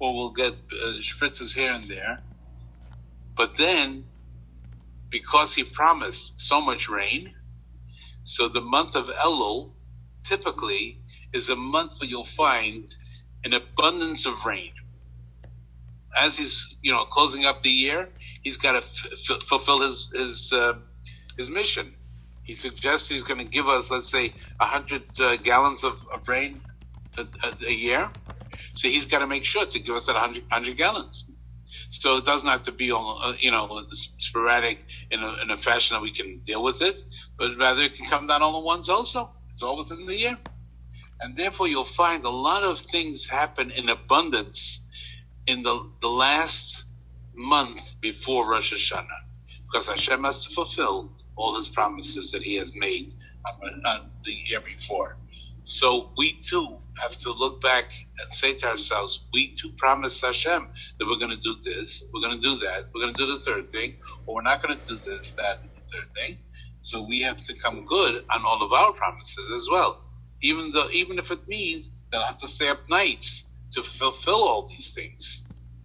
Or 0.00 0.14
we'll 0.14 0.30
get 0.30 0.54
uh, 0.54 1.00
spritzes 1.00 1.54
here 1.54 1.72
and 1.72 1.84
there. 1.84 2.20
But 3.36 3.56
then, 3.56 4.04
because 5.10 5.54
he 5.54 5.62
promised 5.62 6.40
so 6.40 6.60
much 6.60 6.88
rain, 6.88 7.34
so 8.28 8.48
the 8.48 8.60
month 8.60 8.94
of 8.94 9.06
Elul 9.06 9.72
typically 10.24 11.00
is 11.32 11.48
a 11.48 11.56
month 11.56 11.94
where 11.98 12.08
you'll 12.08 12.24
find 12.24 12.84
an 13.44 13.52
abundance 13.54 14.26
of 14.26 14.44
rain 14.44 14.72
as 16.18 16.36
he's 16.36 16.74
you 16.82 16.92
know 16.92 17.04
closing 17.04 17.44
up 17.44 17.62
the 17.62 17.70
year, 17.70 18.08
he's 18.42 18.56
got 18.56 18.72
to 18.72 18.78
f- 18.78 19.42
fulfill 19.42 19.80
his 19.80 20.10
his 20.12 20.52
uh, 20.52 20.74
his 21.36 21.50
mission. 21.50 21.94
He 22.42 22.54
suggests 22.54 23.08
he's 23.08 23.24
going 23.24 23.44
to 23.44 23.50
give 23.50 23.68
us, 23.68 23.90
let's 23.90 24.10
say, 24.10 24.32
hundred 24.58 25.04
uh, 25.20 25.36
gallons 25.36 25.84
of, 25.84 26.02
of 26.12 26.26
rain 26.28 26.58
a, 27.18 27.22
a, 27.22 27.66
a, 27.66 27.72
year. 27.72 28.10
So 28.72 28.88
he's 28.88 29.04
got 29.04 29.18
to 29.18 29.26
make 29.26 29.44
sure 29.44 29.66
to 29.66 29.78
give 29.78 29.94
us 29.94 30.06
that 30.06 30.14
100, 30.14 30.44
100 30.44 30.76
gallons. 30.78 31.24
So 31.90 32.18
it 32.18 32.24
doesn't 32.24 32.48
have 32.48 32.62
to 32.62 32.72
be 32.72 32.92
uh, 32.92 33.32
you 33.38 33.50
know, 33.50 33.86
sporadic 34.18 34.84
in 35.10 35.22
a, 35.22 35.42
in 35.42 35.50
a 35.50 35.56
fashion 35.56 35.94
that 35.96 36.02
we 36.02 36.12
can 36.12 36.40
deal 36.40 36.62
with 36.62 36.82
it, 36.82 37.02
but 37.38 37.56
rather 37.58 37.82
it 37.82 37.96
can 37.96 38.06
come 38.06 38.26
down 38.26 38.42
all 38.42 38.58
at 38.58 38.64
once 38.64 38.88
also. 38.88 39.30
It's 39.50 39.62
all 39.62 39.78
within 39.78 40.06
the 40.06 40.14
year. 40.14 40.36
And 41.20 41.36
therefore 41.36 41.66
you'll 41.66 41.84
find 41.84 42.24
a 42.24 42.30
lot 42.30 42.62
of 42.62 42.78
things 42.78 43.26
happen 43.26 43.70
in 43.70 43.88
abundance 43.88 44.80
in 45.46 45.62
the, 45.62 45.90
the 46.00 46.08
last 46.08 46.84
month 47.34 47.94
before 48.00 48.48
Rosh 48.48 48.72
Hashanah, 48.72 49.06
because 49.66 49.88
Hashem 49.88 50.24
has 50.24 50.46
to 50.46 50.54
fulfill 50.54 51.10
all 51.36 51.56
his 51.56 51.68
promises 51.68 52.32
that 52.32 52.42
he 52.42 52.56
has 52.56 52.72
made 52.74 53.14
on, 53.46 53.86
on 53.86 54.10
the 54.24 54.32
year 54.32 54.60
before. 54.60 55.16
So 55.64 56.10
we 56.16 56.40
too 56.40 56.78
have 57.00 57.16
to 57.18 57.32
look 57.32 57.60
back 57.60 57.92
and 58.18 58.32
say 58.32 58.54
to 58.54 58.66
ourselves, 58.66 59.24
we 59.32 59.54
too 59.54 59.70
promised 59.76 60.20
Hashem 60.20 60.68
that 60.98 61.06
we're 61.06 61.18
going 61.18 61.30
to 61.30 61.42
do 61.42 61.56
this, 61.62 62.04
we're 62.12 62.20
going 62.20 62.40
to 62.40 62.42
do 62.42 62.56
that, 62.66 62.86
we're 62.94 63.02
going 63.02 63.14
to 63.14 63.26
do 63.26 63.38
the 63.38 63.40
third 63.44 63.70
thing, 63.70 63.96
or 64.26 64.36
we're 64.36 64.42
not 64.42 64.62
going 64.62 64.78
to 64.78 64.86
do 64.86 64.98
this, 65.04 65.30
that, 65.32 65.60
and 65.60 65.70
the 65.76 65.88
third 65.90 66.14
thing. 66.14 66.38
So 66.82 67.02
we 67.02 67.20
have 67.22 67.44
to 67.44 67.54
come 67.54 67.84
good 67.86 68.24
on 68.30 68.44
all 68.44 68.62
of 68.62 68.72
our 68.72 68.92
promises 68.92 69.50
as 69.54 69.68
well. 69.70 70.02
Even 70.42 70.70
though, 70.72 70.88
even 70.90 71.18
if 71.18 71.30
it 71.30 71.46
means 71.48 71.90
that 72.12 72.20
I 72.20 72.26
have 72.26 72.36
to 72.38 72.48
stay 72.48 72.68
up 72.68 72.88
nights 72.88 73.44
to 73.72 73.82
fulfill 73.82 74.44
all 74.44 74.66
these 74.66 74.92
things. 74.92 75.42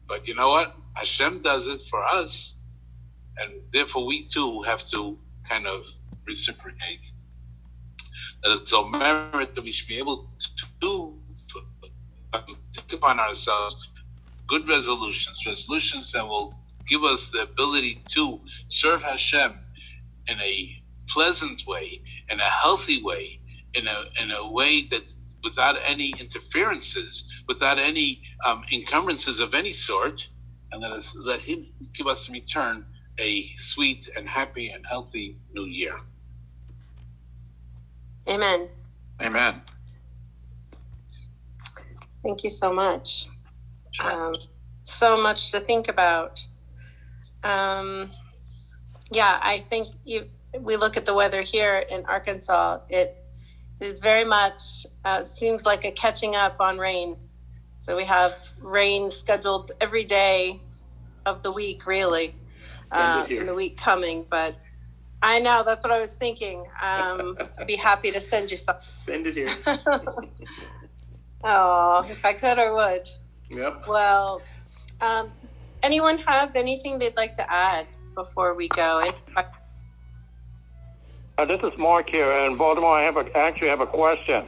But 0.07 0.27
you 0.27 0.35
know 0.35 0.49
what? 0.49 0.75
Hashem 0.93 1.41
does 1.41 1.67
it 1.67 1.81
for 1.89 2.03
us, 2.03 2.53
and 3.37 3.51
therefore 3.71 4.05
we 4.05 4.25
too 4.25 4.61
have 4.61 4.85
to 4.89 5.17
kind 5.49 5.67
of 5.67 5.85
reciprocate. 6.25 7.11
That 8.43 8.59
it's 8.61 8.73
a 8.73 8.87
merit 8.87 9.55
that 9.55 9.63
we 9.63 9.71
should 9.71 9.87
be 9.87 9.97
able 9.97 10.29
to 10.57 10.62
do, 10.83 11.13
take 12.73 12.93
upon 12.93 13.19
ourselves 13.19 13.89
good 14.47 14.67
resolutions, 14.67 15.45
resolutions 15.45 16.11
that 16.11 16.27
will 16.27 16.53
give 16.87 17.03
us 17.03 17.29
the 17.29 17.41
ability 17.41 18.01
to 18.15 18.39
serve 18.67 19.01
Hashem 19.01 19.53
in 20.27 20.39
a 20.39 20.83
pleasant 21.07 21.61
way, 21.65 22.01
in 22.29 22.39
a 22.39 22.51
healthy 22.63 23.01
way, 23.01 23.39
in 23.73 23.87
a 23.87 24.03
in 24.21 24.31
a 24.31 24.51
way 24.51 24.87
that 24.91 25.11
without 25.43 25.75
any 25.85 26.13
interferences, 26.19 27.23
without 27.47 27.79
any 27.79 28.21
um, 28.45 28.63
encumbrances 28.71 29.39
of 29.39 29.53
any 29.53 29.73
sort, 29.73 30.27
and 30.71 30.81
let 30.81 30.91
us 30.91 31.15
let 31.15 31.39
Him 31.39 31.65
give 31.93 32.07
us 32.07 32.27
in 32.27 32.33
return 32.33 32.85
a 33.19 33.47
sweet 33.57 34.09
and 34.17 34.27
happy 34.27 34.69
and 34.69 34.85
healthy 34.85 35.37
new 35.53 35.65
year. 35.65 35.95
Amen. 38.27 38.69
Amen. 39.21 39.61
Thank 42.23 42.43
you 42.43 42.49
so 42.49 42.73
much. 42.73 43.27
Um, 43.99 44.35
so 44.83 45.21
much 45.21 45.51
to 45.51 45.59
think 45.59 45.89
about. 45.89 46.45
Um, 47.43 48.11
yeah, 49.11 49.39
I 49.41 49.59
think 49.59 49.93
you. 50.03 50.29
We 50.59 50.77
look 50.77 50.97
at 50.97 51.05
the 51.05 51.13
weather 51.13 51.41
here 51.41 51.83
in 51.89 52.05
Arkansas. 52.05 52.79
It 52.89 53.17
it 53.79 53.87
is 53.87 53.99
very 53.99 54.23
much 54.23 54.85
uh, 55.03 55.23
seems 55.23 55.65
like 55.65 55.83
a 55.83 55.91
catching 55.91 56.35
up 56.35 56.57
on 56.59 56.77
rain. 56.77 57.17
So 57.79 57.97
we 57.97 58.05
have 58.05 58.37
rain 58.61 59.11
scheduled 59.11 59.71
every 59.81 60.05
day 60.05 60.61
of 61.25 61.41
the 61.43 61.51
week, 61.51 61.85
really, 61.85 62.35
uh, 62.91 63.25
in 63.29 63.45
the 63.45 63.53
week 63.53 63.75
coming. 63.75 64.25
But 64.29 64.55
I 65.21 65.39
know 65.39 65.63
that's 65.65 65.83
what 65.83 65.91
I 65.91 65.99
was 65.99 66.13
thinking. 66.13 66.65
Um, 66.81 67.37
I'd 67.59 67.67
be 67.67 67.75
happy 67.75 68.11
to 68.11 68.21
send 68.21 68.51
you 68.51 68.57
some. 68.57 68.77
Send 68.79 69.27
it 69.27 69.35
here. 69.35 69.49
oh, 71.43 72.05
if 72.09 72.25
I 72.25 72.33
could, 72.33 72.59
I 72.59 72.71
would. 72.71 73.09
Yep. 73.49 73.87
Well, 73.87 74.41
um, 75.01 75.29
does 75.29 75.53
anyone 75.81 76.17
have 76.19 76.55
anything 76.55 76.99
they'd 76.99 77.15
like 77.15 77.35
to 77.35 77.51
add 77.51 77.87
before 78.15 78.55
we 78.55 78.67
go? 78.69 79.11
Uh, 81.37 81.45
this 81.45 81.59
is 81.63 81.77
Mark 81.77 82.09
here 82.09 82.31
in 82.45 82.57
Baltimore. 82.57 82.97
I 82.97 83.03
have 83.03 83.17
a, 83.17 83.25
actually 83.35 83.69
have 83.69 83.81
a 83.81 83.87
question. 83.87 84.45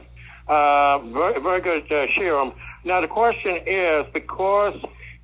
Uh, 0.48 0.98
very, 0.98 1.40
very 1.40 1.60
good, 1.60 1.82
uh, 1.90 2.06
Shiram. 2.16 2.54
Now 2.84 3.00
the 3.00 3.08
question 3.08 3.56
is 3.66 4.06
because 4.14 4.76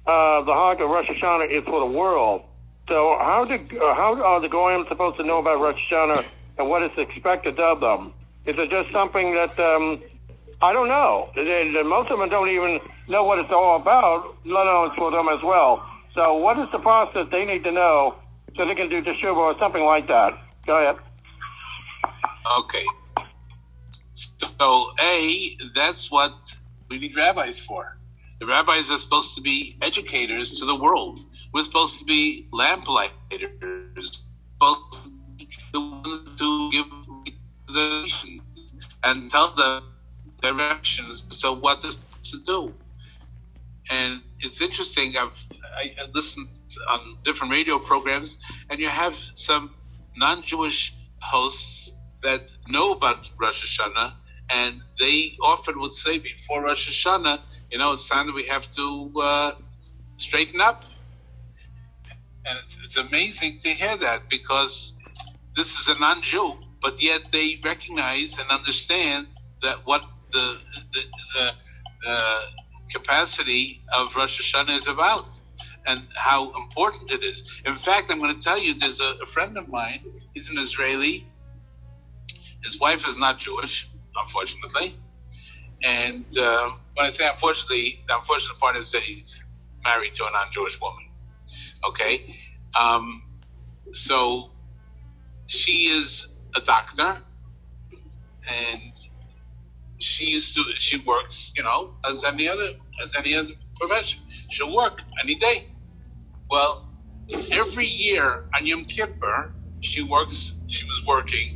uh, 0.07 0.43
the 0.43 0.53
Hag 0.53 0.81
of 0.81 0.91
Rosh 0.91 1.07
Hashanah 1.07 1.57
is 1.57 1.64
for 1.64 1.79
the 1.79 1.87
world. 1.87 2.43
So 2.89 3.16
how 3.20 3.45
do 3.45 3.55
uh, 3.55 3.95
how 3.95 4.20
are 4.20 4.41
the 4.41 4.49
Goyim 4.49 4.85
supposed 4.89 5.16
to 5.18 5.23
know 5.25 5.39
about 5.39 5.61
Rosh 5.61 5.79
Hashanah 5.89 6.25
and 6.59 6.68
what 6.68 6.83
is 6.83 6.91
expected 6.99 7.61
of 7.61 7.79
them? 7.79 8.12
Is 8.45 8.57
it 8.59 8.68
just 8.70 8.91
something 8.93 9.35
that 9.35 9.57
um, 9.61 10.03
I 10.63 10.73
don't 10.73 10.89
know? 10.89 11.29
They, 11.35 11.43
they, 11.45 11.83
most 11.83 12.09
of 12.11 12.21
them 12.21 12.29
don't 12.29 12.49
even 12.49 12.79
know 13.09 13.25
what 13.25 13.41
it's 13.41 13.51
all 13.51 13.81
about, 13.81 14.37
let 14.45 14.67
alone 14.67 14.93
for 14.97 15.11
them 15.11 15.29
as 15.29 15.43
well. 15.43 15.85
So 16.15 16.35
what 16.35 16.57
is 16.59 16.69
the 16.71 16.79
process 16.79 17.27
they 17.33 17.45
need 17.45 17.65
to 17.65 17.73
know 17.73 18.15
so 18.57 18.65
they 18.65 18.77
can 18.77 18.89
do 18.89 19.03
teshuva 19.03 19.37
or 19.37 19.59
something 19.59 19.83
like 19.83 20.07
that? 20.07 20.39
Go 20.65 20.77
ahead. 20.77 21.01
Okay. 22.61 22.85
So, 24.61 24.93
A, 25.01 25.57
that's 25.75 26.11
what 26.11 26.33
we 26.89 26.99
need 26.99 27.17
rabbis 27.17 27.59
for. 27.59 27.99
The 28.39 28.47
rabbis 28.47 28.91
are 28.91 28.99
supposed 28.99 29.35
to 29.37 29.41
be 29.41 29.77
educators 29.83 30.59
to 30.61 30.65
the 30.65 30.77
world. 30.77 31.21
We're 31.53 31.65
supposed 31.65 31.99
to 31.99 32.05
be 32.05 32.49
lamplighters, 32.53 34.21
supposed 34.55 35.05
to 35.05 35.11
be 35.37 35.49
the 35.73 35.81
ones 35.81 36.39
to 36.39 36.71
give 36.71 36.87
the 37.69 38.41
and 39.05 39.31
tell 39.31 39.53
them 39.55 39.91
directions 40.43 41.24
so 41.30 41.53
what 41.53 41.82
this 41.82 41.97
to 42.30 42.38
do. 42.45 42.74
And 43.90 44.22
it's 44.40 44.61
interesting. 44.61 45.14
I've 45.16 45.32
I 45.74 46.07
listened 46.12 46.49
on 46.90 47.18
different 47.24 47.53
radio 47.53 47.78
programs, 47.78 48.36
and 48.70 48.78
you 48.78 48.88
have 48.88 49.14
some 49.34 49.74
non-Jewish 50.16 50.95
hosts 51.20 51.93
that 52.22 52.43
know 52.68 52.93
about 52.93 53.28
Rosh 53.40 53.62
Hashanah, 53.64 54.12
and 54.51 54.82
they 54.99 55.36
often 55.43 55.80
would 55.80 55.93
say 55.93 56.18
before 56.18 56.62
Rosh 56.62 56.88
Hashanah, 56.88 57.40
you 57.70 57.78
know, 57.78 57.93
it's 57.93 58.09
time 58.09 58.26
that 58.26 58.34
we 58.34 58.47
have 58.49 58.70
to 58.76 59.12
uh, 59.20 59.53
straighten 60.18 60.61
up. 60.61 60.84
And 62.45 62.59
it's, 62.62 62.76
it's 62.84 62.97
amazing 62.97 63.59
to 63.59 63.70
hear 63.70 63.97
that 63.97 64.28
because 64.28 64.95
this 65.57 65.74
is 65.74 65.88
a 65.88 65.99
non-Jew, 65.99 66.55
but 66.82 67.01
yet 67.03 67.22
they 67.30 67.61
recognize 67.64 68.36
and 68.38 68.49
understand 68.51 69.28
that 69.62 69.86
what 69.86 70.03
the 70.33 70.57
the, 70.93 71.01
the, 71.35 71.51
the 72.03 72.39
capacity 72.93 73.83
of 73.93 74.14
Rosh 74.16 74.41
Hashanah 74.41 74.76
is 74.76 74.87
about 74.87 75.28
and 75.87 76.03
how 76.14 76.55
important 76.57 77.11
it 77.11 77.24
is. 77.24 77.43
In 77.64 77.76
fact, 77.76 78.11
I'm 78.11 78.18
going 78.18 78.37
to 78.37 78.41
tell 78.41 78.59
you, 78.59 78.78
there's 78.78 79.01
a, 79.01 79.14
a 79.22 79.26
friend 79.26 79.57
of 79.57 79.68
mine. 79.68 80.01
He's 80.33 80.49
an 80.49 80.59
Israeli 80.59 81.26
his 82.62 82.78
wife 82.78 83.07
is 83.09 83.18
not 83.18 83.39
Jewish, 83.39 83.89
unfortunately. 84.16 84.97
And 85.83 86.26
uh, 86.39 86.70
when 86.95 87.07
I 87.07 87.11
say 87.11 87.28
unfortunately, 87.28 88.05
the 88.07 88.16
unfortunate 88.16 88.59
part 88.59 88.76
is 88.76 88.91
that 88.93 89.03
he's 89.03 89.41
married 89.83 90.14
to 90.14 90.26
a 90.26 90.30
non-Jewish 90.30 90.80
woman. 90.80 91.09
Okay, 91.85 92.37
um, 92.80 93.22
so 93.91 94.51
she 95.49 95.89
is 95.89 96.28
a 96.55 96.61
doctor, 96.61 97.18
and 98.49 98.93
she 100.03 100.27
used 100.27 100.55
to 100.57 100.65
she 100.79 100.99
works, 101.07 101.53
you 101.57 101.65
know, 101.65 101.93
as 102.09 102.25
any 102.25 102.49
other 102.49 102.69
as 103.05 103.13
any 103.19 103.37
other 103.37 103.51
profession. 103.81 104.21
She'll 104.51 104.75
work 104.75 105.01
any 105.25 105.37
day. 105.37 105.67
Well, 106.51 106.83
every 107.53 107.87
year 107.87 108.43
on 108.57 108.67
Yom 108.67 108.87
Kippur, 108.87 109.53
she 109.81 110.03
works. 110.03 110.55
She 110.69 110.85
was 110.87 111.03
working, 111.09 111.49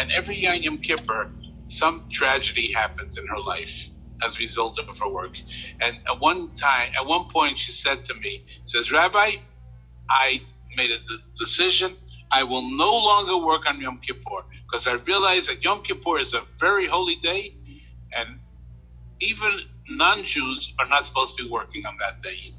and 0.00 0.10
every 0.16 0.36
year 0.38 0.52
on 0.52 0.62
Yom 0.62 0.78
Kippur, 0.78 1.30
some 1.68 2.04
tragedy 2.12 2.72
happens 2.74 3.16
in 3.18 3.24
her 3.28 3.40
life 3.46 3.90
as 4.26 4.36
a 4.36 4.40
result 4.40 4.78
of 4.78 4.98
her 4.98 5.12
work. 5.12 5.34
And 5.82 5.96
at 6.10 6.20
one 6.20 6.54
time, 6.56 6.88
at 7.00 7.06
one 7.06 7.26
point, 7.32 7.58
she 7.58 7.72
said 7.72 8.04
to 8.06 8.14
me, 8.14 8.44
"says 8.64 8.92
Rabbi, 8.92 9.36
I 10.10 10.40
made 10.76 10.90
a 10.90 10.98
decision. 11.38 11.96
I 12.32 12.42
will 12.44 12.62
no 12.76 12.92
longer 12.92 13.38
work 13.46 13.66
on 13.68 13.80
Yom 13.80 14.00
Kippur 14.06 14.42
because 14.70 14.86
I 14.86 14.94
realize 14.94 15.46
that 15.46 15.64
Yom 15.64 15.82
Kippur 15.82 16.18
is 16.18 16.34
a 16.34 16.42
very 16.60 16.86
holy 16.86 17.16
day, 17.22 17.54
and 18.16 18.38
even 19.20 19.60
non-Jews 19.88 20.72
are 20.78 20.88
not 20.88 21.04
supposed 21.04 21.36
to 21.36 21.44
be 21.44 21.50
working 21.50 21.86
on 21.86 21.96
that 21.98 22.22
day." 22.22 22.54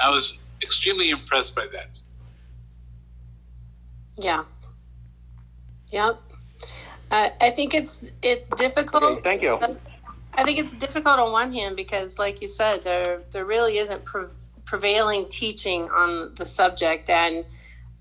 I 0.00 0.10
was 0.10 0.36
extremely 0.62 1.10
impressed 1.10 1.54
by 1.54 1.66
that. 1.72 1.88
Yeah. 4.18 4.44
Yep. 5.90 6.20
Uh, 7.10 7.30
I 7.40 7.50
think 7.50 7.74
it's 7.74 8.04
it's 8.22 8.48
difficult. 8.50 9.04
Okay, 9.04 9.20
thank 9.22 9.42
you. 9.42 9.58
I 10.36 10.42
think 10.44 10.58
it's 10.58 10.74
difficult 10.74 11.18
on 11.20 11.30
one 11.30 11.52
hand 11.52 11.76
because, 11.76 12.18
like 12.18 12.42
you 12.42 12.48
said, 12.48 12.82
there 12.82 13.20
there 13.30 13.44
really 13.44 13.78
isn't 13.78 14.04
pre- 14.04 14.32
prevailing 14.64 15.28
teaching 15.28 15.88
on 15.90 16.34
the 16.34 16.46
subject, 16.46 17.08
and 17.10 17.44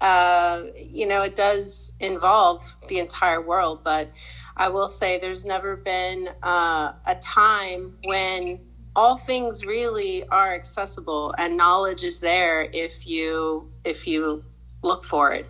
uh, 0.01 0.63
you 0.75 1.05
know 1.05 1.21
it 1.21 1.35
does 1.35 1.93
involve 1.99 2.75
the 2.87 2.99
entire 2.99 3.41
world. 3.41 3.83
But 3.83 4.09
I 4.55 4.69
will 4.69 4.89
say, 4.89 5.19
there's 5.19 5.45
never 5.45 5.75
been 5.75 6.29
uh, 6.43 6.93
a 7.05 7.15
time 7.15 7.97
when 8.03 8.59
all 8.95 9.17
things 9.17 9.65
really 9.65 10.27
are 10.27 10.53
accessible 10.53 11.33
and 11.37 11.57
knowledge 11.57 12.03
is 12.03 12.19
there 12.19 12.69
if 12.73 13.07
you 13.07 13.71
if 13.83 14.07
you 14.07 14.45
look 14.83 15.03
for 15.03 15.31
it. 15.31 15.49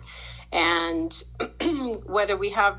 And 0.52 1.12
whether 2.06 2.36
we 2.36 2.50
have 2.50 2.78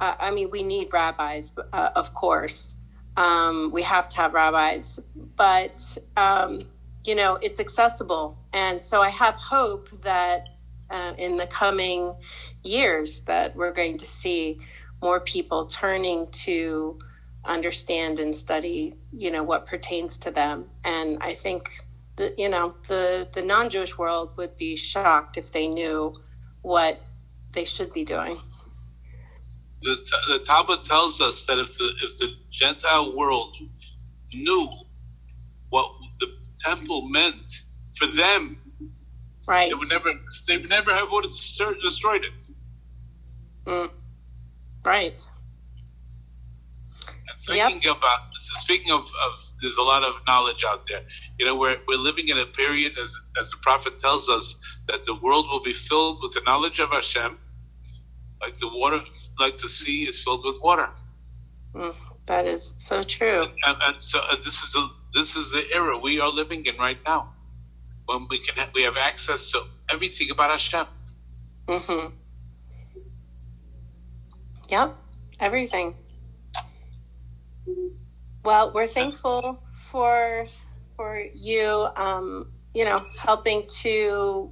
uh, 0.00 0.14
i 0.20 0.30
mean 0.30 0.50
we 0.50 0.62
need 0.62 0.92
rabbis 0.92 1.50
uh, 1.72 1.90
of 1.96 2.14
course. 2.14 2.74
Um, 3.16 3.72
we 3.72 3.82
have 3.82 4.08
to 4.10 4.16
have 4.18 4.32
rabbis. 4.34 5.00
But 5.36 5.98
um, 6.16 6.62
you 7.04 7.14
know 7.14 7.38
it's 7.42 7.58
accessible. 7.58 8.38
And 8.52 8.80
so 8.80 9.02
i 9.02 9.10
have 9.10 9.34
hope 9.34 9.88
that 10.02 10.48
uh, 10.90 11.14
in 11.18 11.36
the 11.36 11.46
coming 11.46 12.14
years 12.62 13.20
that 13.22 13.56
we're 13.56 13.72
going 13.72 13.98
to 13.98 14.06
see 14.06 14.60
more 15.02 15.20
people 15.20 15.66
turning 15.66 16.28
to 16.30 16.98
understand 17.44 18.18
and 18.18 18.34
study, 18.34 18.94
you 19.12 19.30
know, 19.30 19.42
what 19.42 19.66
pertains 19.66 20.18
to 20.18 20.30
them. 20.30 20.66
And 20.84 21.18
I 21.20 21.34
think 21.34 21.70
the 22.16 22.34
you 22.36 22.48
know 22.48 22.74
the 22.88 23.28
the 23.32 23.42
non-Jewish 23.42 23.96
world 23.96 24.36
would 24.36 24.56
be 24.56 24.76
shocked 24.76 25.38
if 25.38 25.52
they 25.52 25.66
knew 25.66 26.14
what 26.62 27.00
they 27.52 27.64
should 27.64 27.92
be 27.92 28.04
doing. 28.04 28.38
The, 29.82 29.96
the 30.26 30.44
Talmud 30.44 30.84
tells 30.84 31.20
us 31.20 31.44
that 31.44 31.58
if 31.58 31.78
the 31.78 31.90
if 32.02 32.18
the 32.18 32.28
Gentile 32.50 33.16
world 33.16 33.56
knew 34.34 34.68
what 35.70 35.90
the 36.20 36.26
temple 36.58 37.08
meant 37.08 37.36
for 37.96 38.08
them, 38.08 38.58
right, 39.46 39.68
they 39.68 39.74
would 39.74 39.88
never 39.88 40.12
they 40.48 40.58
would 40.58 40.68
never 40.68 40.92
have 40.92 41.08
destroyed 41.82 42.22
it. 42.24 42.42
Mm. 43.66 43.90
Right 44.94 45.20
thinking 47.48 47.80
yep. 47.82 47.96
about 47.96 48.20
speaking 48.58 48.92
of, 48.92 49.00
of, 49.00 49.32
there's 49.60 49.76
a 49.76 49.82
lot 49.82 50.04
of 50.04 50.14
knowledge 50.26 50.64
out 50.64 50.84
there. 50.88 51.02
You 51.38 51.46
know, 51.46 51.56
we're 51.56 51.76
we're 51.86 51.98
living 51.98 52.28
in 52.28 52.38
a 52.38 52.46
period 52.46 52.92
as 53.02 53.14
as 53.40 53.50
the 53.50 53.56
prophet 53.62 54.00
tells 54.00 54.28
us 54.28 54.54
that 54.86 55.04
the 55.04 55.14
world 55.14 55.46
will 55.50 55.62
be 55.62 55.72
filled 55.72 56.20
with 56.22 56.32
the 56.32 56.42
knowledge 56.46 56.78
of 56.80 56.90
Hashem, 56.90 57.38
like 58.40 58.58
the 58.58 58.68
water, 58.68 59.00
like 59.38 59.56
the 59.58 59.68
sea 59.68 60.04
is 60.04 60.18
filled 60.22 60.44
with 60.44 60.60
water. 60.62 60.88
Mm, 61.74 61.94
that 62.26 62.46
is 62.46 62.74
so 62.78 63.02
true. 63.02 63.46
And, 63.66 63.76
and 63.82 64.00
so 64.00 64.18
uh, 64.18 64.36
this 64.44 64.62
is 64.62 64.74
a, 64.76 64.88
this 65.14 65.36
is 65.36 65.50
the 65.50 65.64
era 65.72 65.98
we 65.98 66.20
are 66.20 66.30
living 66.30 66.66
in 66.66 66.76
right 66.76 66.98
now, 67.04 67.32
when 68.06 68.26
we 68.30 68.38
can 68.38 68.54
ha- 68.56 68.70
we 68.74 68.82
have 68.82 68.96
access 68.96 69.50
to 69.52 69.62
everything 69.90 70.30
about 70.30 70.50
Hashem. 70.50 70.86
Mm-hmm. 71.66 72.14
Yep, 74.68 74.96
everything. 75.40 75.94
Well, 78.44 78.72
we're 78.74 78.86
thankful 78.86 79.58
for 79.74 80.46
for 80.96 81.22
you, 81.34 81.88
um, 81.96 82.52
you 82.74 82.84
know, 82.84 83.04
helping 83.16 83.66
to 83.82 84.50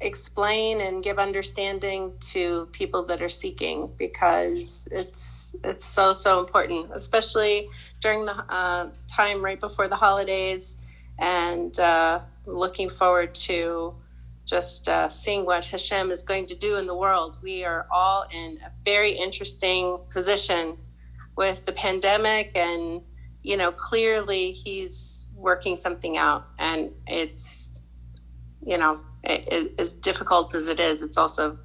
explain 0.00 0.80
and 0.80 1.02
give 1.02 1.18
understanding 1.18 2.12
to 2.20 2.68
people 2.72 3.06
that 3.06 3.22
are 3.22 3.28
seeking 3.28 3.90
because 3.96 4.88
it's 4.90 5.54
it's 5.62 5.84
so 5.84 6.12
so 6.12 6.40
important, 6.40 6.90
especially 6.92 7.68
during 8.00 8.24
the 8.24 8.34
uh, 8.48 8.90
time 9.08 9.44
right 9.44 9.60
before 9.60 9.88
the 9.88 9.96
holidays, 9.96 10.78
and 11.18 11.78
uh, 11.78 12.20
looking 12.44 12.90
forward 12.90 13.34
to 13.34 13.94
just 14.44 14.88
uh, 14.88 15.08
seeing 15.08 15.46
what 15.46 15.64
Hashem 15.64 16.10
is 16.10 16.22
going 16.22 16.46
to 16.46 16.54
do 16.54 16.76
in 16.76 16.86
the 16.86 16.96
world. 16.96 17.38
We 17.42 17.64
are 17.64 17.86
all 17.90 18.26
in 18.30 18.58
a 18.64 18.70
very 18.84 19.12
interesting 19.12 19.98
position 20.10 20.76
with 21.36 21.66
the 21.66 21.72
pandemic 21.72 22.52
and 22.54 23.02
you 23.42 23.56
know 23.56 23.72
clearly 23.72 24.52
he's 24.52 25.26
working 25.34 25.76
something 25.76 26.16
out 26.16 26.46
and 26.58 26.92
it's 27.06 27.84
you 28.62 28.78
know 28.78 29.00
it, 29.22 29.46
it, 29.52 29.74
as 29.78 29.92
difficult 29.92 30.54
as 30.54 30.68
it 30.68 30.80
is 30.80 31.02
it's 31.02 31.16
also 31.16 31.58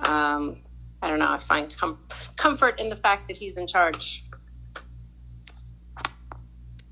um, 0.00 0.58
i 1.00 1.08
don't 1.08 1.18
know 1.18 1.30
i 1.30 1.38
find 1.38 1.76
com- 1.76 1.98
comfort 2.36 2.78
in 2.78 2.88
the 2.88 2.96
fact 2.96 3.28
that 3.28 3.36
he's 3.36 3.56
in 3.56 3.66
charge 3.66 4.24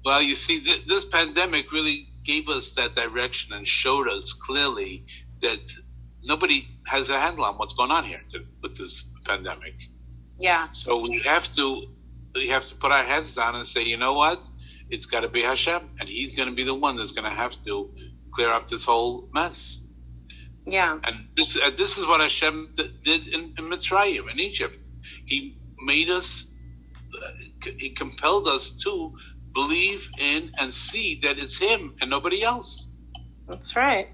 well 0.04 0.22
you 0.22 0.36
see 0.36 0.60
th- 0.60 0.86
this 0.86 1.04
pandemic 1.04 1.70
really 1.70 2.08
gave 2.30 2.48
us 2.56 2.72
that 2.78 2.92
direction 2.94 3.48
and 3.56 3.64
showed 3.66 4.06
us 4.16 4.26
clearly 4.46 4.92
that 5.44 5.64
nobody 6.32 6.58
has 6.94 7.08
a 7.16 7.18
handle 7.24 7.44
on 7.44 7.54
what's 7.58 7.74
going 7.80 7.92
on 7.98 8.04
here 8.04 8.22
to, 8.32 8.38
with 8.62 8.74
this 8.80 8.94
pandemic 9.30 9.76
yeah. 10.40 10.70
So 10.72 10.98
we 10.98 11.18
have 11.20 11.52
to 11.56 11.86
we 12.34 12.48
have 12.48 12.64
to 12.66 12.74
put 12.74 12.90
our 12.90 13.04
heads 13.04 13.34
down 13.34 13.54
and 13.54 13.66
say, 13.66 13.82
you 13.82 13.98
know 13.98 14.14
what? 14.14 14.44
It's 14.88 15.06
got 15.06 15.20
to 15.20 15.28
be 15.28 15.42
Hashem, 15.42 15.82
and 16.00 16.08
He's 16.08 16.34
going 16.34 16.48
to 16.48 16.54
be 16.54 16.64
the 16.64 16.74
one 16.74 16.96
that's 16.96 17.12
going 17.12 17.30
to 17.30 17.36
have 17.36 17.62
to 17.64 17.90
clear 18.32 18.48
up 18.48 18.68
this 18.68 18.84
whole 18.84 19.28
mess. 19.32 19.80
Yeah. 20.64 20.98
And 21.04 21.28
this 21.36 21.58
this 21.76 21.98
is 21.98 22.06
what 22.06 22.20
Hashem 22.20 22.74
did 22.74 23.28
in, 23.28 23.54
in 23.58 23.64
Mitzrayim, 23.70 24.30
in 24.32 24.40
Egypt. 24.40 24.82
He 25.26 25.58
made 25.78 26.10
us. 26.10 26.46
Uh, 27.12 27.66
he 27.76 27.90
compelled 27.90 28.46
us 28.48 28.70
to 28.84 29.14
believe 29.54 30.08
in 30.18 30.52
and 30.58 30.72
see 30.72 31.20
that 31.22 31.38
it's 31.38 31.58
Him 31.58 31.94
and 32.00 32.10
nobody 32.10 32.42
else. 32.42 32.88
That's 33.48 33.74
right. 33.76 34.08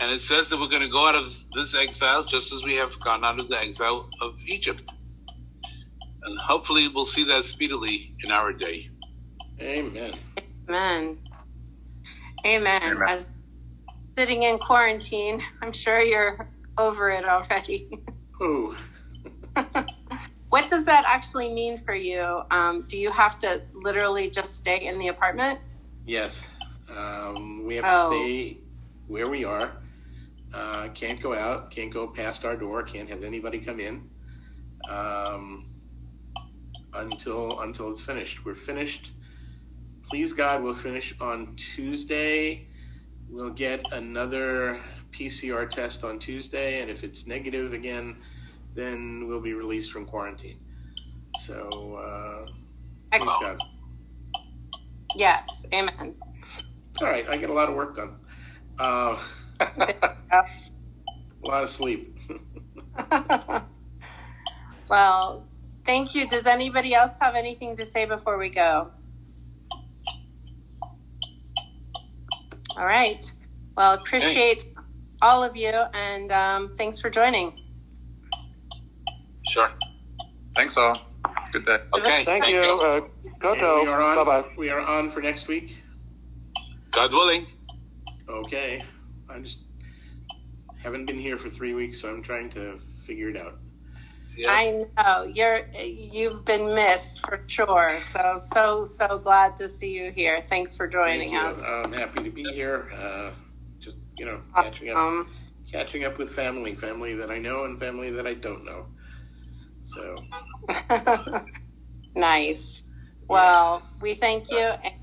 And 0.00 0.10
it 0.10 0.20
says 0.20 0.48
that 0.48 0.58
we're 0.58 0.68
going 0.68 0.82
to 0.82 0.88
go 0.88 1.06
out 1.06 1.14
of 1.14 1.34
this 1.54 1.74
exile 1.74 2.24
just 2.24 2.52
as 2.52 2.64
we 2.64 2.74
have 2.76 2.98
gone 3.00 3.24
out 3.24 3.38
of 3.38 3.48
the 3.48 3.58
exile 3.58 4.08
of 4.22 4.34
Egypt 4.46 4.82
and 6.24 6.38
hopefully 6.38 6.88
we'll 6.88 7.06
see 7.06 7.24
that 7.24 7.44
speedily 7.44 8.14
in 8.22 8.30
our 8.30 8.52
day. 8.52 8.88
Amen. 9.60 10.14
Amen. 10.68 11.18
Amen. 12.46 12.82
Amen. 12.82 13.08
As 13.08 13.30
sitting 14.16 14.42
in 14.42 14.58
quarantine, 14.58 15.42
I'm 15.62 15.72
sure 15.72 16.00
you're 16.00 16.48
over 16.78 17.10
it 17.10 17.24
already. 17.24 17.90
Ooh. 18.42 18.76
what 20.50 20.68
does 20.68 20.84
that 20.84 21.04
actually 21.06 21.52
mean 21.52 21.78
for 21.78 21.94
you? 21.94 22.42
Um, 22.50 22.82
do 22.82 22.98
you 22.98 23.10
have 23.10 23.38
to 23.38 23.62
literally 23.72 24.28
just 24.28 24.56
stay 24.56 24.84
in 24.84 24.98
the 24.98 25.08
apartment? 25.08 25.60
Yes. 26.04 26.42
Um, 26.94 27.64
we 27.64 27.76
have 27.76 27.84
oh. 27.86 28.10
to 28.10 28.16
stay 28.16 28.58
where 29.06 29.28
we 29.28 29.44
are. 29.44 29.72
Uh, 30.52 30.88
can't 30.88 31.22
go 31.22 31.34
out. 31.34 31.70
Can't 31.70 31.92
go 31.92 32.08
past 32.08 32.44
our 32.44 32.56
door. 32.56 32.82
Can't 32.82 33.08
have 33.08 33.22
anybody 33.22 33.60
come 33.60 33.78
in. 33.78 34.10
Um, 34.88 35.66
until 36.94 37.60
until 37.60 37.90
it's 37.92 38.00
finished. 38.00 38.44
We're 38.44 38.56
finished. 38.56 39.12
Please 40.08 40.32
God, 40.32 40.64
we'll 40.64 40.74
finish 40.74 41.14
on 41.20 41.54
Tuesday. 41.54 42.66
We'll 43.28 43.50
get 43.50 43.80
another 43.92 44.80
PCR 45.12 45.70
test 45.70 46.02
on 46.02 46.18
Tuesday, 46.18 46.80
and 46.80 46.90
if 46.90 47.04
it's 47.04 47.28
negative 47.28 47.72
again, 47.72 48.16
then 48.74 49.26
we'll 49.26 49.40
be 49.40 49.54
released 49.54 49.92
from 49.92 50.06
quarantine. 50.06 50.60
So 51.38 51.94
uh, 51.96 52.50
Ex- 53.12 53.26
God. 53.26 53.58
yes, 55.16 55.66
amen. 55.72 56.14
All 57.00 57.06
right. 57.06 57.28
I 57.28 57.36
get 57.36 57.50
a 57.50 57.52
lot 57.52 57.68
of 57.68 57.74
work 57.74 57.96
done. 57.96 58.16
Uh, 58.78 59.18
a 59.60 60.44
lot 61.42 61.64
of 61.64 61.70
sleep. 61.70 62.16
well, 64.88 65.46
thank 65.84 66.14
you. 66.14 66.28
Does 66.28 66.46
anybody 66.46 66.94
else 66.94 67.12
have 67.20 67.34
anything 67.34 67.76
to 67.76 67.86
say 67.86 68.04
before 68.04 68.38
we 68.38 68.50
go? 68.50 68.90
All 72.76 72.86
right. 72.86 73.30
Well, 73.76 73.94
appreciate 73.94 74.74
all 75.22 75.42
of 75.42 75.56
you 75.56 75.70
and 75.94 76.32
um, 76.32 76.70
thanks 76.76 76.98
for 76.98 77.10
joining. 77.10 77.69
Sure. 79.50 79.68
Thanks 80.54 80.76
all. 80.76 81.00
Good 81.52 81.66
day. 81.66 81.78
Okay. 81.94 82.24
Thank 82.24 82.46
you. 82.46 82.60
Uh, 82.60 83.00
And 83.24 83.40
Koto. 83.40 83.82
we 83.82 83.88
are 83.88 84.00
on. 84.00 84.24
Bye 84.24 84.42
bye. 84.42 84.48
We 84.56 84.70
are 84.70 84.80
on 84.80 85.10
for 85.10 85.20
next 85.20 85.48
week. 85.48 85.82
God 86.92 87.12
willing. 87.12 87.46
Okay. 88.28 88.84
I 89.28 89.38
just 89.40 89.58
haven't 90.82 91.06
been 91.06 91.18
here 91.18 91.36
for 91.36 91.50
three 91.50 91.74
weeks, 91.74 92.00
so 92.00 92.08
I'm 92.10 92.22
trying 92.22 92.48
to 92.50 92.78
figure 93.04 93.28
it 93.28 93.36
out. 93.36 93.58
Yeah. 94.36 94.52
I 94.52 94.84
know 94.96 95.24
you're 95.24 95.66
you've 95.82 96.44
been 96.44 96.72
missed 96.72 97.18
for 97.26 97.42
sure. 97.48 97.98
So 98.02 98.36
so 98.36 98.84
so 98.84 99.18
glad 99.18 99.56
to 99.56 99.68
see 99.68 99.90
you 99.90 100.12
here. 100.12 100.44
Thanks 100.48 100.76
for 100.76 100.86
joining 100.86 101.30
Thank 101.30 101.44
us. 101.44 101.64
I'm 101.64 101.92
happy 101.92 102.22
to 102.22 102.30
be 102.30 102.44
here. 102.44 102.88
Uh, 102.96 103.32
just 103.80 103.96
you 104.16 104.26
know, 104.26 104.40
catching 104.54 104.90
up, 104.90 104.96
Um, 104.96 105.28
catching 105.70 106.04
up 106.04 106.18
with 106.18 106.30
family, 106.30 106.76
family 106.76 107.14
that 107.14 107.32
I 107.32 107.38
know 107.38 107.64
and 107.64 107.80
family 107.80 108.10
that 108.12 108.28
I 108.28 108.34
don't 108.34 108.64
know. 108.64 108.86
So 109.94 110.24
nice. 112.14 112.84
Well, 113.28 113.82
we 114.00 114.14
thank 114.14 114.50
you. 114.50 114.58
and 114.58 114.94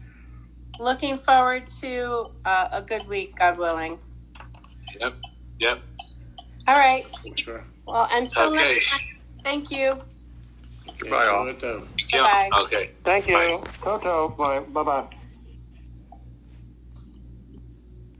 Looking 0.79 1.17
forward 1.17 1.67
to 1.81 2.31
uh, 2.45 2.67
a 2.71 2.81
good 2.81 3.07
week, 3.07 3.35
God 3.35 3.57
willing. 3.57 3.99
Yep. 4.99 5.15
Yep. 5.59 5.81
All 6.67 6.77
right. 6.77 7.05
sure. 7.35 7.63
Well, 7.85 8.07
until 8.11 8.47
Okay. 8.53 8.55
next 8.55 8.89
time. 8.89 8.99
Thank 9.43 9.71
you. 9.71 9.91
Okay, 10.89 11.09
Goodbye, 11.09 11.27
all. 11.27 11.51
so 11.59 11.77
it, 11.79 11.87
Yeah. 12.13 12.23
Bye-bye. 12.23 12.61
Okay. 12.63 12.91
Thank 13.03 13.27
you. 13.27 13.33
Bye. 13.33 13.61
Koto. 13.81 14.29
Bye. 14.29 14.59
Bye 14.59 14.83
bye. 14.83 15.07